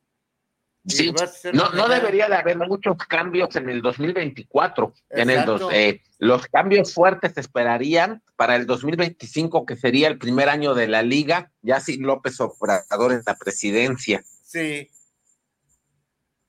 [0.86, 1.14] Sí,
[1.54, 4.92] no, no debería de haber muchos cambios en el 2024.
[5.10, 10.18] En el dos, eh, los cambios fuertes se esperarían para el 2025, que sería el
[10.18, 14.22] primer año de la liga, ya sin López Obrador en la presidencia.
[14.42, 14.90] Sí,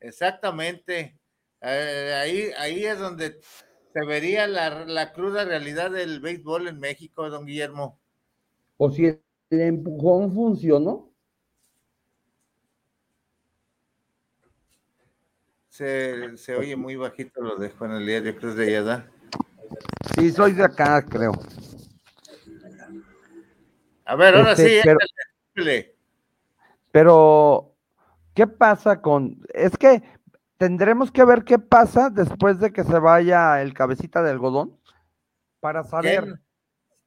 [0.05, 1.19] Exactamente.
[1.61, 3.39] Eh, ahí, ahí es donde
[3.91, 7.99] se vería la, cruda realidad del béisbol en México, don Guillermo.
[8.77, 11.11] O si el empujón funcionó.
[15.69, 19.11] Se, se oye muy bajito lo de Juan Elías, yo creo de allá.
[20.15, 21.33] Sí, soy de acá, creo.
[24.05, 24.89] A ver, ahora este, sí,
[25.55, 25.79] pero,
[26.91, 27.74] pero
[28.35, 29.41] ¿Qué pasa con.?
[29.53, 30.03] Es que
[30.57, 34.77] tendremos que ver qué pasa después de que se vaya el cabecita de algodón
[35.61, 36.41] para saber.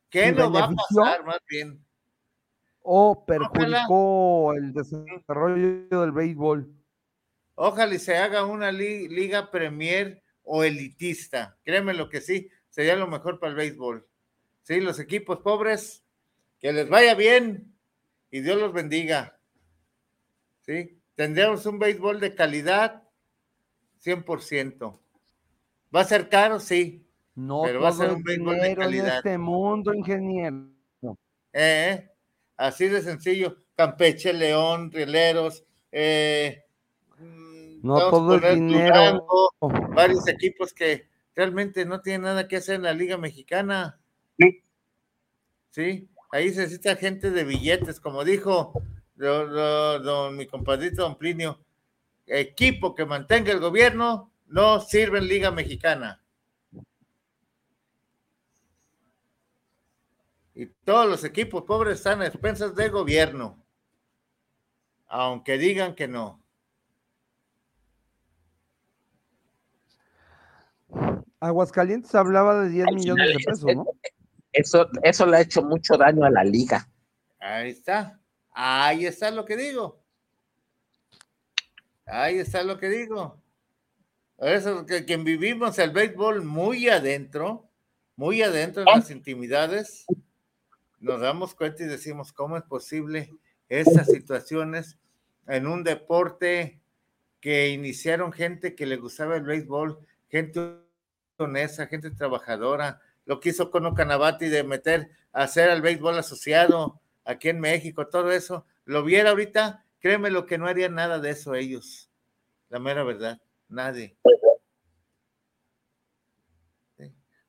[0.09, 1.85] ¿Qué, lo va a pasar más bien?
[2.81, 6.73] O perjudicó el desarrollo del béisbol.
[7.57, 11.59] Ojalá y se haga una liga premier o elitista.
[11.63, 14.09] Créeme lo que sí, sería lo mejor para el béisbol.
[14.63, 16.05] Sí, los equipos pobres,
[16.59, 17.77] que les vaya bien
[18.31, 19.39] y Dios los bendiga.
[20.63, 23.03] Sí, Tendremos un béisbol de calidad
[24.05, 25.01] 100%.
[25.93, 26.61] ¿Va a ser caro?
[26.61, 27.05] Sí.
[27.35, 29.09] No, pero va a ser un béisbol de calidad.
[29.09, 30.69] En este mundo, ingeniero.
[31.53, 32.09] Eh,
[32.57, 33.57] así de sencillo.
[33.75, 36.67] Campeche, León, Rieleros, eh,
[37.19, 39.27] mm, no todo el dinero.
[39.97, 43.99] varios equipos que realmente no tienen nada que hacer en la Liga Mexicana.
[44.39, 44.63] Sí.
[45.71, 48.73] Sí, ahí se necesita gente de billetes, como dijo
[49.19, 51.59] don, mi compadrito don Plinio,
[52.27, 56.23] equipo que mantenga el gobierno no sirve en Liga Mexicana.
[60.55, 63.65] Y todos los equipos pobres están a expensas del gobierno,
[65.07, 66.43] aunque digan que no.
[71.41, 73.87] Aguascalientes hablaba de 10 millones de pesos, ¿no?
[74.53, 76.89] Eso, eso le ha hecho mucho daño a la liga.
[77.39, 78.18] Ahí está.
[78.61, 80.03] Ahí está lo que digo.
[82.05, 83.41] Ahí está lo que digo.
[84.37, 87.71] eso que quien vivimos el béisbol muy adentro,
[88.17, 90.07] muy adentro en las intimidades,
[90.99, 93.33] nos damos cuenta y decimos cómo es posible
[93.69, 94.99] esas situaciones
[95.47, 96.81] en un deporte
[97.41, 100.81] que iniciaron gente que le gustaba el béisbol, gente
[101.37, 107.51] honesta, gente trabajadora, lo que hizo Cono Canabati de meter, hacer al béisbol asociado, aquí
[107.51, 111.55] en México, todo eso, lo viera ahorita, créeme lo que no harían nada de eso
[111.55, 112.11] ellos.
[112.71, 113.39] La mera verdad,
[113.69, 114.17] nadie.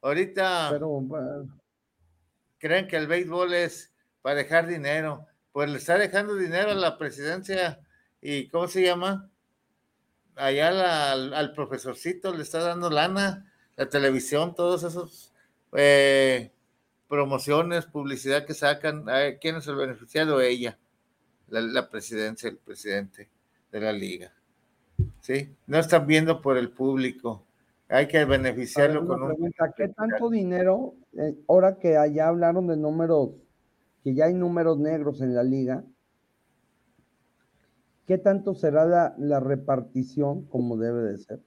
[0.02, 0.78] Ahorita
[2.58, 5.26] creen que el béisbol es para dejar dinero.
[5.54, 7.80] Pues le está dejando dinero a la presidencia
[8.22, 9.30] y ¿cómo se llama?
[10.36, 15.34] Allá al, profesorcito le está dando lana, la televisión, todos esos
[15.74, 16.52] eh,
[17.10, 19.06] promociones, publicidad que sacan,
[19.42, 20.40] ¿quién es el beneficiado?
[20.40, 20.78] Ella,
[21.50, 23.28] la, presidencia, el presidente
[23.72, 24.32] de la liga.
[25.20, 25.54] ¿Sí?
[25.66, 27.46] No están viendo por el público.
[27.90, 29.52] Hay que beneficiarlo con un...
[29.76, 33.32] ¿Qué tanto dinero, eh, ahora que allá hablaron de números,
[34.04, 35.84] que ya hay números negros en la liga,
[38.06, 41.40] ¿qué tanto será la, la repartición como debe de ser?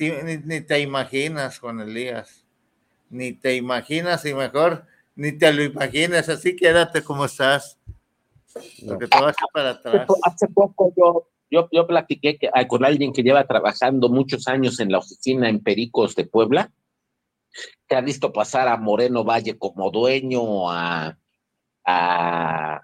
[0.00, 2.43] ni, ni, te imaginas, Juan Elías
[3.14, 7.78] ni te imaginas y mejor ni te lo imaginas, así quédate como estás.
[8.86, 10.06] Porque te vas para atrás.
[10.22, 14.90] Hace poco yo, yo, yo platiqué que, con alguien que lleva trabajando muchos años en
[14.90, 16.72] la oficina en Pericos de Puebla,
[17.88, 21.16] que ha visto pasar a Moreno Valle como dueño, a,
[21.84, 22.80] a,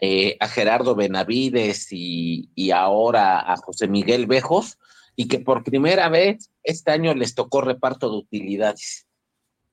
[0.00, 4.78] eh, a Gerardo Benavides y, y ahora a José Miguel Bejos,
[5.16, 9.07] y que por primera vez este año les tocó reparto de utilidades.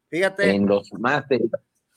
[0.10, 0.52] Fíjate.
[0.52, 1.50] En los más de,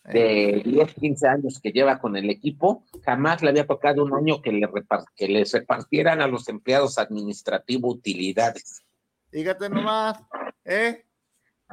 [0.04, 4.40] de 10, 15 años que lleva con el equipo, jamás le había tocado un año
[4.40, 4.68] que, le
[5.14, 8.84] que les repartieran a los empleados administrativos utilidades.
[9.30, 10.18] Fíjate nomás,
[10.64, 11.04] ¿eh?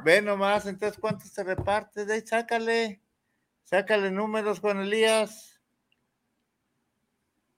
[0.04, 2.04] Ve nomás, entonces, ¿cuánto se reparte?
[2.04, 3.00] De ahí, sácale,
[3.64, 5.58] sácale números, Juan Elías.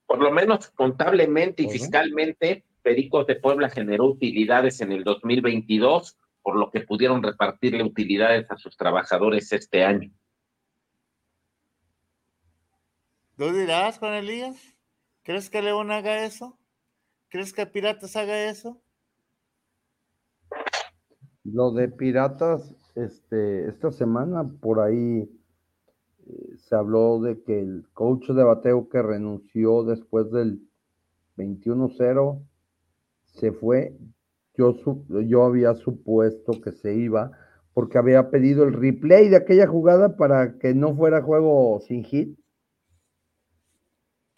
[0.07, 6.56] Por lo menos contablemente y fiscalmente, Pericos de Puebla generó utilidades en el 2022, por
[6.56, 10.10] lo que pudieron repartirle utilidades a sus trabajadores este año.
[13.36, 14.56] ¿Tú dirás, Juan Elías?
[15.23, 16.59] ¿Crees que León haga eso?
[17.28, 18.81] ¿Crees que Piratas haga eso?
[21.44, 25.31] Lo de Piratas, este, esta semana por ahí
[26.27, 30.69] eh, se habló de que el coach de bateo que renunció después del
[31.36, 32.43] 21-0
[33.24, 33.97] se fue.
[34.59, 34.75] Yo,
[35.09, 37.31] yo había supuesto que se iba
[37.75, 42.37] porque había pedido el replay de aquella jugada para que no fuera juego sin hit.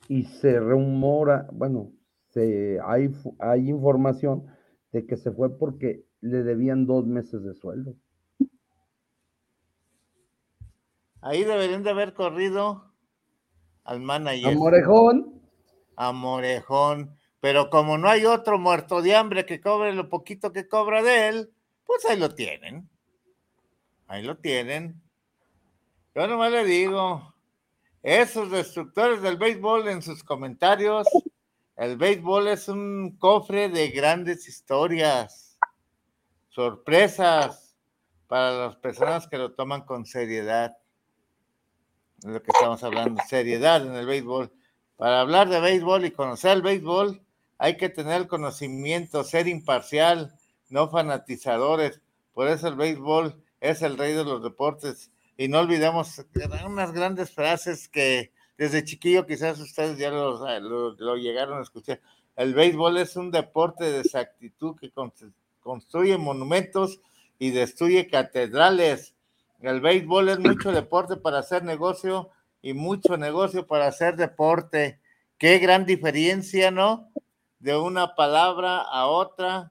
[0.08, 1.90] Y se rumora, bueno,
[2.28, 4.44] se, hay, hay información
[4.92, 7.94] de que se fue porque le debían dos meses de sueldo.
[11.22, 12.92] Ahí deberían de haber corrido
[13.84, 14.52] al manager.
[14.52, 15.40] A Morejón.
[15.96, 17.19] A Morejón.
[17.40, 21.28] Pero como no hay otro muerto de hambre que cobre lo poquito que cobra de
[21.28, 21.50] él,
[21.84, 22.88] pues ahí lo tienen.
[24.06, 25.00] Ahí lo tienen.
[26.14, 27.34] Yo nomás le digo,
[28.02, 31.06] esos destructores del béisbol en sus comentarios,
[31.76, 35.58] el béisbol es un cofre de grandes historias,
[36.48, 37.76] sorpresas
[38.26, 40.76] para las personas que lo toman con seriedad.
[42.18, 44.52] Es lo que estamos hablando, seriedad en el béisbol.
[44.96, 47.24] Para hablar de béisbol y conocer el béisbol,
[47.62, 50.32] hay que tener conocimiento, ser imparcial,
[50.70, 52.00] no fanatizadores.
[52.32, 55.10] Por eso el béisbol es el rey de los deportes.
[55.36, 56.24] Y no olvidemos
[56.64, 62.00] unas grandes frases que desde chiquillo quizás ustedes ya lo, llegaron a escuchar.
[62.34, 64.90] El béisbol es un deporte de exactitud que
[65.60, 67.02] construye monumentos
[67.38, 69.14] y destruye catedrales.
[69.60, 72.30] El béisbol es mucho deporte para hacer negocio
[72.62, 74.98] y mucho negocio para hacer deporte.
[75.36, 77.10] Qué gran diferencia, ¿no?
[77.60, 79.70] De una palabra a otra.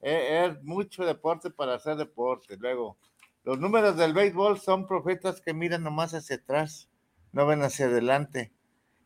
[0.00, 2.56] E, es, mucho deporte para hacer deporte.
[2.56, 2.98] Luego,
[3.44, 6.88] los números del béisbol son profetas que miran nomás hacia atrás,
[7.32, 8.52] no ven hacia adelante.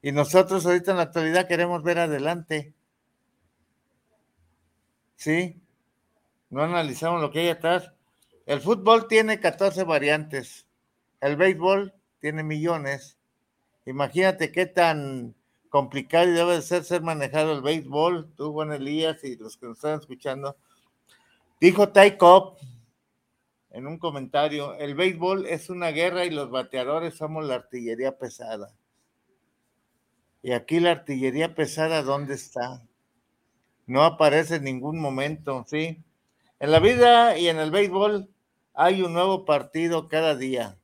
[0.01, 2.73] Y nosotros ahorita en la actualidad queremos ver adelante.
[5.17, 5.61] ¿Sí?
[6.49, 7.93] No analizamos lo que hay atrás.
[8.47, 10.67] El fútbol tiene 14 variantes.
[11.21, 13.19] El béisbol tiene millones.
[13.85, 15.35] Imagínate qué tan
[15.71, 19.67] complicado y debe de ser ser manejado el béisbol, tú, Juan Elías, y los que
[19.67, 20.57] nos están escuchando.
[21.61, 22.59] Dijo Ty Cobb
[23.71, 28.75] en un comentario, el béisbol es una guerra y los bateadores somos la artillería pesada.
[30.43, 32.83] Y aquí la artillería pesada, ¿dónde está?
[33.87, 36.03] No aparece en ningún momento, ¿sí?
[36.59, 38.29] En la vida y en el béisbol
[38.75, 40.79] hay un nuevo partido cada día,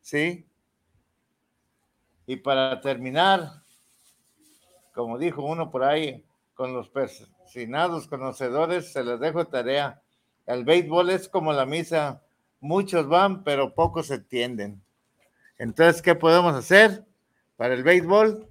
[0.00, 0.46] ¿sí?
[2.26, 3.62] Y para terminar,
[4.94, 6.24] como dijo uno por ahí,
[6.54, 10.02] con los persinados conocedores, se les dejo tarea.
[10.46, 12.22] El béisbol es como la misa,
[12.60, 14.82] muchos van, pero pocos entienden.
[15.58, 17.04] Entonces, ¿qué podemos hacer
[17.56, 18.48] para el béisbol?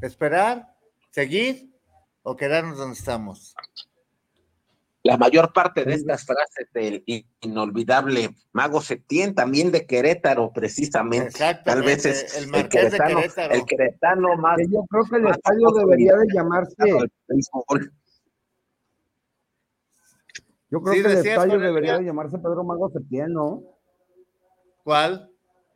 [0.00, 0.74] ¿Esperar?
[1.10, 1.70] ¿Seguir?
[2.22, 3.54] ¿O quedarnos donde estamos?
[5.06, 7.04] La mayor parte de estas frases del
[7.40, 11.38] inolvidable Mago Septién, también de Querétaro, precisamente.
[11.64, 14.58] Tal vez es el, el, queretano, el queretano más.
[14.68, 16.74] Yo creo que el estadio debería de llamarse.
[20.70, 23.62] Yo creo que el estadio debería de llamarse Pedro Mago Septién, ¿no?
[24.82, 25.30] ¿Cuál?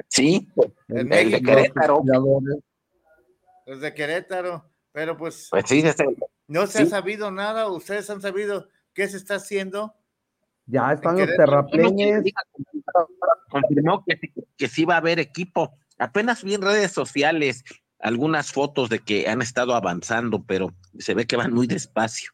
[0.09, 0.49] Sí,
[0.89, 2.03] el, de Querétaro.
[3.65, 5.47] El de Querétaro, pero pues.
[5.53, 5.85] Pues sí,
[6.49, 9.95] no se ha sabido nada, ustedes han sabido ¿Qué se está haciendo?
[10.67, 12.23] Ya están los terraplenes.
[13.51, 14.19] Confirmó que,
[14.57, 15.77] que sí va a haber equipo.
[15.99, 17.65] Apenas vi en redes sociales
[17.99, 22.31] algunas fotos de que han estado avanzando, pero se ve que van muy despacio.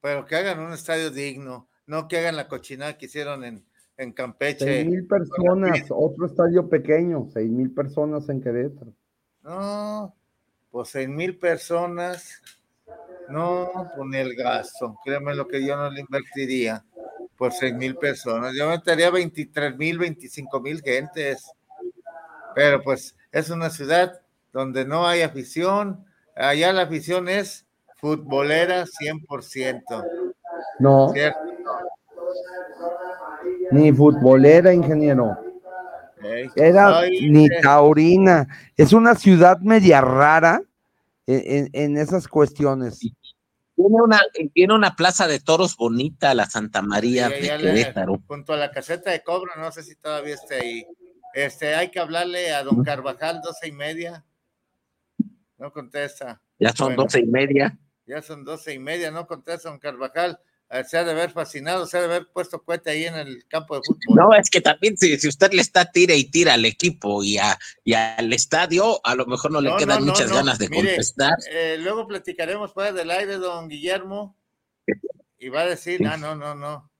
[0.00, 3.64] Pero que hagan un estadio digno, no que hagan la cochinada que hicieron en,
[3.96, 4.64] en Campeche.
[4.64, 8.92] Seis mil personas, otro estadio pequeño, seis mil personas en Querétaro.
[9.42, 10.14] No,
[10.70, 12.42] pues seis mil personas.
[13.28, 14.96] No, con el gasto.
[15.04, 16.84] Créeme lo que yo no le invertiría
[17.36, 18.54] por seis mil personas.
[18.56, 21.50] Yo metería 23 mil, 25 mil gentes.
[22.54, 24.20] Pero pues es una ciudad
[24.52, 26.04] donde no hay afición.
[26.34, 27.66] Allá la afición es
[27.96, 30.04] futbolera 100%.
[30.78, 31.10] No.
[31.12, 31.38] ¿cierto?
[33.72, 35.36] Ni futbolera, ingeniero.
[36.54, 38.46] Era ni taurina.
[38.76, 40.62] Es una ciudad media rara
[41.26, 42.98] en, esas cuestiones.
[43.00, 44.20] Tiene una,
[44.54, 48.22] tiene una plaza de toros bonita, la Santa María sí, de Querétaro.
[48.26, 50.86] junto a la caseta de cobro, no sé si todavía esté ahí.
[51.34, 54.24] Este, hay que hablarle a don Carvajal, doce y media.
[55.58, 56.40] No contesta.
[56.58, 57.02] Ya son Bueno.
[57.02, 57.78] doce y media.
[58.06, 60.40] Ya son doce y media, no contesta don Carvajal.
[60.70, 63.46] Eh, Se ha de haber fascinado, se ha de haber puesto cohete ahí en el
[63.46, 64.16] campo de fútbol.
[64.16, 67.38] No, es que también si, si usted le está tira y tira al equipo y,
[67.38, 70.36] a, y al estadio, a lo mejor no le No, quedan no, muchas no.
[70.36, 71.34] ganas de Mire, contestar.
[71.52, 74.36] eh, luego platicaremos fuera del aire, don Guillermo,
[75.38, 76.90] y va a decir, ah, no, no, no.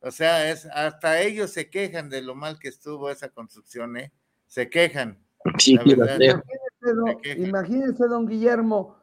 [0.00, 4.12] O sea, es hasta ellos se quejan de lo mal que estuvo esa construcción, ¿eh?
[4.48, 5.24] Se quejan.
[5.58, 5.74] Sí.
[5.74, 6.38] Imagínese,
[6.82, 8.96] don- Imagínese, don Guillermo,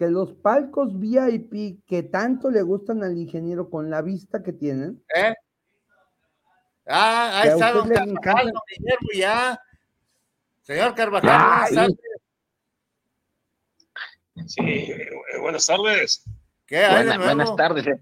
[0.00, 5.04] que los palcos VIP que tanto le gustan al ingeniero con la vista que tienen,
[5.14, 5.34] ¿Eh?
[6.86, 8.42] Ah, ahí está don Carvajal, encanta.
[8.44, 9.60] don Guillermo, ya.
[10.62, 11.98] Señor Carvajal, buenas tardes.
[14.46, 14.94] Sí,
[15.42, 16.24] buenas tardes.
[16.64, 17.34] ¿Qué hay de Buena- nuevo?
[17.34, 17.86] buenas tardes.
[17.86, 18.00] eh.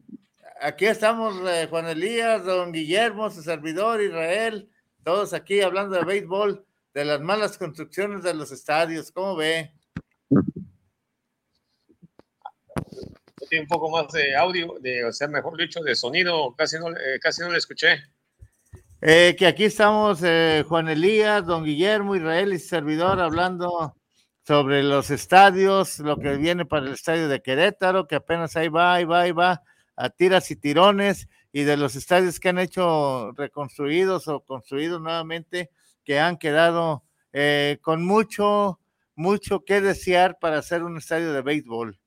[0.60, 4.70] Aquí estamos, eh, Juan Elías, don Guillermo, su servidor, Israel,
[5.02, 6.64] todos aquí hablando de béisbol,
[6.94, 9.10] de las malas construcciones de los estadios.
[9.10, 9.72] ¿Cómo ve?
[13.52, 17.18] Un poco más de audio, de, o sea, mejor dicho, de sonido, casi no, eh,
[17.20, 18.02] casi no le escuché.
[19.00, 23.94] Eh, que aquí estamos, eh, Juan Elías, don Guillermo, Israel y servidor, hablando
[24.44, 28.94] sobre los estadios, lo que viene para el estadio de Querétaro, que apenas ahí va,
[28.94, 29.62] ahí va, ahí va,
[29.94, 35.70] a tiras y tirones, y de los estadios que han hecho reconstruidos o construidos nuevamente,
[36.04, 38.80] que han quedado eh, con mucho,
[39.14, 41.97] mucho que desear para hacer un estadio de béisbol.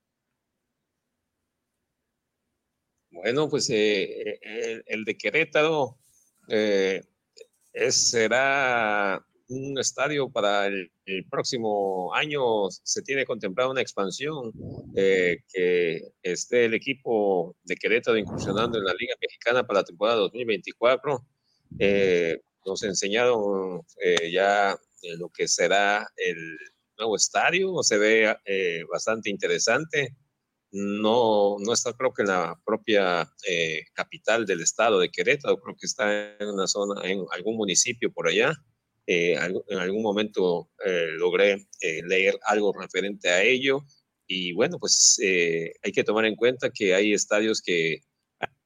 [3.22, 6.00] Bueno, pues eh, el, el de Querétaro
[6.48, 7.04] eh,
[7.72, 10.92] es, será un estadio para el,
[11.30, 12.70] próximo año.
[12.72, 14.52] Se tiene contemplada una expansión
[14.96, 20.18] eh, que esté el equipo de Querétaro incursionando en la Liga Mexicana para la temporada
[20.18, 21.24] 2024.
[21.78, 26.58] Eh, nos enseñaron eh, ya eh, lo que será el
[26.98, 27.84] nuevo estadio.
[27.84, 30.16] Se ve eh, bastante interesante
[30.72, 35.76] no, no está creo que en la propia eh, capital del estado de Querétaro, creo
[35.76, 38.54] que está en una zona, en algún municipio por allá.
[39.08, 41.68] Eh, en algún momento eh, logré
[42.06, 43.84] leer algo referente a ello
[44.28, 48.02] y bueno, pues hay que tomar en cuenta que hay estadios que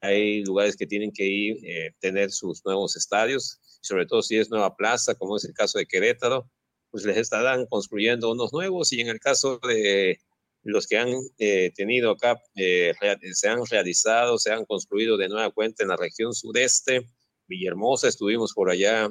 [0.02, 1.58] hay lugares que tienen que ir,
[2.00, 5.88] tener sus nuevos estadios, sobre todo si es nueva plaza, como es el caso de
[5.88, 6.50] Querétaro,
[6.92, 10.20] pues les estarán construyendo unos nuevos y en el caso de
[10.66, 15.30] los que han eh, tenido acá, eh, rea- se han realizado, se han construido de
[15.30, 17.08] nueva cuenta en la región sudeste.
[17.48, 19.08] Villahermosa, estuvimos por allá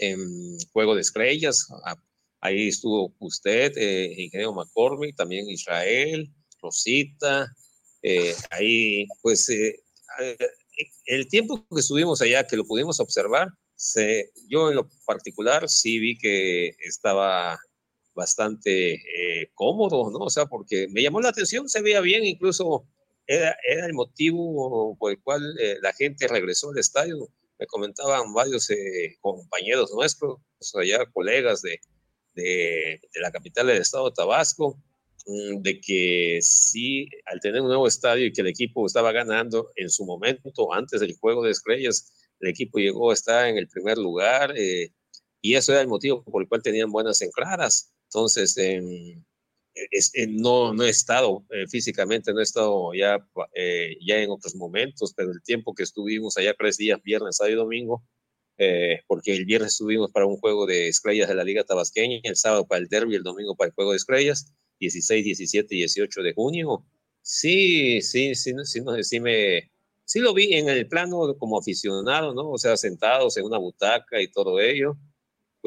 [0.00, 1.96] en Juego de Estrellas, a-
[2.40, 6.28] ahí estuvo usted, eh, ingeniero McCormick, también Israel,
[6.62, 7.52] Rosita,
[8.02, 9.80] eh, ahí pues eh,
[10.20, 10.36] eh,
[11.06, 15.98] el tiempo que estuvimos allá, que lo pudimos observar, se, yo en lo particular sí
[15.98, 17.58] vi que estaba
[18.18, 20.18] bastante eh, cómodo, ¿no?
[20.18, 22.84] O sea, porque me llamó la atención, se veía bien, incluso
[23.26, 27.28] era, era el motivo por el cual eh, la gente regresó al estadio.
[27.60, 30.40] Me comentaban varios eh, compañeros nuestros,
[30.74, 31.80] allá colegas de,
[32.34, 34.82] de, de la capital del estado Tabasco,
[35.26, 39.70] mm, de que sí, al tener un nuevo estadio y que el equipo estaba ganando
[39.76, 43.68] en su momento, antes del juego de estrellas, el equipo llegó a estar en el
[43.68, 44.92] primer lugar eh,
[45.40, 47.92] y eso era el motivo por el cual tenían buenas entradas.
[48.08, 49.22] Entonces, em,
[49.90, 53.18] es- eh, no, no he estado eh, físicamente, no he estado ya,
[53.54, 57.52] eh, ya en otros momentos, pero el tiempo que estuvimos allá, tres días, viernes, sábado
[57.54, 58.04] y domingo,
[58.58, 62.36] eh, porque el viernes estuvimos para un juego de estrellas de la Liga Tabasqueña, el
[62.36, 66.22] sábado para el derby, el domingo para el juego de estrellas, 16, 17 y 18
[66.22, 66.84] de junio.
[67.22, 69.70] Sí, sí, sí, sí, no- sí me,
[70.04, 72.50] sí lo vi en el plano como aficionado, ¿no?
[72.50, 74.96] O sea, sentados en una butaca y todo ello,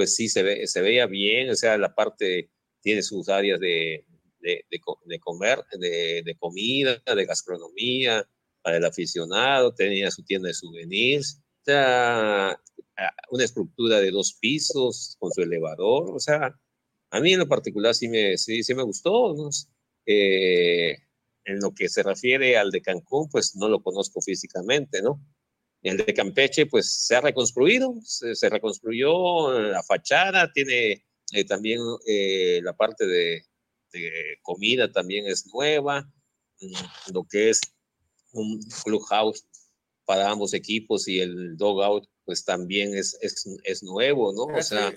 [0.02, 2.50] pues sí se, ve, se veía bien, o sea, la parte
[2.82, 4.04] tiene sus áreas de,
[4.40, 8.28] de, de de comer, de, de comida, de gastronomía,
[8.64, 12.60] para el aficionado, tenía su tienda de souvenirs, o sea,
[13.30, 16.56] una estructura de dos pisos con su elevador, o sea,
[17.12, 19.36] A mí en lo particular sí me, sí, sí me gustó.
[20.08, 20.98] Eh,
[21.46, 25.20] en lo que se refiere al de Cancún, pues no lo conozco físicamente, ¿no?
[25.82, 31.04] El de Campeche, pues se ha reconstruido, se, reconstruyó la fachada, tiene
[31.34, 33.44] eh, también eh, la parte de,
[34.42, 36.10] comida también es nueva,
[36.62, 37.60] mm, lo que es
[38.32, 39.46] un clubhouse
[40.06, 44.44] para ambos equipos y el dogout, pues también es, es, es nuevo, ¿no?
[44.44, 44.94] O ah, sea,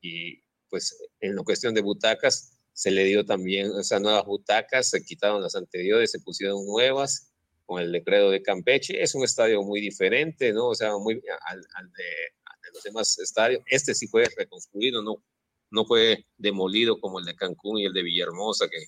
[0.00, 5.02] y pues en la cuestión de butacas se le dio también esas nuevas butacas, se
[5.02, 7.32] quitaron las anteriores, se pusieron nuevas
[7.66, 9.02] con el decreto de Campeche.
[9.02, 10.68] Es un estadio muy diferente, ¿no?
[10.68, 13.62] O sea, muy al, de, los demás estadios.
[13.66, 15.22] Este sí fue reconstruido, no,
[15.70, 18.78] no fue demolido como el de Cancún y el de Villahermosa, que,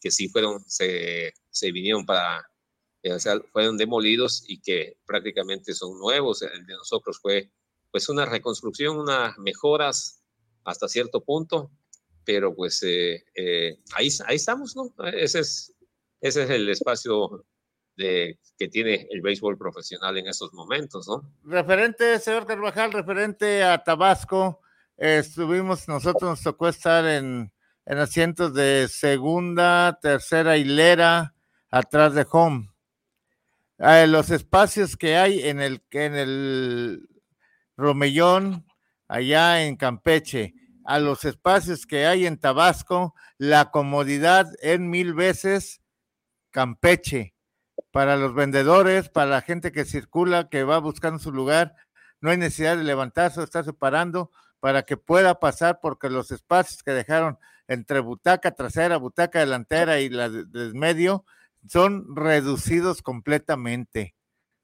[0.00, 2.48] que sí fueron, se, se vinieron para,
[3.04, 6.42] o sea, fueron demolidos y que prácticamente son nuevos.
[6.42, 7.50] El de nosotros fue
[7.90, 10.22] pues una reconstrucción, unas mejoras
[10.64, 11.70] hasta cierto punto,
[12.24, 14.94] pero pues eh, eh, ahí, ahí estamos, ¿no?
[15.12, 15.74] Ese es,
[16.20, 17.44] ese es el espacio
[18.00, 21.30] de, que tiene el béisbol profesional en estos momentos, ¿no?
[21.44, 24.60] Referente, señor Carvajal, referente a Tabasco,
[24.96, 27.52] estuvimos, nosotros nos tocó estar en,
[27.86, 31.34] en asientos de segunda, tercera hilera,
[31.70, 32.68] atrás de home.
[33.78, 37.08] Eh, los espacios que hay en el, en el
[37.76, 38.66] Romellón,
[39.08, 40.54] allá en Campeche,
[40.84, 45.80] a los espacios que hay en Tabasco, la comodidad en mil veces
[46.50, 47.34] Campeche.
[47.90, 51.74] Para los vendedores, para la gente que circula, que va buscando su lugar,
[52.20, 54.30] no hay necesidad de levantarse o estarse parando
[54.60, 60.08] para que pueda pasar, porque los espacios que dejaron entre butaca trasera, butaca delantera y
[60.08, 61.24] la del medio
[61.68, 64.14] son reducidos completamente,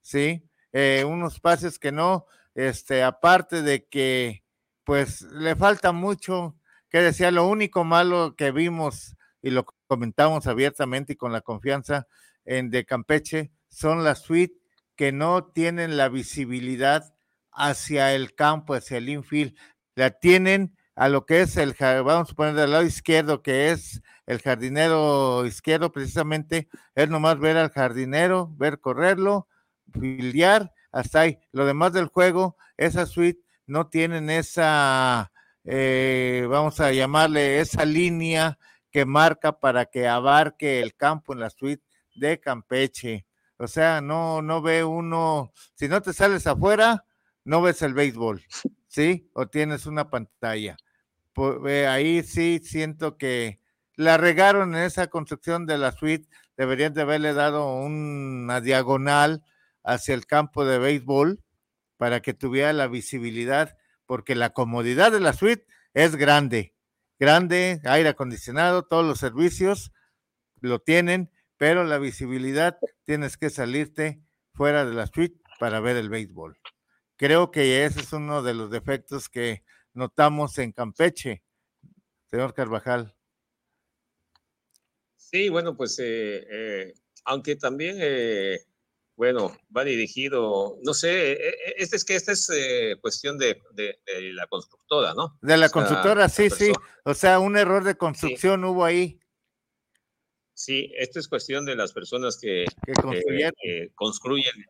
[0.03, 0.48] ¿sí?
[0.73, 4.44] Eh, unos espacios que no, este, aparte de que
[4.85, 6.57] pues le falta mucho
[6.89, 12.07] que decía, lo único malo que vimos y lo comentamos abiertamente y con la confianza
[12.47, 14.56] en de Campeche son las suites
[14.97, 17.14] que no tienen la visibilidad
[17.52, 19.55] hacia el campo, hacia el infield,
[19.94, 24.02] la tienen a lo que es el, vamos a poner del lado izquierdo, que es
[24.24, 29.47] el jardinero izquierdo, precisamente, es nomás ver al jardinero, ver correrlo,
[29.93, 31.39] filiar hasta ahí.
[31.52, 35.32] Lo demás del juego, esa suite no tienen esa,
[35.64, 38.59] eh, vamos a llamarle, esa línea
[38.90, 41.85] que marca para que abarque el campo en la suite
[42.16, 43.26] de Campeche.
[43.59, 47.05] O sea, no, no ve uno, si no te sales afuera,
[47.44, 48.44] no ves el béisbol,
[48.88, 49.30] ¿sí?
[49.32, 50.76] O tienes una pantalla.
[51.88, 53.60] ahí sí siento que
[53.94, 59.43] la regaron en esa construcción de la suite, deberían de haberle dado una diagonal
[59.82, 61.43] hacia el campo de béisbol
[61.97, 66.74] para que tuviera la visibilidad, porque la comodidad de la suite es grande,
[67.18, 69.93] grande, aire acondicionado, todos los servicios
[70.60, 74.20] lo tienen, pero la visibilidad tienes que salirte
[74.55, 76.59] fuera de la suite para ver el béisbol.
[77.16, 79.65] Creo que ese es uno de los defectos que
[79.95, 81.43] notamos en Campeche,
[82.31, 83.16] señor Carvajal.
[85.16, 88.61] Sí, bueno, pues eh, eh, aunque también eh,
[89.16, 93.62] bueno, va dirigido, no sé, e, e, este es que esta es eh, cuestión de,
[94.35, 95.39] la constructora, ¿no?
[95.41, 96.70] De la constructora, sí, sí.
[97.05, 99.19] O sea, un error de construcción hubo ahí.
[100.59, 102.65] Sí, esto es cuestión de las personas que,
[103.95, 104.62] construyen,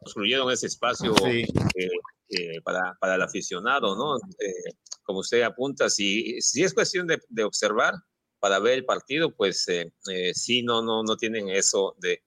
[0.00, 1.46] construyeron ese espacio eh,
[2.28, 4.18] eh, para, para, el aficionado, ¿no?
[5.02, 7.94] como usted apunta, si, si es cuestión de observar,
[8.40, 12.22] para ver el partido, pues eh, eh, sí, no, no, no tienen eso de,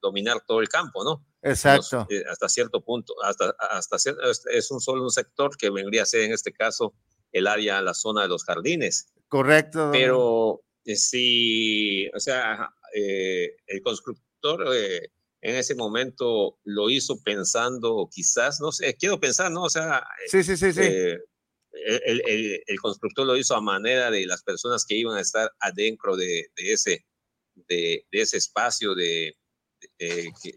[0.00, 1.24] dominar todo el campo, ¿no?
[1.42, 2.06] Exacto.
[2.10, 6.22] Eh, hasta cierto punto, hasta, hasta es un solo un sector que vendría a ser
[6.22, 6.94] en este caso
[7.32, 9.12] el área, la zona de los jardines.
[9.28, 9.90] Correcto.
[9.92, 18.94] Pero sí, o sea, el constructor en ese momento lo hizo pensando, quizás, no sé,
[18.94, 19.64] quiero pensar, ¿no?
[19.64, 20.82] O sea, sí, sí, sí, sí
[21.72, 26.16] el, el, constructor lo hizo a manera de las personas que iban a estar adentro
[26.16, 27.06] de, de ese,
[27.54, 29.36] de, de, ese espacio de,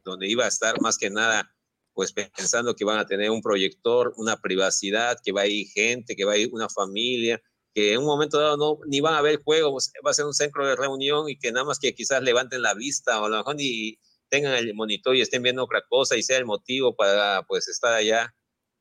[0.04, 1.52] donde iba a estar más que nada
[1.94, 6.18] pues pensando que van a tener un proyector, una privacidad, que va a ir gente,
[6.18, 7.42] que va a ir una familia,
[7.76, 10.26] que en un momento dado no, ni van a ver juego, pues, va a ser
[10.26, 13.30] un centro de reunión y que nada más que quizás levanten la vista o a
[13.30, 14.00] lo mejor ni
[14.30, 17.94] tengan el monitor y estén viendo otra cosa y sea el motivo para pues estar
[17.94, 18.34] allá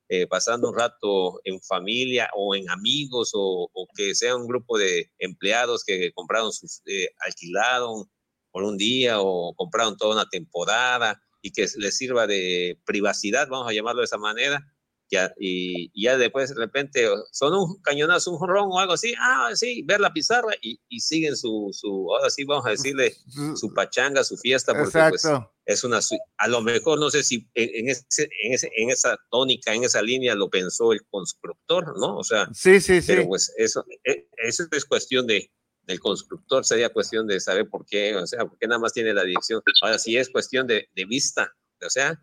[0.09, 5.11] eh, pasando un rato en familia o en amigos o, que sea un grupo de
[5.19, 8.09] empleados que compraron sus, eh, alquilaron
[8.53, 13.69] por un día o compraron toda una temporada y que les sirva de privacidad, vamos
[13.69, 14.65] a llamarlo de esa manera,
[15.11, 19.51] Ya, y, ya después de repente son un cañonazo, un jorrón o algo así, ah,
[19.55, 23.15] sí, ver la pizarra y, y siguen su, su, ahora sí vamos a decirle,
[23.57, 25.29] su pachanga, su fiesta, porque pues,
[25.67, 26.01] es una,
[26.39, 30.03] a lo mejor no sé si en, ese, en, ese, en esa tónica, en esa
[30.03, 32.19] línea lo pensó el constructor, ¿no?
[32.19, 33.07] O sea, sí, sí, sí.
[33.07, 35.51] Pero pues eso, e, eso es cuestión de,
[35.83, 39.25] del constructor, sería cuestión de saber por qué, o sea, porque nada más tiene la
[39.25, 39.63] dirección.
[39.83, 41.53] Ahora, si es cuestión de, de vista,
[41.85, 42.21] o sea,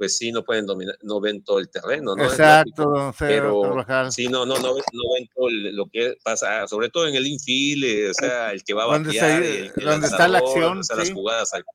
[0.00, 2.24] pues sí, no pueden dominar, no ven todo el terreno, ¿no?
[2.24, 7.16] Exacto, pero sí, no, no, no, no ven todo lo que pasa, sobre todo en
[7.16, 9.42] el infield, eh, o sea, el que va a batear,
[9.76, 11.66] donde está la acción, o sea, las jugadas al,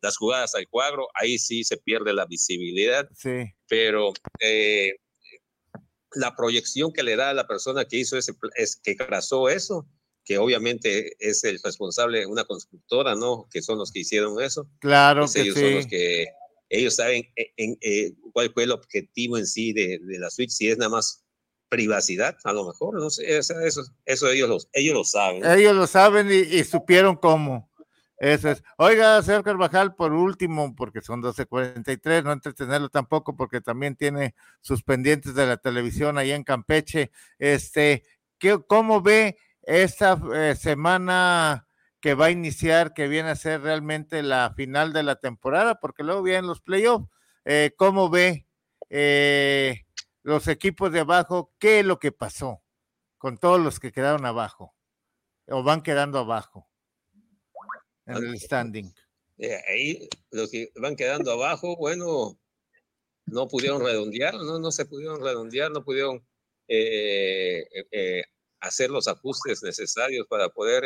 [0.00, 3.52] las jugadas al cuadro, ahí sí se pierde la visibilidad, sí.
[3.66, 4.94] pero eh,
[6.12, 9.88] la proyección que le da a la persona que hizo ese, es que trazó eso,
[10.24, 13.48] que obviamente es el responsable, una constructora, ¿no?
[13.50, 14.70] Que son los que hicieron eso.
[14.78, 15.60] Claro pues que ellos sí.
[15.62, 16.28] son los que
[16.70, 20.78] ellos saben en, eh, cuál fue el objetivo en sí de, la suite, si es
[20.78, 21.24] nada más
[21.68, 23.54] privacidad, a lo mejor, no sé, eso,
[24.04, 25.44] eso ellos, lo, ellos lo saben.
[25.44, 27.70] Ellos lo saben y, y supieron cómo.
[28.20, 28.62] Eso es.
[28.76, 34.82] Oiga, señor Carvajal, por último, porque son 12.43, no entretenerlo tampoco, porque también tiene sus
[34.82, 37.10] pendientes de la televisión ahí en Campeche.
[37.38, 38.04] Este,
[38.38, 41.66] ¿qué, ¿cómo ve esta eh, semana
[42.00, 46.02] que va a iniciar, que viene a ser realmente la final de la temporada, porque
[46.02, 47.08] luego vienen los playoffs.
[47.44, 48.46] Eh, ¿Cómo ve
[48.88, 49.84] eh,
[50.22, 51.52] los equipos de abajo?
[51.58, 52.62] ¿Qué es lo que pasó
[53.18, 54.74] con todos los que quedaron abajo
[55.48, 56.68] o van quedando abajo
[58.06, 58.92] en el standing?
[59.36, 62.38] Eh, ahí los que van quedando abajo, bueno,
[63.26, 66.26] no pudieron redondear, no, no se pudieron redondear, no pudieron
[66.66, 68.24] eh,
[68.60, 70.84] hacer los ajustes necesarios para poder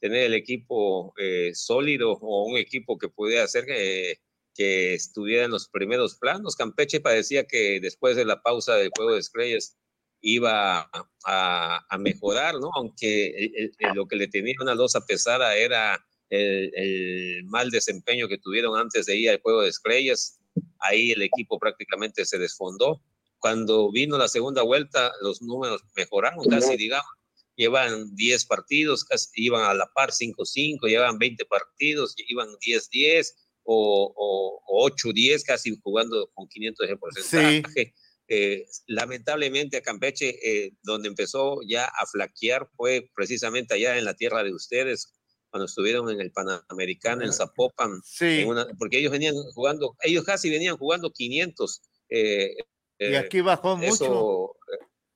[0.00, 4.20] tener el equipo eh, sólido o un equipo que pudiera hacer que,
[4.54, 6.56] que, estuviera en los primeros planos.
[6.56, 9.76] Campeche parecía que después de la pausa del juego de estrellas
[10.20, 10.90] iba
[11.24, 12.70] a, a mejorar, ¿no?
[12.74, 18.28] Aunque el, el, lo que le tenía una losa pesada era el, el, mal desempeño
[18.28, 20.40] que tuvieron antes de ir al juego de estrellas.
[20.80, 23.00] Ahí el equipo prácticamente se desfondó
[23.38, 27.10] cuando vino la segunda vuelta, los números mejoraron casi, digamos.
[27.58, 34.14] Llevan 10 partidos, casi, iban a la par 5-5, llevan 20 partidos, iban 10-10 o,
[34.16, 37.62] o, o 8-10, casi jugando con 500 de porcentaje.
[37.74, 37.92] Sí.
[38.30, 44.14] Eh, lamentablemente a Campeche, eh, donde empezó ya a flaquear, fue precisamente allá en la
[44.14, 45.14] tierra de ustedes,
[45.50, 48.40] cuando estuvieron en el Panamericano, en Zapopan, sí.
[48.40, 51.82] en una, porque ellos venían jugando, ellos casi venían jugando 500.
[52.10, 52.54] Eh,
[52.98, 53.94] y aquí bajó mucho.
[54.04, 54.56] Eso,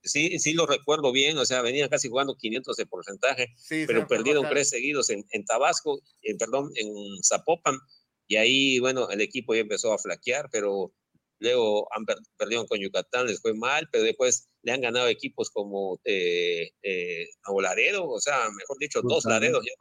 [0.02, 4.06] sí, sí lo recuerdo bien, o sea, venían casi jugando 500 de porcentaje, sí, pero
[4.06, 6.88] perdieron tres seguidos en, en Tabasco, en, perdón, en
[7.22, 7.78] Zapopan,
[8.26, 10.92] y ahí, bueno, el equipo ya empezó a flaquear, pero
[11.38, 15.50] luego han per perdieron con Yucatán, les fue mal, pero después le han ganado equipos
[15.50, 17.26] como eh, eh,
[17.60, 19.72] Laredo, o sea, mejor dicho, dos Laredos, ya,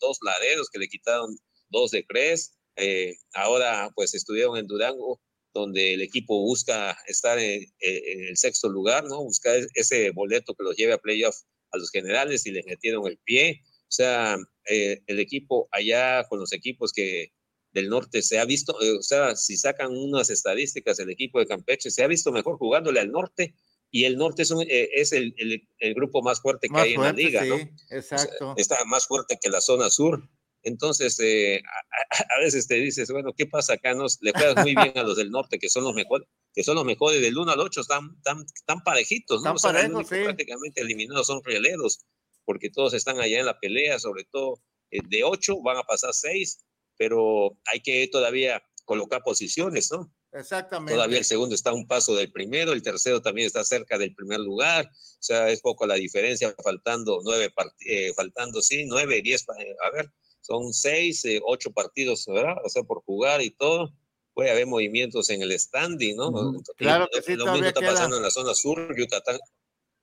[0.00, 1.36] dos Laredos que le quitaron
[1.68, 5.20] dos de Cres, eh, ahora pues estuvieron en Durango,
[5.52, 9.22] donde el equipo busca estar en, en, el sexto lugar, ¿no?
[9.22, 11.36] Buscar ese boleto que los lleve a playoff
[11.72, 13.62] a los generales y les metieron el pie.
[13.64, 14.36] O sea,
[14.68, 17.32] eh, el equipo allá con los equipos que
[17.72, 21.46] del norte se ha visto, eh, o sea, si sacan unas estadísticas, el equipo de
[21.46, 23.54] Campeche se ha visto mejor jugándole al norte
[23.92, 26.84] y el norte es, un, eh, es el, el, el, grupo más fuerte que más
[26.84, 27.96] hay fuerte, en la liga, sí, ¿no?
[27.96, 28.50] Exacto.
[28.50, 30.28] O sea, está más fuerte que la zona sur.
[30.62, 33.94] Entonces, eh, a, a, veces te dices, bueno, ¿qué pasa acá?
[33.94, 36.74] Nos, le juegas muy bien a los del norte, que son los mejores, que son
[36.76, 39.54] los mejores del 1 al 8, están tan, tan parejitos, ¿no?
[39.54, 40.22] Tan parejos, sí.
[40.24, 42.04] Prácticamente eliminados son rieleros,
[42.44, 46.12] porque todos están allá en la pelea, sobre todo eh, de 8 van a pasar
[46.12, 46.64] 6,
[46.96, 50.12] pero hay que todavía colocar posiciones, ¿no?
[50.32, 50.94] Exactamente.
[50.94, 54.14] Todavía el segundo está a un paso del primero, el tercero también está cerca del
[54.14, 57.52] primer lugar, o sea, es poco la diferencia, faltando nueve,
[57.86, 60.10] eh, faltando, sí, nueve, diez, eh, a ver,
[60.50, 62.56] son seis, eh, ocho partidos, ¿verdad?
[62.64, 63.92] O sea, por jugar y todo,
[64.34, 66.28] puede haber movimientos en el standing, ¿no?
[66.30, 66.62] Uh -huh.
[66.76, 67.92] Claro que sí, lo mismo está queda.
[67.92, 69.38] pasando en la zona sur, Yucatán,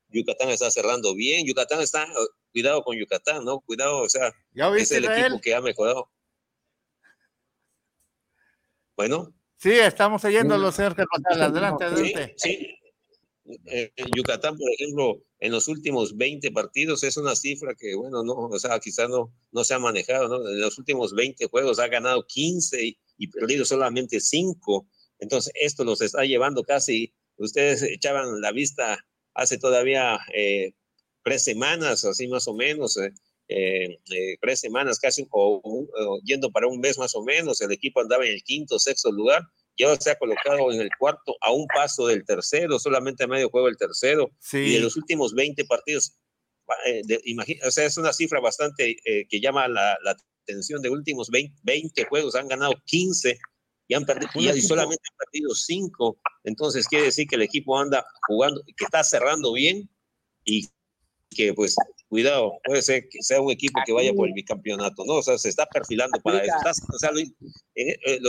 [0.07, 2.07] Yucatán está cerrando bien, Yucatán está,
[2.53, 3.59] cuidado con Yucatán, ¿no?
[3.59, 5.25] Cuidado, o sea, ¿Ya es el Israel?
[5.25, 6.09] equipo que ha mejorado.
[8.95, 9.33] Bueno.
[9.57, 11.41] Sí, estamos oyéndolo, señor Carvajal.
[11.41, 12.33] Adelante, adelante.
[12.37, 12.77] Sí, sí.
[13.67, 18.33] Eh, Yucatán, por ejemplo, en los últimos 20 partidos es una cifra que, bueno, no,
[18.33, 20.49] o sea, quizás no, no se ha manejado, ¿no?
[20.49, 24.87] En los últimos 20 juegos ha ganado 15 y, y perdido solamente 5.
[25.19, 30.73] Entonces, esto los está llevando casi, ustedes echaban la vista hace todavía eh,
[31.23, 33.13] tres semanas, así más o menos, eh,
[33.49, 38.01] eh, tres semanas casi, o, o, yendo para un mes más o menos, el equipo
[38.01, 39.43] andaba en el quinto, sexto lugar,
[39.77, 43.49] ya se ha colocado en el cuarto a un paso del tercero, solamente a medio
[43.49, 44.31] juego el tercero.
[44.53, 46.17] Y de los últimos 20 partidos,
[46.87, 47.01] eh,
[47.65, 50.81] o sea, es una cifra bastante eh, que llama la, la, atención.
[50.81, 53.37] De últimos 20, 20, juegos han ganado 15
[53.89, 56.19] y, han perdido, y, solamente han perdido 5.
[56.45, 59.89] Entonces quiere decir que el equipo anda jugando, que está cerrando bien
[60.43, 60.67] y
[61.29, 61.75] que pues
[62.07, 65.15] cuidado, puede ser que sea un equipo que vaya por el bicampeonato, ¿no?
[65.15, 66.55] O sea, se está perfilando para eso.
[66.93, 67.27] o sea, en,
[67.75, 68.19] eh,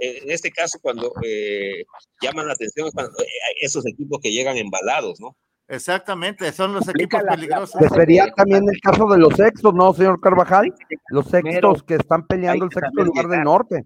[0.00, 1.84] en, este caso, cuando eh,
[2.20, 3.26] llaman la atención, cuando, eh,
[3.60, 5.36] esos equipos que llegan embalados, ¿no?
[5.68, 7.80] Exactamente, son los equipos peligrosos.
[7.94, 10.74] Sería también el caso de los sextos, ¿no, señor Carvajal?
[11.10, 13.84] Los sextos que están peleando el sexto lugar del norte.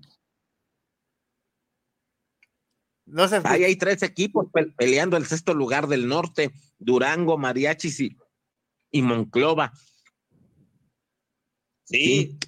[3.05, 4.47] No sé, Ahí hay tres equipos
[4.77, 8.17] peleando el sexto lugar del norte, Durango, Mariachis y,
[8.93, 9.73] y Monclova.
[11.85, 12.39] Sí,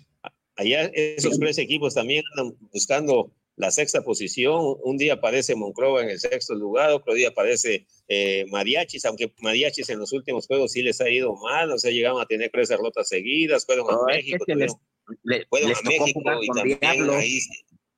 [0.56, 4.76] allá esos tres equipos también andan buscando la sexta posición.
[4.82, 9.88] Un día aparece Monclova en el sexto lugar, otro día aparece eh, Mariachis, aunque Mariachis
[9.88, 12.68] en los últimos juegos sí les ha ido mal, o sea, llegaron a tener tres
[12.68, 14.44] derrotas seguidas, fueron a México,
[15.48, 17.40] fueron a México y también ahí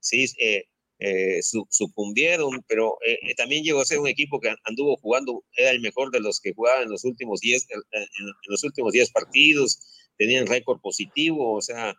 [0.00, 0.64] sí, eh,
[0.98, 5.70] eh, sucumbieron, pero eh, eh, también llegó a ser un equipo que anduvo jugando, era
[5.70, 8.02] el mejor de los que jugaban en los últimos 10 en,
[8.48, 9.78] los últimos 10 partidos,
[10.16, 11.94] tenían récord positivo, o sea,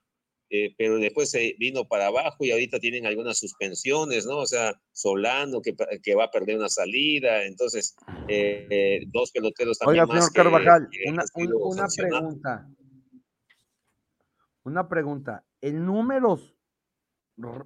[0.78, 4.38] pero después se vino para abajo y ahorita tienen algunas suspensiones, ¿no?
[4.38, 7.96] O sea, Solano que, que va a perder una salida, entonces
[9.12, 10.06] dos peloteros también.
[10.06, 12.68] Oiga, señor Carvajal, una, una pregunta.
[14.64, 15.46] Una pregunta.
[15.62, 16.57] En números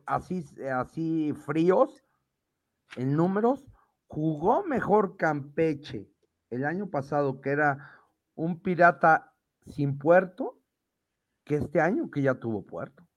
[0.06, 0.44] así,
[0.74, 2.04] así fríos,
[2.96, 3.64] en números,
[4.08, 6.10] jugó mejor Campeche
[6.50, 8.00] el año pasado, que era
[8.36, 9.34] un pirata
[9.68, 10.60] sin puerto,
[11.46, 13.08] que este año que ya tuvo puerto.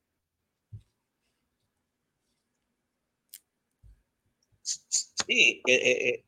[4.63, 6.25] Sí, eh, eh,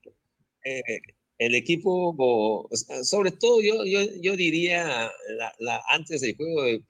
[0.64, 1.00] eh,
[1.38, 2.68] el equipo,
[3.02, 5.10] sobre todo yo, yo, yo diría,
[5.58, 6.82] la, antes del juego de,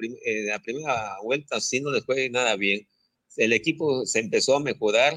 [0.47, 2.87] la primera vuelta, si no le fue nada bien
[3.37, 5.15] el equipo se empezó a mejorar,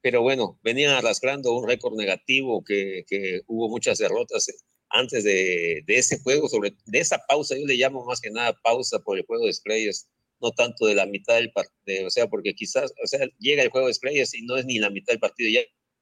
[0.00, 3.04] pero bueno, venían arrastrando un récord negativo, que,
[3.46, 4.46] hubo muchas derrotas
[4.90, 8.98] antes de, ese juego, sobre de esa pausa, yo le llamo más que nada pausa
[8.98, 10.08] por el juego de estrellas,
[10.40, 13.70] no tanto de la mitad del partido, o sea, porque quizás, o sea, llega el
[13.70, 15.60] juego de estrellas y no es ni la mitad del partido, ya,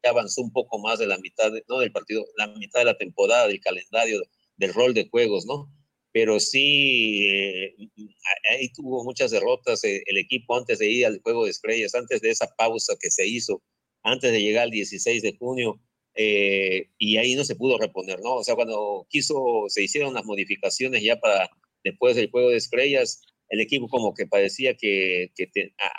[0.08, 3.48] avanzó un poco más de la mitad, no del partido, la mitad de la temporada,
[3.48, 4.22] del calendario,
[4.56, 5.70] del rol de juegos, ¿no?
[6.12, 7.74] Pero sí, eh,
[8.50, 12.20] ahí tuvo muchas derrotas eh, el equipo antes de ir al juego de estrellas, antes
[12.20, 13.62] de esa pausa que se hizo,
[14.02, 15.80] antes de llegar al 16 de junio,
[16.14, 18.36] eh, y ahí no se pudo reponer, ¿no?
[18.36, 21.48] O sea, cuando quiso, se hicieron las modificaciones ya para
[21.84, 25.48] después del juego de estrellas, el equipo como que parecía que, que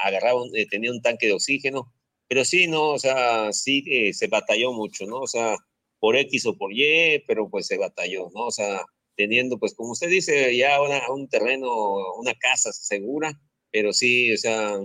[0.04, 1.94] agarraba, tenía un tanque de oxígeno,
[2.28, 2.92] pero sí, ¿no?
[2.92, 5.20] O sea, sí se batalló mucho, ¿no?
[5.20, 5.56] O sea,
[6.00, 8.48] por X o por Y, pero pues se batalló, ¿no?
[8.48, 8.82] O sea,
[9.22, 10.80] teniendo, pues como usted dice, ya
[11.12, 11.70] un terreno,
[12.18, 13.40] una casa segura,
[13.72, 14.80] pero sí, o sea,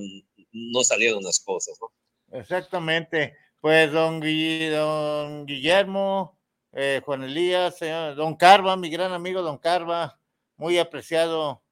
[0.53, 2.39] no salieron las cosas, ¿no?
[2.39, 3.35] Exactamente.
[3.63, 6.39] Pues don, don Guillermo,
[6.73, 7.79] eh, Juan Elías,
[8.15, 10.21] don Carva, mi gran amigo don Carva,
[10.57, 11.65] muy apreciado,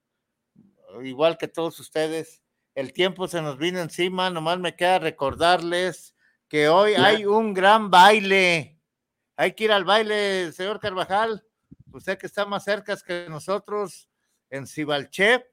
[1.03, 2.43] igual que todos ustedes.
[2.75, 6.15] El tiempo se nos vino encima, nomás me queda recordarles
[6.49, 8.81] que hoy hay un gran baile.
[9.37, 11.45] Hay que ir al baile, señor Carvajal
[11.95, 14.09] usted que está más cerca que nosotros,
[14.51, 15.47] en Cibalché,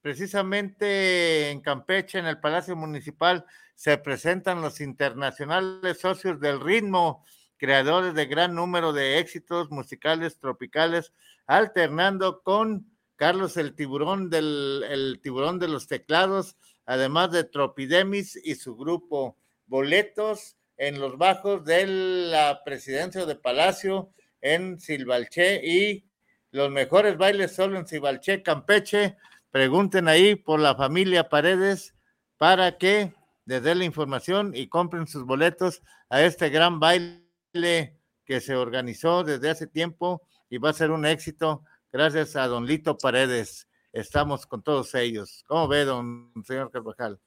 [0.00, 3.44] precisamente en Campeche, en el Palacio Municipal,
[3.74, 7.24] se presentan los internacionales socios del ritmo,
[7.56, 11.12] creadores de gran número de éxitos musicales tropicales,
[11.46, 16.56] alternando con Carlos el tiburón del el tiburón de los teclados,
[16.86, 19.36] además de Tropidemis y su grupo.
[19.66, 26.04] Boletos en los bajos de la presidencia de Palacio en Silvalché y
[26.50, 29.16] los mejores bailes solo en Silvalché, Campeche.
[29.50, 31.94] Pregunten ahí por la familia Paredes
[32.36, 33.12] para que
[33.44, 39.24] les dé la información y compren sus boletos a este gran baile que se organizó
[39.24, 43.68] desde hace tiempo y va a ser un éxito gracias a don Lito Paredes.
[43.92, 45.44] Estamos con todos ellos.
[45.46, 47.18] ¿Cómo ve, don señor Carvajal?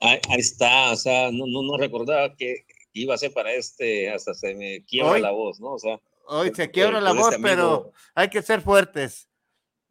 [0.00, 4.34] Ahí, está, o sea, no, no, no recordaba que, iba a ser para este, hasta
[4.34, 5.74] se me quiebra la voz, ¿no?
[5.74, 9.28] O sea, hoy se quiebra la voz, pero hay que ser fuertes.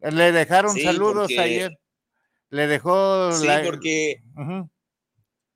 [0.00, 1.78] Le dejaron saludos ayer.
[2.50, 3.32] Le dejó.
[3.32, 4.22] Sí, porque.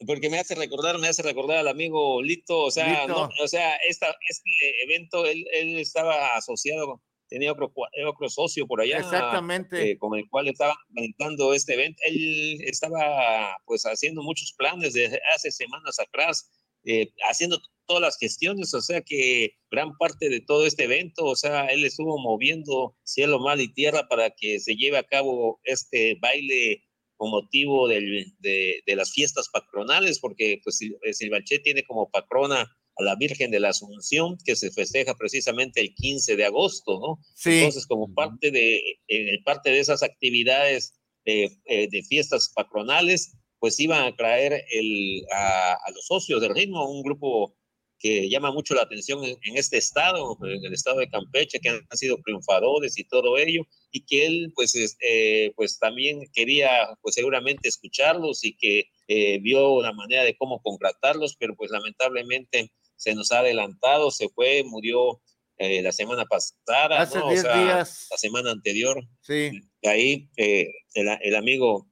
[0.07, 3.05] Porque me hace recordar, me hace recordar al amigo Lito, o sea,
[3.43, 7.73] o sea, esta, este evento, él, él estaba asociado tenía otro,
[8.07, 8.99] otro socio por allá.
[8.99, 9.91] Exactamente.
[9.91, 12.01] Eh, con el cual estaba organizando este evento.
[12.05, 16.51] Él estaba pues haciendo muchos planes desde hace semanas atrás,
[16.85, 21.37] eh, haciendo todas las gestiones, o sea que gran parte de todo este evento, o
[21.37, 26.17] sea, él estuvo moviendo cielo, mar y tierra para que se lleve a cabo este
[26.21, 26.85] baile
[27.17, 30.79] con motivo del, de, de, las fiestas patronales, porque pues
[31.13, 35.95] Silvanché tiene como patrona a la Virgen de la Asunción, que se festeja precisamente el
[35.95, 37.19] 15 de agosto, ¿no?
[37.35, 37.59] Sí.
[37.59, 40.95] Entonces, como parte de, en parte de esas actividades
[41.25, 46.55] de, eh, de fiestas patronales, pues iban a traer el, a, a, los socios del
[46.55, 47.55] ritmo, un grupo
[47.99, 51.69] que llama mucho la atención en, en, este estado, en el estado de Campeche, que
[51.69, 56.71] han, sido triunfadores y todo ello, y que él pues, eh, pues también quería
[57.03, 62.71] pues seguramente escucharlos y que eh, vio la manera de cómo contratarlos, pero pues lamentablemente
[62.97, 65.21] se nos ha adelantado, se fue, murió
[65.57, 67.29] eh, la semana pasada, hace 10 ¿no?
[67.29, 68.07] o sea, días.
[68.11, 69.03] la semana anterior.
[69.23, 69.61] Sí.
[69.83, 71.88] Ahí el, el, amigo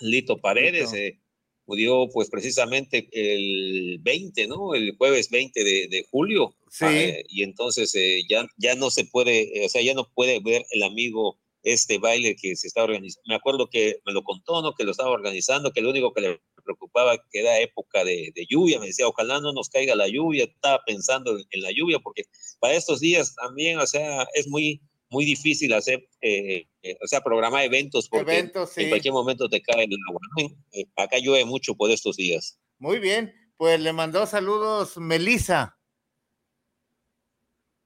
[0.00, 1.18] Lito Paredes Lito.
[1.66, 4.74] murió pues precisamente el 20, ¿no?
[4.74, 6.54] El jueves 20 de, de julio.
[6.70, 6.86] Sí.
[6.86, 10.40] Eh, y entonces eh, ya, ya no se puede, eh, o sea, ya no puede
[10.40, 13.24] ver el amigo este baile que se está organizando.
[13.26, 14.74] Me acuerdo que me lo contó, ¿no?
[14.74, 18.46] Que lo estaba organizando, que lo único que le preocupaba que era época de, de
[18.48, 18.78] lluvia.
[18.78, 20.44] Me decía, ojalá no nos caiga la lluvia.
[20.44, 22.24] Estaba pensando en, en, la lluvia, porque
[22.60, 24.80] para estos días también, o sea, es muy,
[25.10, 28.82] muy difícil hacer, eh, eh, o sea, programar eventos, porque Eventos, sí.
[28.82, 30.20] en cualquier momento te cae el agua.
[30.36, 31.02] ¿no?
[31.02, 32.58] Acá llueve mucho por estos días.
[32.78, 35.78] Muy bien, pues le mandó saludos Melisa.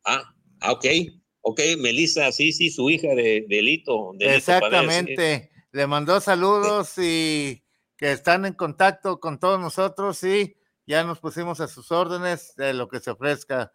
[0.04, 0.86] Ah, ah, ok,
[1.42, 4.12] ok, Melissa, sí, sí, su hija de, de Lito.
[4.18, 7.64] De Exactamente, Lito le mandó saludos y
[7.96, 12.74] que están en contacto con todos nosotros y ya nos pusimos a sus órdenes de
[12.74, 13.72] lo que se ofrezca,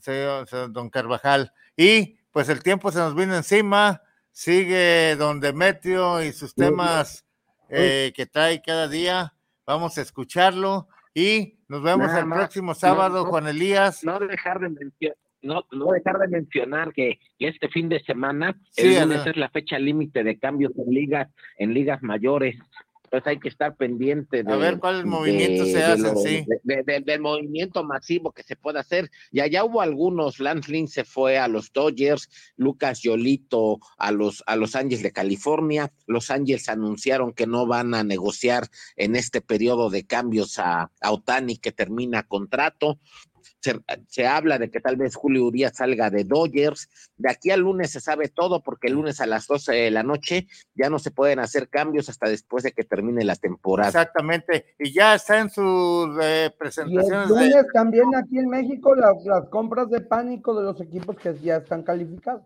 [0.00, 1.52] señor, señor don Carvajal.
[1.76, 7.24] Y pues el tiempo se nos vino encima, sigue don Demetrio y sus temas
[7.70, 9.32] eh, que trae cada día,
[9.66, 14.04] vamos a escucharlo y nos vemos Nada el más, próximo sábado, no, no, Juan Elías.
[14.04, 15.16] No dejar de mencionar.
[15.40, 19.30] No, no dejar de mencionar que, este fin de semana Sí, el lunes Ana.
[19.30, 22.58] es la fecha límite de cambios en ligas en ligas mayores
[23.06, 26.44] entonces hay que estar pendiente de, A ver cuál movimiento se hace, lo- sí.
[26.64, 29.10] de- de- del movimiento masivo que se puede hacer.
[29.32, 34.42] Y allá hubo algunos, Lance Lynn se fue a los Dodgers, Lucas Yolito a los,
[34.46, 39.40] a los Ángeles de California, los Ángeles anunciaron que no van a negociar en este
[39.40, 42.98] periodo de cambios a, a Otani que termina contrato.
[43.66, 46.88] Se, se, habla de que tal vez Julio Urias salga de Dodgers.
[47.16, 50.02] De aquí al lunes se sabe todo porque el lunes a las 12 de la
[50.02, 53.88] noche ya no se pueden hacer cambios hasta después de que termine la temporada.
[53.88, 58.48] Exactamente, y ya está en sus eh, Y el presentaciones de, lunes también aquí en
[58.48, 62.42] México las, las compras de pánico de los equipos que ya están calificados.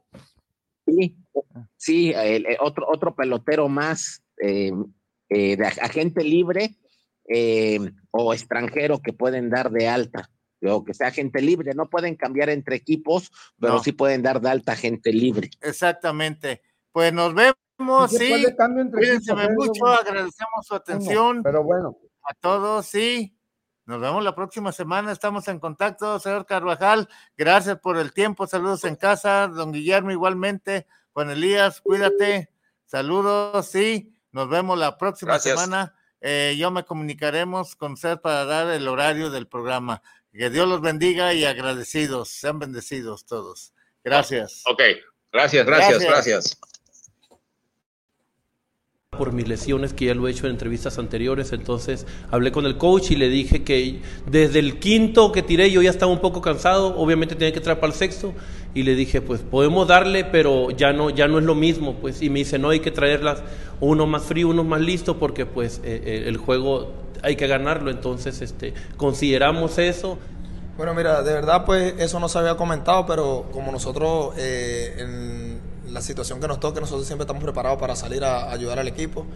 [0.86, 1.16] Sí,
[1.76, 4.72] sí, el, el otro, otro pelotero más eh,
[5.28, 6.74] eh, de agente libre
[7.28, 7.78] eh,
[8.10, 10.28] o extranjero que pueden dar de alta,
[10.62, 13.82] o que sea agente libre, no pueden cambiar entre equipos, pero No.
[13.82, 15.50] sí pueden dar de alta gente libre.
[15.60, 16.62] Exactamente.
[16.92, 17.56] Pues nos vemos,
[18.10, 18.46] Sí se sí.
[18.92, 23.34] Cuídense mucho, agradecemos su atención Pero bueno, a todos, sí.
[23.86, 27.08] Nos vemos la próxima semana, estamos en contacto, señor Carvajal.
[27.36, 32.50] Gracias por el tiempo, saludos en casa, don Guillermo igualmente, Juan Elías, cuídate,
[32.84, 34.14] saludos, sí.
[34.32, 35.58] Nos vemos la próxima Gracias.
[35.58, 35.94] semana.
[36.20, 40.02] Eh, yo me comunicaremos con usted para dar el horario del programa.
[40.32, 43.72] Que Dios los bendiga y agradecidos, sean bendecidos todos.
[44.04, 44.62] Gracias.
[44.66, 44.82] Ok,
[45.32, 46.10] gracias, gracias, Gracias.
[46.10, 46.60] gracias.
[49.18, 52.78] por mis lesiones, que ya lo he hecho en entrevistas anteriores, entonces hablé con el
[52.78, 56.40] coach y le dije que desde el quinto que tiré yo ya estaba un poco
[56.40, 58.32] cansado, obviamente tenía que entrar para el sexto,
[58.72, 62.22] y le dije, pues podemos darle, pero ya no, ya no es lo mismo, pues,
[62.22, 63.42] y me dice, no, hay que traerlas
[63.80, 67.90] uno más frío, uno más listo, porque pues eh, eh, el juego hay que ganarlo,
[67.90, 70.18] entonces este, consideramos eso.
[70.76, 75.60] Bueno, mira, de verdad, pues eso no se había comentado, pero como nosotros eh, en
[75.92, 79.26] la situación que nos toque, nosotros siempre estamos preparados para salir a ayudar al equipo.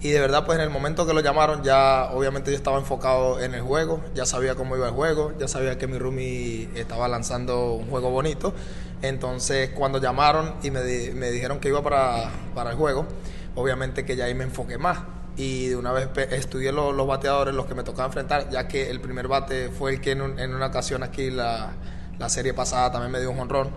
[0.00, 3.40] Y de verdad, pues en el momento que lo llamaron, ya obviamente yo estaba enfocado
[3.40, 7.08] en el juego, ya sabía cómo iba el juego, ya sabía que mi roomie estaba
[7.08, 8.54] lanzando un juego bonito.
[9.02, 13.06] Entonces, cuando llamaron y me, di- me dijeron que iba para, para el juego,
[13.54, 14.98] obviamente que ya ahí me enfoqué más.
[15.36, 18.88] Y de una vez estudié lo- los bateadores, los que me tocaba enfrentar, ya que
[18.90, 21.72] el primer bate fue el que en, un- en una ocasión aquí, la,
[22.18, 23.70] la serie pasada, también me dio un jonrón.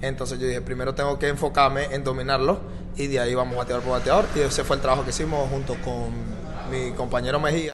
[0.00, 2.60] Entonces yo dije, primero tengo que enfocarme en dominarlo
[2.96, 4.24] y de ahí vamos bateador por bateador.
[4.34, 6.10] Y ese fue el trabajo que hicimos junto con
[6.70, 7.71] mi compañero Mejía.